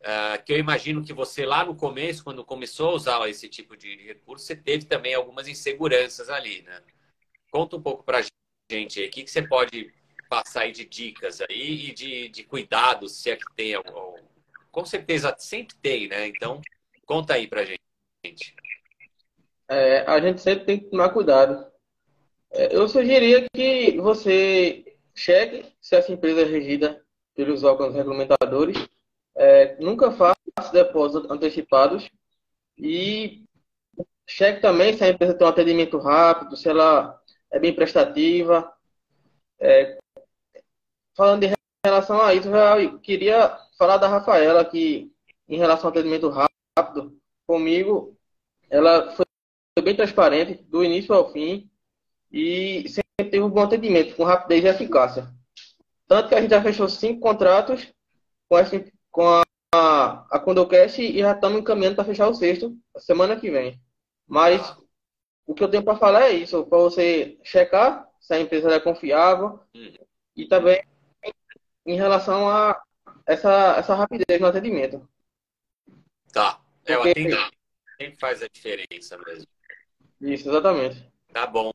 Uh, 0.00 0.42
que 0.46 0.54
eu 0.54 0.58
imagino 0.58 1.04
que 1.04 1.12
você 1.12 1.44
lá 1.44 1.62
no 1.62 1.76
começo, 1.76 2.24
quando 2.24 2.42
começou 2.42 2.88
a 2.88 2.94
usar 2.94 3.28
esse 3.28 3.50
tipo 3.50 3.76
de 3.76 3.96
recurso, 4.06 4.46
você 4.46 4.56
teve 4.56 4.86
também 4.86 5.12
algumas 5.12 5.46
inseguranças 5.46 6.30
ali, 6.30 6.62
né? 6.62 6.80
Conta 7.50 7.76
um 7.76 7.82
pouco 7.82 8.04
para 8.04 8.18
a 8.18 8.24
gente 8.70 9.02
o 9.02 9.10
que, 9.10 9.24
que 9.24 9.30
você 9.30 9.42
pode 9.42 9.92
passar 10.28 10.62
aí 10.62 10.72
de 10.72 10.84
dicas 10.84 11.40
aí 11.40 11.88
e 11.88 11.92
de, 11.92 12.28
de 12.28 12.44
cuidados, 12.44 13.16
se 13.16 13.30
é 13.30 13.36
que 13.36 13.44
tem 13.54 13.74
algum... 13.74 14.14
Com 14.70 14.84
certeza 14.84 15.34
sempre 15.38 15.76
tem, 15.82 16.08
né? 16.08 16.28
Então, 16.28 16.60
conta 17.04 17.34
aí 17.34 17.48
para 17.48 17.62
a 17.62 17.64
gente. 17.64 18.54
É, 19.68 20.00
a 20.02 20.20
gente 20.20 20.40
sempre 20.40 20.64
tem 20.64 20.78
que 20.78 20.86
tomar 20.86 21.10
cuidado. 21.10 21.66
É, 22.52 22.74
eu 22.74 22.88
sugeriria 22.88 23.46
que 23.52 23.98
você 23.98 24.96
cheque 25.14 25.72
se 25.80 25.96
essa 25.96 26.12
empresa 26.12 26.42
é 26.42 26.44
regida 26.44 27.04
pelos 27.34 27.64
órgãos 27.64 27.94
regulamentadores 27.94 28.76
é, 29.36 29.76
nunca 29.80 30.10
faça 30.12 30.36
depósitos 30.72 31.30
antecipados 31.30 32.10
e 32.76 33.44
cheque 34.26 34.60
também 34.60 34.96
se 34.96 35.04
a 35.04 35.08
empresa 35.08 35.34
tem 35.34 35.46
um 35.46 35.50
atendimento 35.50 35.98
rápido, 35.98 36.56
se 36.56 36.68
ela 36.68 37.19
é 37.52 37.58
bem 37.58 37.74
prestativa. 37.74 38.72
É, 39.58 39.98
falando 41.16 41.44
em 41.44 41.52
relação 41.84 42.20
a 42.20 42.34
isso, 42.34 42.48
eu 42.48 42.98
queria 43.00 43.56
falar 43.78 43.96
da 43.96 44.08
Rafaela, 44.08 44.64
que 44.64 45.12
em 45.48 45.58
relação 45.58 45.86
ao 45.86 45.90
atendimento 45.90 46.28
rápido, 46.28 47.18
comigo, 47.46 48.16
ela 48.68 49.12
foi 49.12 49.26
bem 49.82 49.96
transparente, 49.96 50.62
do 50.64 50.84
início 50.84 51.14
ao 51.14 51.32
fim, 51.32 51.68
e 52.30 52.88
sempre 52.88 53.30
teve 53.30 53.40
um 53.40 53.50
bom 53.50 53.62
atendimento, 53.62 54.14
com 54.14 54.22
rapidez 54.22 54.64
e 54.64 54.68
eficácia. 54.68 55.28
Tanto 56.06 56.28
que 56.28 56.34
a 56.34 56.40
gente 56.40 56.50
já 56.50 56.62
fechou 56.62 56.88
cinco 56.88 57.20
contratos 57.20 57.92
com 58.48 58.58
essa 58.58 58.84
com 59.10 59.26
a, 59.28 59.42
a, 59.74 60.26
a 60.30 60.38
Condocast 60.38 61.00
e 61.00 61.18
já 61.18 61.32
estamos 61.32 61.60
encaminhando 61.60 61.96
para 61.96 62.04
fechar 62.04 62.28
o 62.28 62.34
sexto 62.34 62.76
semana 62.98 63.38
que 63.38 63.50
vem. 63.50 63.80
Mas 64.26 64.76
o 65.50 65.54
que 65.54 65.64
eu 65.64 65.68
tenho 65.68 65.82
para 65.82 65.96
falar 65.96 66.28
é 66.28 66.32
isso, 66.32 66.64
para 66.66 66.78
você 66.78 67.36
checar 67.42 68.08
se 68.20 68.32
a 68.32 68.38
empresa 68.38 68.72
é 68.72 68.78
confiável 68.78 69.58
uhum. 69.74 69.98
e 70.36 70.46
também 70.46 70.80
em 71.84 71.96
relação 71.96 72.48
a 72.48 72.80
essa, 73.26 73.74
essa 73.76 73.96
rapidez 73.96 74.40
no 74.40 74.46
atendimento. 74.46 75.08
Tá, 76.32 76.60
é, 76.86 76.96
o 76.96 77.00
atendimento 77.00 77.50
sempre 78.00 78.20
faz 78.20 78.44
a 78.44 78.46
diferença 78.46 79.18
mesmo. 79.18 79.48
Isso, 80.20 80.48
exatamente. 80.48 81.04
Tá 81.32 81.48
bom. 81.48 81.72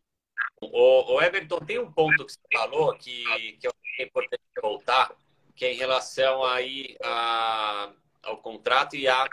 O, 0.62 1.16
o 1.16 1.22
Everton, 1.22 1.60
tem 1.60 1.78
um 1.78 1.92
ponto 1.92 2.26
que 2.26 2.32
você 2.32 2.40
falou 2.54 2.96
que, 2.98 3.58
que 3.60 3.68
é 4.00 4.04
importante 4.04 4.42
voltar, 4.62 5.14
que 5.54 5.66
é 5.66 5.74
em 5.74 5.78
relação 5.78 6.46
aí 6.46 6.96
a, 7.04 7.92
ao 8.24 8.38
contrato 8.38 8.96
e 8.96 9.06
a 9.06 9.28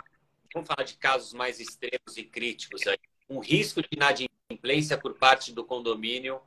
vamos 0.53 0.67
falar 0.67 0.83
de 0.83 0.97
casos 0.97 1.31
mais 1.31 1.61
extremos 1.61 2.17
e 2.17 2.25
críticos 2.25 2.85
aí, 2.85 2.99
um 3.29 3.39
risco 3.39 3.81
de 3.81 3.89
inadimplência 3.91 4.97
por 4.97 5.13
parte 5.15 5.51
do 5.51 5.63
condomínio 5.63 6.41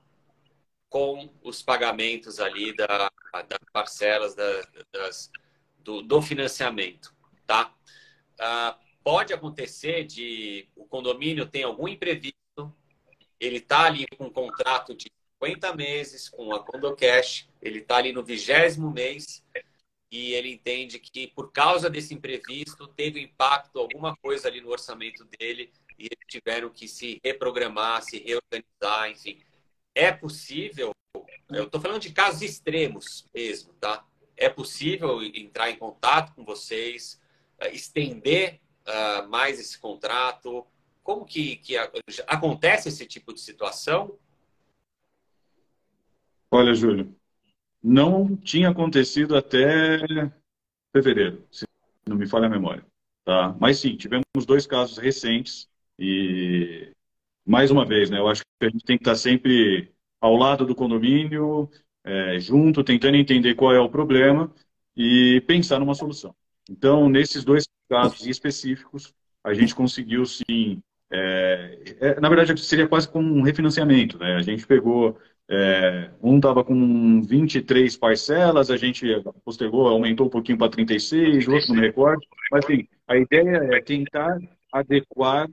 com 0.89 1.29
os 1.43 1.62
pagamentos 1.62 2.41
ali 2.41 2.74
da, 2.74 3.11
das 3.49 3.59
parcelas 3.72 4.35
da, 4.35 4.62
das, 4.93 5.31
do, 5.79 6.03
do, 6.03 6.22
financiamento, 6.22 7.14
tá? 7.47 7.74
Ah, 8.39 8.79
pode 9.03 9.33
acontecer 9.33 10.05
de 10.05 10.68
o 10.77 10.85
condomínio 10.87 11.47
tem 11.47 11.64
algum 11.64 11.89
imprevisto, 11.89 12.37
ele 13.39 13.59
está 13.59 13.85
ali 13.85 14.07
com 14.16 14.27
um 14.27 14.31
contrato 14.31 14.95
de 14.95 15.11
50 15.43 15.74
meses 15.74 16.29
com 16.29 16.55
a 16.55 16.64
Condocash, 16.64 17.49
ele 17.61 17.81
está 17.81 17.97
ali 17.97 18.12
no 18.12 18.24
vigésimo 18.24 18.91
mês 18.91 19.45
e 20.11 20.33
ele 20.33 20.53
entende 20.53 20.99
que 20.99 21.29
por 21.29 21.53
causa 21.53 21.91
desse 21.91 22.14
imprevisto 22.14 22.89
teve 22.89 23.20
impacto 23.20 23.79
alguma 23.79 24.16
coisa 24.16 24.49
ali 24.49 24.61
no 24.61 24.70
orçamento 24.70 25.24
dele 25.39 25.70
e 25.99 26.05
eles 26.05 26.26
tiveram 26.28 26.70
que 26.70 26.86
se 26.88 27.20
reprogramar, 27.24 28.03
se 28.03 28.18
reorganizar, 28.18 29.11
enfim. 29.11 29.40
É 29.94 30.12
possível, 30.12 30.92
eu 31.51 31.64
estou 31.64 31.80
falando 31.80 32.03
de 32.03 32.12
casos 32.12 32.42
extremos 32.42 33.26
mesmo, 33.34 33.72
tá? 33.74 34.05
É 34.36 34.49
possível 34.49 35.22
entrar 35.22 35.70
em 35.70 35.76
contato 35.76 36.34
com 36.34 36.44
vocês, 36.44 37.20
eh, 37.59 37.74
estender 37.74 38.61
uh, 38.86 39.28
mais 39.28 39.59
esse 39.59 39.78
contrato? 39.78 40.66
Como 41.03 41.24
que, 41.24 41.57
que 41.57 41.76
acontece 42.26 42.88
esse 42.88 43.07
tipo 43.07 43.32
de 43.32 43.40
situação? 43.40 44.18
Olha, 46.51 46.74
Júlio, 46.74 47.14
não 47.82 48.36
tinha 48.36 48.70
acontecido 48.70 49.36
até 49.36 49.99
fevereiro. 50.94 51.47
não 52.07 52.16
me 52.16 52.26
falha 52.26 52.47
a 52.47 52.51
memória. 52.51 52.84
Tá? 53.24 53.57
Mas 53.59 53.78
sim, 53.78 53.97
tivemos 53.97 54.24
dois 54.47 54.66
casos 54.66 54.99
recentes 54.99 55.68
e, 55.99 56.92
mais 57.44 57.70
uma 57.70 57.84
vez, 57.84 58.11
né, 58.11 58.18
eu 58.18 58.28
acho 58.28 58.42
que 58.42 58.66
a 58.66 58.70
gente 58.70 58.84
tem 58.84 58.97
que 58.99 59.03
estar 59.03 59.16
sempre 59.16 59.92
ao 60.20 60.36
lado 60.36 60.66
do 60.66 60.74
condomínio, 60.74 61.70
é, 62.05 62.38
junto, 62.38 62.84
tentando 62.84 63.16
entender 63.16 63.55
qual 63.55 63.72
é 63.72 63.80
o 63.80 63.88
problema 63.88 64.53
e 64.97 65.42
pensar 65.47 65.78
numa 65.78 65.94
solução. 65.94 66.34
Então, 66.70 67.09
nesses 67.09 67.44
dois 67.44 67.68
casos 67.88 68.26
específicos, 68.26 69.14
a 69.44 69.55
gente 69.55 69.74
conseguiu 69.74 70.24
sim. 70.24 70.82
É, 71.11 71.97
é, 72.01 72.20
na 72.20 72.28
verdade, 72.28 72.59
seria 72.61 72.88
quase 72.88 73.09
como 73.09 73.32
um 73.32 73.42
refinanciamento. 73.42 74.18
Né? 74.18 74.36
A 74.36 74.42
gente 74.42 74.66
pegou. 74.66 75.18
É, 75.49 76.11
um 76.20 76.38
estava 76.38 76.64
com 76.64 77.22
23 77.22 77.97
parcelas, 77.97 78.68
a 78.68 78.76
gente 78.76 79.07
postergou, 79.44 79.86
aumentou 79.86 80.26
um 80.26 80.30
pouquinho 80.30 80.59
para 80.59 80.68
36, 80.68 81.47
o 81.47 81.53
outro 81.53 81.68
não 81.68 81.76
me 81.76 81.86
recordo. 81.86 82.20
Mas, 82.51 82.64
enfim, 82.64 82.88
a 83.07 83.16
ideia 83.16 83.59
é 83.72 83.80
tentar 83.80 84.40
adequar 84.72 85.49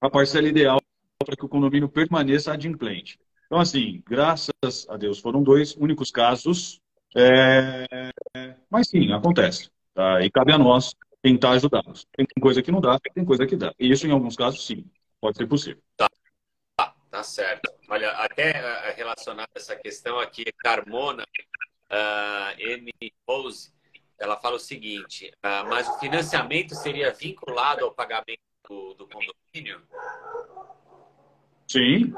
a 0.00 0.10
parcela 0.10 0.48
ideal 0.48 0.80
para 1.24 1.36
que 1.36 1.44
o 1.44 1.48
condomínio 1.48 1.88
permaneça 1.88 2.52
adimplente. 2.52 3.18
Então, 3.46 3.58
assim, 3.58 4.02
graças 4.06 4.86
a 4.88 4.96
Deus, 4.96 5.18
foram 5.18 5.42
dois 5.42 5.74
únicos 5.76 6.10
casos, 6.10 6.80
é, 7.16 8.10
mas 8.70 8.88
sim, 8.88 9.12
acontece. 9.12 9.70
Tá? 9.94 10.20
E 10.22 10.30
cabe 10.30 10.52
a 10.52 10.58
nós 10.58 10.94
tentar 11.22 11.52
ajudá-los. 11.52 12.06
Tem 12.16 12.26
coisa 12.40 12.62
que 12.62 12.72
não 12.72 12.80
dá, 12.80 12.98
tem 13.14 13.24
coisa 13.24 13.46
que 13.46 13.56
dá. 13.56 13.72
E 13.78 13.90
isso, 13.90 14.06
em 14.06 14.10
alguns 14.10 14.36
casos, 14.36 14.66
sim, 14.66 14.84
pode 15.20 15.36
ser 15.36 15.46
possível. 15.46 15.82
Tá, 15.96 16.08
tá, 16.76 16.94
tá 17.10 17.22
certo. 17.22 17.72
Olha, 17.88 18.10
até 18.10 18.60
uh, 18.60 18.96
relacionado 18.96 19.48
a 19.54 19.58
essa 19.58 19.76
questão 19.76 20.18
aqui, 20.18 20.44
Carmona 20.58 21.24
uh, 21.90 22.60
M. 22.60 22.90
Rose, 23.28 23.72
ela 24.18 24.36
fala 24.38 24.56
o 24.56 24.60
seguinte, 24.60 25.32
uh, 25.44 25.68
mas 25.68 25.88
o 25.88 25.98
financiamento 25.98 26.74
seria 26.74 27.12
vinculado 27.12 27.84
ao 27.84 27.94
pagamento 27.94 28.40
do, 28.68 28.94
do 28.94 29.08
condomínio? 29.08 29.80
Sim, 31.68 32.12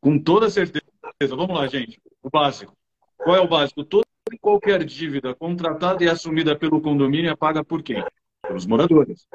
com 0.00 0.18
toda 0.18 0.50
certeza. 0.50 0.82
Vamos 1.20 1.56
lá, 1.56 1.66
gente. 1.66 2.00
O 2.22 2.30
básico. 2.30 2.76
Qual 3.16 3.36
é 3.36 3.40
o 3.40 3.48
básico? 3.48 3.84
Toda 3.84 4.06
e 4.32 4.38
qualquer 4.38 4.84
dívida 4.84 5.34
contratada 5.34 6.02
e 6.02 6.08
assumida 6.08 6.56
pelo 6.56 6.80
condomínio 6.80 7.30
é 7.30 7.36
paga 7.36 7.62
por 7.62 7.82
quem? 7.82 8.02
Pelos 8.46 8.66
moradores. 8.66 9.26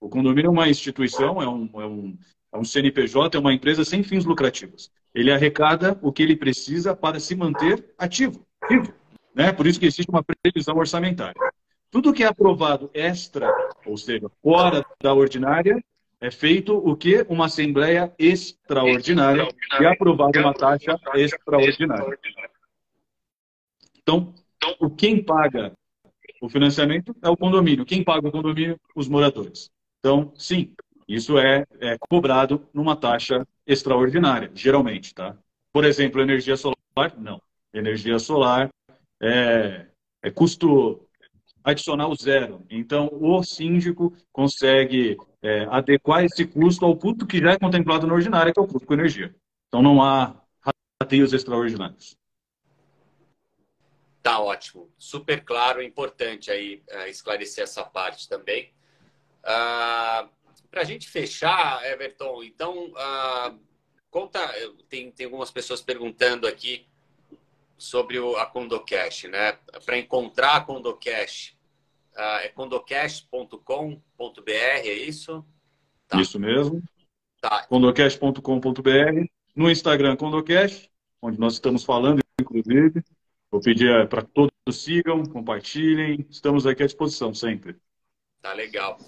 O 0.00 0.08
condomínio 0.08 0.48
é 0.48 0.50
uma 0.50 0.68
instituição, 0.68 1.40
é 1.40 1.48
um, 1.48 1.80
é 1.80 1.86
um, 1.86 2.18
é 2.52 2.58
um 2.58 2.64
CNPJ, 2.64 3.36
é 3.36 3.40
uma 3.40 3.52
empresa 3.52 3.84
sem 3.84 4.02
fins 4.02 4.24
lucrativos. 4.24 4.90
Ele 5.14 5.30
arrecada 5.30 5.98
o 6.02 6.12
que 6.12 6.22
ele 6.22 6.36
precisa 6.36 6.96
para 6.96 7.20
se 7.20 7.36
manter 7.36 7.94
ativo. 7.96 8.44
ativo 8.60 8.92
né? 9.34 9.52
Por 9.52 9.66
isso 9.66 9.78
que 9.78 9.86
existe 9.86 10.10
uma 10.10 10.24
previsão 10.24 10.76
orçamentária. 10.76 11.40
Tudo 11.92 12.10
que 12.10 12.24
é 12.24 12.26
aprovado 12.26 12.90
extra, 12.94 13.52
ou 13.84 13.98
seja, 13.98 14.26
fora 14.42 14.82
da 14.98 15.12
ordinária, 15.12 15.84
é 16.18 16.30
feito 16.30 16.74
o 16.74 16.96
que? 16.96 17.26
Uma 17.28 17.44
assembleia 17.46 18.10
extraordinária 18.18 19.46
e 19.78 19.84
aprovada 19.84 20.40
uma 20.40 20.54
taxa 20.54 20.98
extraordinária. 21.14 22.18
Então, 23.98 24.34
o 24.80 24.88
quem 24.88 25.22
paga 25.22 25.72
o 26.40 26.48
financiamento 26.48 27.14
é 27.22 27.28
o 27.28 27.36
condomínio. 27.36 27.84
Quem 27.84 28.02
paga 28.02 28.26
o 28.26 28.32
condomínio? 28.32 28.80
Os 28.96 29.06
moradores. 29.06 29.70
Então, 29.98 30.32
sim, 30.34 30.74
isso 31.06 31.38
é, 31.38 31.66
é 31.78 31.98
cobrado 32.08 32.66
numa 32.72 32.96
taxa 32.96 33.46
extraordinária, 33.66 34.50
geralmente, 34.54 35.14
tá? 35.14 35.36
Por 35.70 35.84
exemplo, 35.84 36.22
energia 36.22 36.56
solar, 36.56 37.14
não. 37.18 37.38
Energia 37.74 38.18
solar 38.18 38.70
é, 39.20 39.88
é 40.22 40.30
custo 40.30 41.06
adicional 41.64 42.14
zero. 42.14 42.66
Então, 42.70 43.08
o 43.12 43.42
síndico 43.42 44.12
consegue 44.32 45.16
é, 45.42 45.66
adequar 45.70 46.24
esse 46.24 46.46
custo 46.46 46.84
ao 46.84 46.96
custo 46.96 47.26
que 47.26 47.38
já 47.38 47.52
é 47.52 47.58
contemplado 47.58 48.06
na 48.06 48.14
ordinária, 48.14 48.52
que 48.52 48.58
é 48.58 48.62
o 48.62 48.66
custo 48.66 48.86
com 48.86 48.94
energia. 48.94 49.34
Então, 49.68 49.82
não 49.82 50.02
há 50.02 50.40
rateios 51.00 51.32
extraordinários. 51.32 52.16
Tá 54.22 54.38
ótimo, 54.38 54.88
super 54.96 55.44
claro, 55.44 55.82
importante 55.82 56.50
aí 56.50 56.80
uh, 56.92 57.08
esclarecer 57.08 57.64
essa 57.64 57.82
parte 57.82 58.28
também. 58.28 58.72
Ah, 59.42 60.28
Para 60.70 60.82
a 60.82 60.84
gente 60.84 61.08
fechar, 61.10 61.84
Everton, 61.84 62.44
então 62.44 62.92
uh, 62.92 63.58
conta, 64.08 64.38
tem, 64.88 65.10
tem 65.10 65.26
algumas 65.26 65.50
pessoas 65.50 65.82
perguntando 65.82 66.46
aqui 66.46 66.86
sobre 67.82 68.18
o, 68.18 68.36
a 68.36 68.46
Condocash, 68.46 69.24
né? 69.24 69.52
Para 69.84 69.98
encontrar 69.98 70.56
a 70.56 70.60
Condocash, 70.60 71.56
é 72.16 72.48
condocash.com.br, 72.48 74.50
é 74.50 74.92
isso? 74.92 75.44
Tá. 76.06 76.20
Isso 76.20 76.38
mesmo. 76.38 76.82
Tá. 77.40 77.66
Condocash.com.br, 77.66 79.26
no 79.56 79.70
Instagram 79.70 80.16
Condocash, 80.16 80.88
onde 81.20 81.40
nós 81.40 81.54
estamos 81.54 81.84
falando, 81.84 82.20
inclusive. 82.40 83.02
Vou 83.50 83.60
pedir 83.60 83.90
é, 83.90 84.06
para 84.06 84.22
todos 84.22 84.52
sigam, 84.70 85.24
compartilhem. 85.24 86.24
Estamos 86.30 86.66
aqui 86.66 86.84
à 86.84 86.86
disposição 86.86 87.34
sempre. 87.34 87.76
Tá 88.40 88.52
legal. 88.52 88.98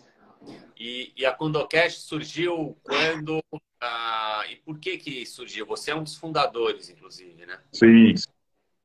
E, 0.76 1.12
e 1.16 1.24
a 1.24 1.32
Condocast 1.32 2.02
surgiu 2.02 2.76
quando 2.82 3.40
ah, 3.80 4.44
e 4.50 4.56
por 4.56 4.78
que 4.78 4.96
que 4.96 5.26
surgiu? 5.26 5.66
Você 5.66 5.90
é 5.90 5.94
um 5.94 6.02
dos 6.02 6.16
fundadores, 6.16 6.88
inclusive, 6.88 7.44
né? 7.44 7.60
Sim, 7.72 8.14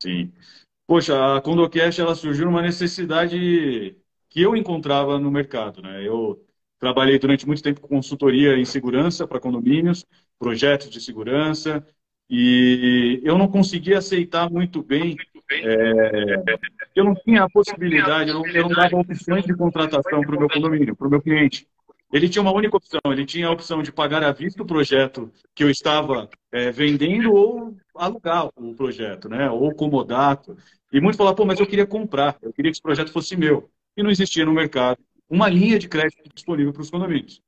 sim. 0.02 0.32
Poxa, 0.86 1.36
a 1.36 1.40
Condocast 1.40 2.00
ela 2.00 2.14
surgiu 2.14 2.46
numa 2.46 2.62
necessidade 2.62 3.96
que 4.28 4.42
eu 4.42 4.56
encontrava 4.56 5.18
no 5.18 5.30
mercado, 5.30 5.82
né? 5.82 6.06
Eu 6.06 6.44
trabalhei 6.78 7.18
durante 7.18 7.46
muito 7.46 7.62
tempo 7.62 7.80
com 7.80 7.88
consultoria 7.88 8.56
em 8.56 8.64
segurança 8.64 9.26
para 9.26 9.40
condomínios, 9.40 10.04
projetos 10.38 10.90
de 10.90 11.00
segurança, 11.00 11.86
e 12.28 13.20
eu 13.24 13.36
não 13.36 13.48
conseguia 13.48 13.98
aceitar 13.98 14.50
muito 14.50 14.82
bem 14.82 15.16
é, 15.52 16.42
eu 16.94 17.04
não 17.04 17.14
tinha 17.14 17.42
a 17.42 17.50
possibilidade, 17.50 18.30
eu 18.30 18.34
não, 18.34 18.46
eu 18.46 18.62
não 18.62 18.70
dava 18.70 18.96
opções 18.96 19.44
de 19.44 19.54
contratação 19.54 20.20
para 20.20 20.36
o 20.36 20.38
meu 20.38 20.48
condomínio, 20.48 20.94
para 20.94 21.08
o 21.08 21.10
meu 21.10 21.20
cliente. 21.20 21.66
Ele 22.12 22.28
tinha 22.28 22.42
uma 22.42 22.52
única 22.52 22.76
opção, 22.76 23.00
ele 23.06 23.24
tinha 23.24 23.46
a 23.46 23.52
opção 23.52 23.82
de 23.82 23.92
pagar 23.92 24.22
à 24.24 24.32
vista 24.32 24.62
o 24.62 24.66
projeto 24.66 25.30
que 25.54 25.62
eu 25.62 25.70
estava 25.70 26.28
é, 26.50 26.70
vendendo 26.70 27.32
ou 27.32 27.76
alugar 27.94 28.48
o 28.56 28.74
projeto, 28.74 29.28
né? 29.28 29.48
ou 29.48 29.72
comodato. 29.74 30.56
E 30.92 31.00
muitos 31.00 31.16
falavam, 31.16 31.36
pô, 31.36 31.44
mas 31.44 31.60
eu 31.60 31.66
queria 31.66 31.86
comprar, 31.86 32.36
eu 32.42 32.52
queria 32.52 32.70
que 32.70 32.76
esse 32.76 32.82
projeto 32.82 33.12
fosse 33.12 33.36
meu. 33.36 33.70
E 33.96 34.02
não 34.02 34.10
existia 34.10 34.44
no 34.44 34.52
mercado 34.52 34.98
uma 35.28 35.48
linha 35.48 35.78
de 35.78 35.88
crédito 35.88 36.28
disponível 36.34 36.72
para 36.72 36.82
os 36.82 36.90
condomínios. 36.90 37.40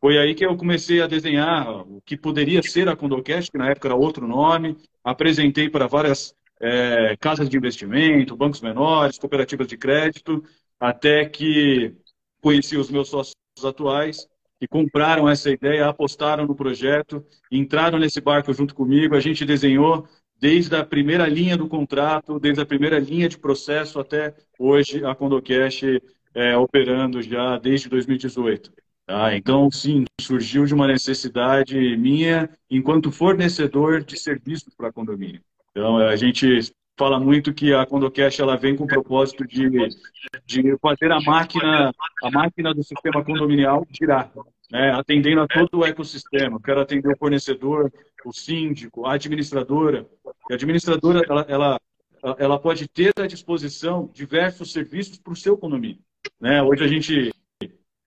Foi 0.00 0.18
aí 0.18 0.34
que 0.34 0.44
eu 0.44 0.56
comecei 0.56 1.00
a 1.00 1.06
desenhar 1.06 1.66
o 1.88 2.02
que 2.04 2.16
poderia 2.16 2.62
ser 2.62 2.88
a 2.88 2.96
Condocast, 2.96 3.50
que 3.50 3.56
na 3.56 3.70
época 3.70 3.88
era 3.88 3.94
outro 3.94 4.26
nome. 4.26 4.76
Apresentei 5.02 5.70
para 5.70 5.86
várias 5.86 6.34
é, 6.60 7.16
casas 7.16 7.48
de 7.48 7.56
investimento, 7.56 8.36
bancos 8.36 8.60
menores, 8.60 9.18
cooperativas 9.18 9.66
de 9.66 9.76
crédito, 9.78 10.44
até 10.78 11.24
que 11.24 11.94
conheci 12.42 12.76
os 12.76 12.90
meus 12.90 13.08
sócios 13.08 13.34
atuais 13.62 14.26
que 14.58 14.66
compraram 14.66 15.28
essa 15.28 15.50
ideia, 15.50 15.86
apostaram 15.86 16.46
no 16.46 16.54
projeto, 16.54 17.24
entraram 17.52 17.98
nesse 17.98 18.20
barco 18.20 18.52
junto 18.52 18.74
comigo. 18.74 19.14
A 19.14 19.20
gente 19.20 19.44
desenhou 19.44 20.08
desde 20.40 20.74
a 20.74 20.84
primeira 20.84 21.26
linha 21.26 21.56
do 21.56 21.68
contrato, 21.68 22.40
desde 22.40 22.62
a 22.62 22.66
primeira 22.66 22.98
linha 22.98 23.28
de 23.28 23.38
processo 23.38 24.00
até 24.00 24.34
hoje 24.58 25.04
a 25.04 25.14
Condocash 25.14 25.82
é, 26.34 26.56
operando 26.56 27.20
já 27.22 27.58
desde 27.58 27.88
2018. 27.88 28.72
Tá? 29.06 29.36
Então, 29.36 29.70
sim, 29.70 30.04
surgiu 30.20 30.64
de 30.64 30.74
uma 30.74 30.86
necessidade 30.86 31.96
minha 31.96 32.48
enquanto 32.70 33.12
fornecedor 33.12 34.02
de 34.02 34.18
serviços 34.18 34.74
para 34.74 34.92
condomínio. 34.92 35.42
Então, 35.70 35.98
a 35.98 36.16
gente 36.16 36.72
fala 36.96 37.18
muito 37.18 37.52
que 37.52 37.72
a 37.72 37.84
Condocash 37.84 38.40
ela 38.40 38.56
vem 38.56 38.76
com 38.76 38.84
o 38.84 38.88
propósito 38.88 39.46
de, 39.46 39.68
de 40.46 40.76
fazer 40.78 41.10
a 41.10 41.20
máquina, 41.20 41.92
a 42.22 42.30
máquina 42.30 42.72
do 42.72 42.82
sistema 42.82 43.24
condominial 43.24 43.86
girar, 43.90 44.30
né? 44.70 44.92
atendendo 44.92 45.40
a 45.40 45.48
todo 45.48 45.78
o 45.78 45.84
ecossistema. 45.84 46.60
Quero 46.60 46.80
atender 46.80 47.12
o 47.12 47.18
fornecedor, 47.18 47.92
o 48.24 48.32
síndico, 48.32 49.06
a 49.06 49.14
administradora. 49.14 50.06
a 50.50 50.54
administradora 50.54 51.22
ela, 51.28 51.46
ela, 51.48 51.80
ela 52.38 52.58
pode 52.58 52.88
ter 52.88 53.12
à 53.18 53.26
disposição 53.26 54.10
diversos 54.12 54.72
serviços 54.72 55.18
para 55.18 55.32
o 55.32 55.36
seu 55.36 55.58
condomínio. 55.58 55.98
Né? 56.40 56.62
Hoje 56.62 56.84
a 56.84 56.88
gente, 56.88 57.32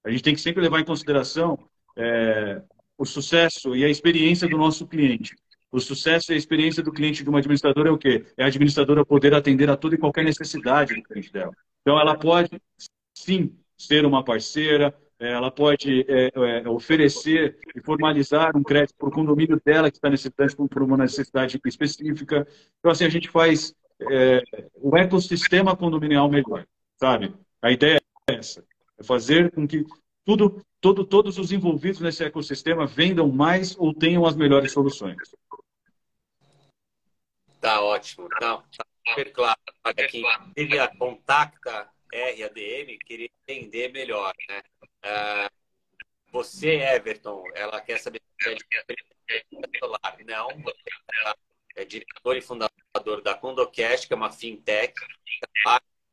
a 0.04 0.10
gente 0.10 0.24
tem 0.24 0.34
que 0.34 0.42
sempre 0.42 0.62
levar 0.62 0.80
em 0.80 0.86
consideração 0.86 1.60
é, 1.96 2.62
o 2.98 3.06
sucesso 3.06 3.76
e 3.76 3.84
a 3.84 3.90
experiência 3.90 4.48
do 4.48 4.58
nosso 4.58 4.88
cliente. 4.88 5.36
O 5.72 5.80
sucesso 5.80 6.32
e 6.32 6.36
a 6.36 6.38
experiência 6.38 6.82
do 6.82 6.92
cliente 6.92 7.24
de 7.24 7.30
uma 7.30 7.40
administradora 7.40 7.90
é 7.90 7.92
o 7.92 7.98
quê? 7.98 8.26
É 8.38 8.44
a 8.44 8.48
administradora 8.48 9.06
poder 9.06 9.34
atender 9.34 9.70
a 9.70 9.76
toda 9.76 9.96
e 9.96 9.98
qualquer 9.98 10.24
necessidade 10.24 10.96
do 10.96 11.04
cliente 11.04 11.32
dela. 11.32 11.52
Então, 11.82 12.00
ela 12.00 12.18
pode, 12.18 12.62
sim, 13.14 13.54
ser 13.78 14.06
uma 14.06 14.24
parceira, 14.24 14.96
é, 15.20 15.32
ela 15.32 15.50
pode 15.52 16.06
é, 16.08 16.32
é, 16.34 16.70
oferecer 16.70 17.58
e 17.76 17.82
formalizar 17.82 18.56
um 18.56 18.64
crédito 18.64 18.96
para 18.98 19.10
o 19.10 19.12
condomínio 19.12 19.60
dela 19.64 19.90
que 19.90 19.98
está 19.98 20.10
necessitando 20.10 20.70
por 20.70 20.84
uma 20.84 20.98
necessidade 20.98 21.60
específica. 21.66 22.48
Então, 22.80 22.92
assim, 22.92 23.06
a 23.06 23.10
gente 23.10 23.30
faz 23.30 23.74
é, 24.12 24.44
o 24.76 24.96
ecossistema 24.96 25.76
condominial 25.76 26.30
melhor, 26.30 26.66
sabe? 27.00 27.34
A 27.62 27.72
ideia 27.72 28.00
essa: 28.30 28.64
é 28.98 29.04
fazer 29.04 29.52
com 29.52 29.68
que 29.68 29.84
tudo, 30.26 30.62
todo, 30.80 31.04
todos 31.04 31.38
os 31.38 31.52
envolvidos 31.52 32.00
nesse 32.00 32.24
ecossistema 32.24 32.86
vendam 32.86 33.32
mais 33.32 33.76
ou 33.78 33.94
tenham 33.94 34.26
as 34.26 34.36
melhores 34.36 34.72
soluções. 34.72 35.18
Tá 37.68 37.82
ótimo. 37.82 38.30
Não, 38.40 38.62
tá 38.62 38.86
super 39.10 39.34
claro. 39.34 39.60
Quem 40.10 40.24
teve 40.56 40.80
a 40.80 40.88
contacta 40.88 41.92
RADM 42.14 42.98
queria 43.06 43.30
entender 43.46 43.92
melhor, 43.92 44.34
né? 44.48 44.64
Uh, 45.04 45.52
você, 46.32 46.76
Everton, 46.80 47.44
ela 47.54 47.82
quer 47.82 48.00
saber 48.00 48.22
se 48.42 48.56
é 49.30 49.80
solar. 49.80 50.18
Não, 50.26 50.48
é 51.76 51.84
diretor 51.84 52.38
e 52.38 52.42
fundador 52.42 53.22
da 53.22 53.36
Condocast, 53.36 54.08
que 54.08 54.14
é 54.14 54.16
uma 54.16 54.32
fintech, 54.32 54.94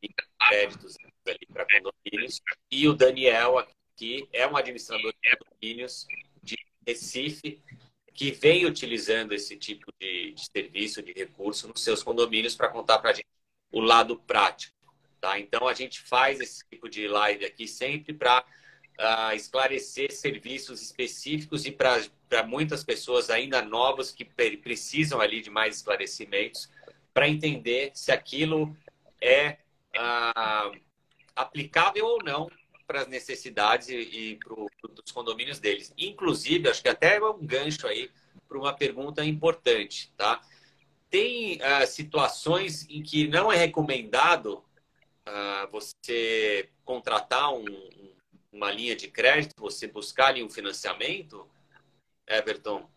que 0.03 0.09
créditos 0.49 0.97
ali 1.25 1.47
para 1.53 1.67
condomínios, 1.67 2.41
e 2.69 2.89
o 2.89 2.95
Daniel 2.95 3.59
aqui 3.59 4.29
é 4.33 4.45
um 4.45 4.57
administrador 4.57 5.13
de 5.23 5.37
condomínios 5.37 6.05
de 6.43 6.59
Recife, 6.85 7.63
que 8.13 8.33
vem 8.33 8.67
utilizando 8.67 9.33
esse 9.33 9.57
tipo 9.57 9.93
serviço, 10.75 11.03
de 11.03 11.13
recurso 11.13 11.69
nos 11.69 11.83
seus 11.83 12.03
condomínios 12.03 12.57
para 12.57 12.69
contar 12.69 12.99
para 12.99 13.11
a 13.11 13.13
gente 13.13 13.29
o 13.71 13.81
lado 13.81 14.17
prático. 14.17 14.75
Tá? 15.21 15.39
Então, 15.39 15.69
a 15.69 15.75
gente 15.75 16.01
faz 16.01 16.41
esse 16.41 16.65
tipo 16.69 16.89
de 16.89 17.07
live 17.07 17.45
aqui 17.45 17.67
sempre 17.69 18.13
para 18.13 18.41
uh, 18.41 18.45
ah, 18.99 19.35
esclarecer 19.35 20.13
serviços 20.13 20.83
específicos 20.83 21.65
e 21.65 21.71
para 21.71 22.03
muitas 22.47 22.83
pessoas 22.83 23.31
ainda 23.31 23.63
novas 23.63 24.11
que 24.11 24.25
precisam 24.25 25.21
ali 25.21 25.41
de 25.41 25.51
mais 25.51 25.77
esclarecimentos 25.77 26.69
para 27.13 27.29
entender 27.29 27.93
se 27.95 28.11
aquilo 28.11 28.77
é 29.21 29.59
uh, 29.97 30.77
aplicável 31.35 32.05
ou 32.05 32.23
não 32.23 32.51
para 32.87 33.03
as 33.03 33.09
necessidades 33.09 33.89
e, 33.89 33.97
e 33.97 34.37
para 34.37 34.53
os 35.07 35.13
condomínios 35.13 35.59
deles. 35.59 35.95
Inclusive, 35.97 36.69
acho 36.69 36.83
que 36.83 36.89
até 36.89 37.17
é 37.17 37.25
um 37.25 37.47
gancho 37.47 37.87
aí 37.87 38.11
para 38.47 38.59
uma 38.59 38.75
pergunta 38.75 39.25
importante, 39.25 40.13
tá? 40.17 40.43
Tem 41.15 41.59
uh, 41.59 41.87
situações 41.87 42.91
em 42.91 43.01
que 43.01 43.29
não 43.29 43.53
é 43.53 43.55
recomendado 43.55 44.65
uh, 45.29 45.71
você 45.71 46.69
contratar 46.85 47.55
um, 47.55 47.65
uma 48.53 48.73
linha 48.73 48.97
de 48.97 49.07
crédito, 49.07 49.53
você 49.57 49.87
buscar 49.87 50.31
ali 50.31 50.43
um 50.43 50.51
financiamento, 50.51 51.49
Everton? 52.27 52.91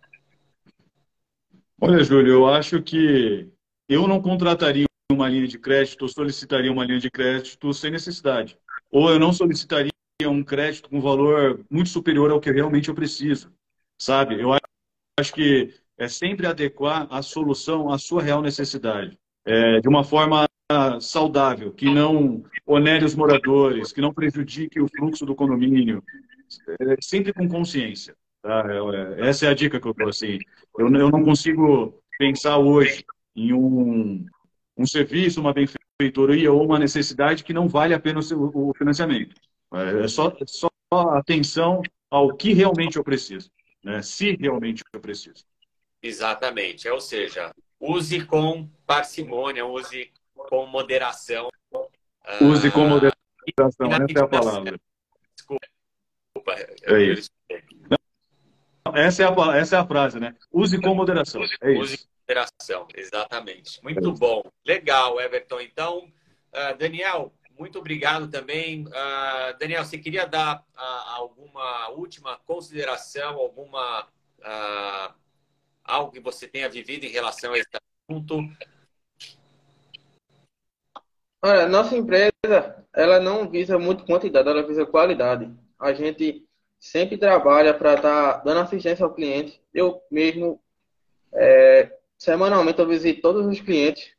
Olha, 1.80 2.04
Júlio, 2.04 2.34
eu 2.34 2.48
acho 2.48 2.82
que 2.82 3.52
eu 3.88 4.08
não 4.08 4.20
contrataria 4.20 4.88
uma 5.12 5.30
linha 5.30 5.48
de 5.48 5.60
crédito 5.60 6.02
ou 6.02 6.10
solicitaria 6.10 6.72
uma 6.72 6.86
linha 6.86 7.00
de 7.00 7.12
crédito 7.12 7.72
sem 7.72 7.92
necessidade 7.92 8.58
ou 8.90 9.12
eu 9.12 9.20
não 9.20 9.32
solicitaria 9.32 9.92
um 10.24 10.44
crédito 10.44 10.90
com 10.90 11.00
valor 11.00 11.64
muito 11.70 11.90
superior 11.90 12.32
ao 12.32 12.42
que 12.42 12.50
realmente 12.50 12.90
eu 12.90 12.96
preciso, 12.96 13.54
sabe? 14.02 14.42
Eu 14.42 14.50
acho 15.20 15.34
que 15.36 15.72
é 15.98 16.08
sempre 16.08 16.46
adequar 16.46 17.08
a 17.10 17.22
solução 17.22 17.92
à 17.92 17.98
sua 17.98 18.22
real 18.22 18.42
necessidade, 18.42 19.18
é, 19.46 19.80
de 19.80 19.88
uma 19.88 20.04
forma 20.04 20.48
saudável, 21.00 21.72
que 21.72 21.86
não 21.86 22.44
onere 22.66 23.06
os 23.06 23.16
moradores, 23.16 23.94
que 23.94 24.02
não 24.02 24.14
prejudique 24.14 24.82
o 24.82 24.88
fluxo 24.88 25.26
do 25.26 25.36
condomínio, 25.36 26.04
é, 26.80 26.96
sempre 27.02 27.32
com 27.34 27.48
consciência. 27.48 28.16
Tá? 28.42 28.66
É, 28.70 29.22
é 29.22 29.30
essa 29.30 29.46
é 29.46 29.50
a 29.50 29.54
dica 29.54 29.80
que 29.80 29.88
eu 29.88 29.94
dou. 29.94 30.10
Assim. 30.10 30.40
Eu, 30.78 30.94
eu 30.94 31.10
não 31.10 31.24
consigo 31.24 32.02
pensar 32.20 32.58
hoje 32.58 33.06
em 33.36 33.54
um, 33.54 34.26
um 34.78 34.86
serviço, 34.86 35.40
uma 35.40 35.54
benfeitoria, 35.54 35.88
feitoria 36.00 36.54
ou 36.54 36.64
uma 36.64 36.78
necessidade 36.78 37.44
que 37.44 37.54
não 37.54 37.68
vale 37.68 37.94
a 37.94 38.00
pena 38.00 38.20
o 38.20 38.74
financiamento. 38.78 39.36
É 39.74 40.08
só, 40.08 40.30
é 40.30 40.46
só 40.46 40.70
atenção 41.18 41.82
ao 42.10 42.36
que 42.36 42.54
realmente 42.54 42.98
eu 42.98 43.04
preciso, 43.04 43.50
né? 43.84 44.02
se 44.02 44.36
realmente 44.36 44.84
eu 44.94 45.02
preciso. 45.02 45.44
Exatamente, 46.08 46.88
ou 46.90 47.02
seja, 47.02 47.54
use 47.80 48.26
com 48.26 48.70
parcimônia, 48.86 49.66
use 49.66 50.12
com 50.34 50.66
moderação. 50.66 51.50
Use 52.42 52.72
com 52.72 52.84
ah, 52.84 52.88
moderação, 52.88 53.92
essa 53.92 54.20
é 54.20 54.22
a 54.22 54.28
palavra. 54.28 54.80
Desculpa. 55.36 55.66
É 56.84 57.02
isso. 57.02 57.30
Essa 58.94 59.24
é, 59.24 59.26
a, 59.26 59.58
essa 59.58 59.76
é 59.76 59.80
a 59.80 59.86
frase, 59.86 60.20
né? 60.20 60.36
Use 60.52 60.80
com 60.80 60.96
moderação. 60.96 61.42
É 61.62 61.72
isso. 61.74 61.82
Use 61.82 62.08
Operação, 62.28 62.86
exatamente. 62.94 63.82
Muito 63.82 64.12
bom. 64.12 64.44
Legal, 64.66 65.18
Everton. 65.22 65.62
Então, 65.62 66.00
uh, 66.00 66.78
Daniel, 66.78 67.34
muito 67.58 67.80
obrigado 67.80 68.30
também. 68.30 68.86
Uh, 68.86 69.58
Daniel, 69.58 69.86
você 69.86 69.98
queria 69.98 70.26
dar 70.28 70.58
uh, 70.58 71.10
alguma 71.16 71.88
última 71.92 72.38
consideração, 72.40 73.36
alguma 73.36 74.06
algo 75.88 76.12
que 76.12 76.20
você 76.20 76.48
tenha 76.48 76.70
vivido 76.70 77.06
em 77.06 77.10
relação 77.10 77.54
a 77.54 77.58
esse 77.58 77.70
assunto? 78.10 78.40
Olha, 81.42 81.68
nossa 81.68 81.96
empresa, 81.96 82.86
ela 82.94 83.20
não 83.20 83.50
visa 83.50 83.80
muito 83.80 84.06
quantidade, 84.06 84.50
ela 84.50 84.66
visa 84.66 84.86
qualidade. 84.86 85.52
A 85.80 85.94
gente 85.94 86.46
sempre 86.80 87.18
trabalha 87.18 87.74
para 87.74 87.94
estar 87.94 88.34
tá 88.34 88.38
dando 88.44 88.60
assistência 88.60 89.06
ao 89.06 89.14
cliente. 89.14 89.62
Eu 89.74 90.02
mesmo 90.12 90.62
é, 91.34 91.98
Semanalmente 92.18 92.80
eu 92.80 92.88
visito 92.88 93.22
todos 93.22 93.46
os 93.46 93.62
clientes 93.62 94.12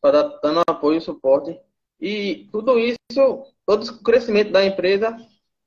para 0.00 0.22
dar 0.22 0.38
dando 0.40 0.62
apoio 0.68 0.98
e 0.98 1.00
suporte. 1.00 1.58
E 2.00 2.48
tudo 2.52 2.78
isso, 2.78 2.96
todo 3.66 3.82
o 3.82 4.02
crescimento 4.02 4.52
da 4.52 4.64
empresa, 4.64 5.16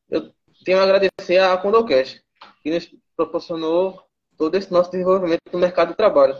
eu 0.09 0.31
tenho 0.63 0.79
a 0.79 0.83
agradecer 0.83 1.39
à 1.39 1.57
Condocast, 1.57 2.21
que 2.63 2.71
nos 2.71 2.89
proporcionou 3.15 4.01
todo 4.37 4.55
esse 4.55 4.71
nosso 4.71 4.91
desenvolvimento 4.91 5.41
no 5.51 5.59
mercado 5.59 5.89
de 5.89 5.95
trabalho. 5.95 6.37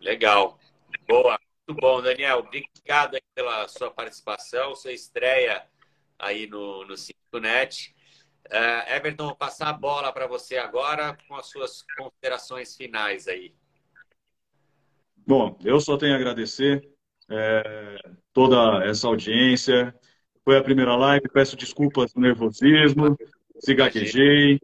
Legal. 0.00 0.58
Boa. 1.06 1.38
Muito 1.66 1.80
bom, 1.80 2.02
Daniel. 2.02 2.38
Obrigado 2.40 3.18
pela 3.34 3.66
sua 3.68 3.90
participação, 3.90 4.74
sua 4.74 4.92
estreia 4.92 5.62
aí 6.18 6.46
no, 6.46 6.84
no 6.84 6.96
Cinconet. 6.96 7.94
Uh, 8.46 8.94
Everton, 8.94 9.28
vou 9.28 9.36
passar 9.36 9.68
a 9.68 9.72
bola 9.72 10.12
para 10.12 10.26
você 10.26 10.58
agora 10.58 11.16
com 11.26 11.34
as 11.34 11.46
suas 11.46 11.82
considerações 11.96 12.76
finais 12.76 13.26
aí. 13.26 13.54
Bom, 15.26 15.56
eu 15.64 15.80
só 15.80 15.96
tenho 15.96 16.12
a 16.12 16.16
agradecer 16.16 16.86
é, 17.30 17.96
toda 18.32 18.84
essa 18.84 19.06
audiência. 19.06 19.94
Foi 20.44 20.58
a 20.58 20.62
primeira 20.62 20.94
live, 20.94 21.26
peço 21.30 21.56
desculpas 21.56 22.12
do 22.12 22.20
nervosismo, 22.20 23.16
se 23.58 23.74
gaguejei. 23.74 24.60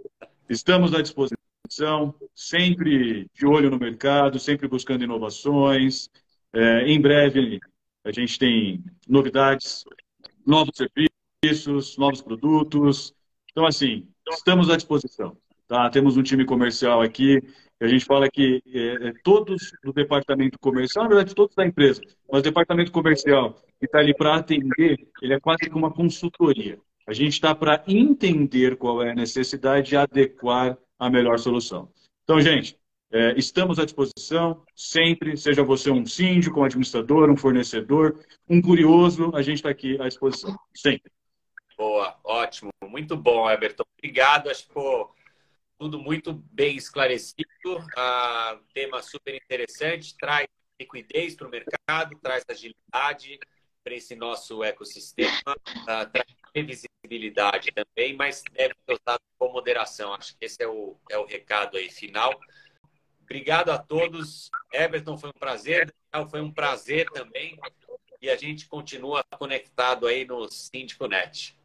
Estamos 0.50 0.92
à 0.92 1.00
disposição, 1.00 1.39
sempre 2.34 3.28
de 3.34 3.46
olho 3.46 3.70
no 3.70 3.78
mercado, 3.78 4.38
sempre 4.38 4.68
buscando 4.68 5.04
inovações. 5.04 6.08
É, 6.52 6.88
em 6.88 7.00
breve 7.00 7.60
a 8.04 8.12
gente 8.12 8.38
tem 8.38 8.82
novidades, 9.08 9.84
novos 10.46 10.76
serviços, 10.76 11.96
novos 11.96 12.20
produtos. 12.20 13.14
Então, 13.50 13.66
assim, 13.66 14.08
estamos 14.30 14.70
à 14.70 14.76
disposição. 14.76 15.36
Tá? 15.68 15.88
Temos 15.90 16.16
um 16.16 16.22
time 16.22 16.44
comercial 16.44 17.02
aqui 17.02 17.40
a 17.80 17.88
gente 17.88 18.04
fala 18.04 18.28
que 18.28 18.62
é, 18.66 19.08
é, 19.08 19.12
todos 19.24 19.72
do 19.82 19.92
departamento 19.92 20.58
comercial, 20.58 21.04
na 21.04 21.08
verdade, 21.08 21.34
todos 21.34 21.56
da 21.56 21.66
empresa, 21.66 22.02
mas 22.30 22.40
o 22.40 22.42
departamento 22.42 22.92
comercial 22.92 23.54
que 23.78 23.86
está 23.86 23.98
ali 23.98 24.14
para 24.14 24.36
atender, 24.36 24.98
ele 25.22 25.32
é 25.32 25.40
quase 25.40 25.60
que 25.60 25.74
uma 25.74 25.90
consultoria. 25.90 26.78
A 27.06 27.14
gente 27.14 27.32
está 27.32 27.54
para 27.54 27.82
entender 27.88 28.76
qual 28.76 29.02
é 29.02 29.12
a 29.12 29.14
necessidade 29.14 29.94
e 29.94 29.96
adequar 29.96 30.76
a 31.00 31.08
melhor 31.08 31.38
solução. 31.38 31.90
Então, 32.22 32.40
gente, 32.40 32.78
é, 33.10 33.32
estamos 33.36 33.78
à 33.78 33.84
disposição 33.84 34.62
sempre, 34.76 35.36
seja 35.36 35.64
você 35.64 35.90
um 35.90 36.06
síndico, 36.06 36.60
um 36.60 36.64
administrador, 36.64 37.30
um 37.30 37.36
fornecedor, 37.36 38.24
um 38.48 38.60
curioso, 38.60 39.32
a 39.34 39.42
gente 39.42 39.56
está 39.56 39.70
aqui 39.70 40.00
à 40.00 40.06
disposição, 40.06 40.54
sempre. 40.76 41.10
Boa, 41.76 42.16
ótimo, 42.22 42.70
muito 42.84 43.16
bom, 43.16 43.50
Everton. 43.50 43.84
Obrigado, 43.98 44.50
acho 44.50 44.68
que 44.68 44.74
tudo 45.78 45.98
muito 45.98 46.34
bem 46.52 46.76
esclarecido, 46.76 47.78
uh, 47.78 48.60
tema 48.74 49.02
super 49.02 49.34
interessante, 49.34 50.14
traz 50.16 50.46
liquidez 50.78 51.34
para 51.34 51.48
o 51.48 51.50
mercado, 51.50 52.18
traz 52.22 52.44
agilidade 52.48 53.38
para 53.82 53.94
esse 53.94 54.14
nosso 54.14 54.62
ecossistema, 54.62 55.56
uh, 55.56 56.10
traz 56.12 56.26
previsibilidade 56.52 57.70
também, 57.72 58.14
mas 58.16 58.42
deve 58.52 58.74
ser 58.86 58.92
usado 58.92 59.20
com 59.38 59.52
moderação. 59.52 60.14
Acho 60.14 60.36
que 60.38 60.44
esse 60.44 60.62
é 60.62 60.68
o, 60.68 60.96
é 61.10 61.18
o 61.18 61.26
recado 61.26 61.76
aí 61.76 61.90
final. 61.90 62.38
Obrigado 63.22 63.70
a 63.70 63.78
todos. 63.78 64.50
Everton, 64.72 65.16
foi 65.16 65.30
um 65.30 65.38
prazer. 65.38 65.94
Foi 66.30 66.40
um 66.40 66.50
prazer 66.50 67.08
também. 67.10 67.58
E 68.20 68.28
a 68.28 68.36
gente 68.36 68.66
continua 68.66 69.22
conectado 69.38 70.06
aí 70.06 70.24
no 70.24 70.50
Síndico 70.50 71.06
Net. 71.06 71.56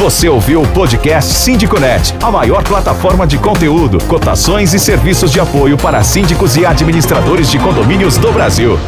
Você 0.00 0.30
ouviu 0.30 0.62
o 0.62 0.72
podcast 0.72 1.30
SíndicoNet, 1.30 2.14
a 2.22 2.30
maior 2.30 2.64
plataforma 2.64 3.26
de 3.26 3.38
conteúdo, 3.38 3.98
cotações 4.06 4.72
e 4.72 4.78
serviços 4.78 5.30
de 5.30 5.38
apoio 5.38 5.76
para 5.76 6.02
síndicos 6.02 6.56
e 6.56 6.64
administradores 6.64 7.50
de 7.50 7.58
condomínios 7.58 8.16
do 8.16 8.32
Brasil. 8.32 8.78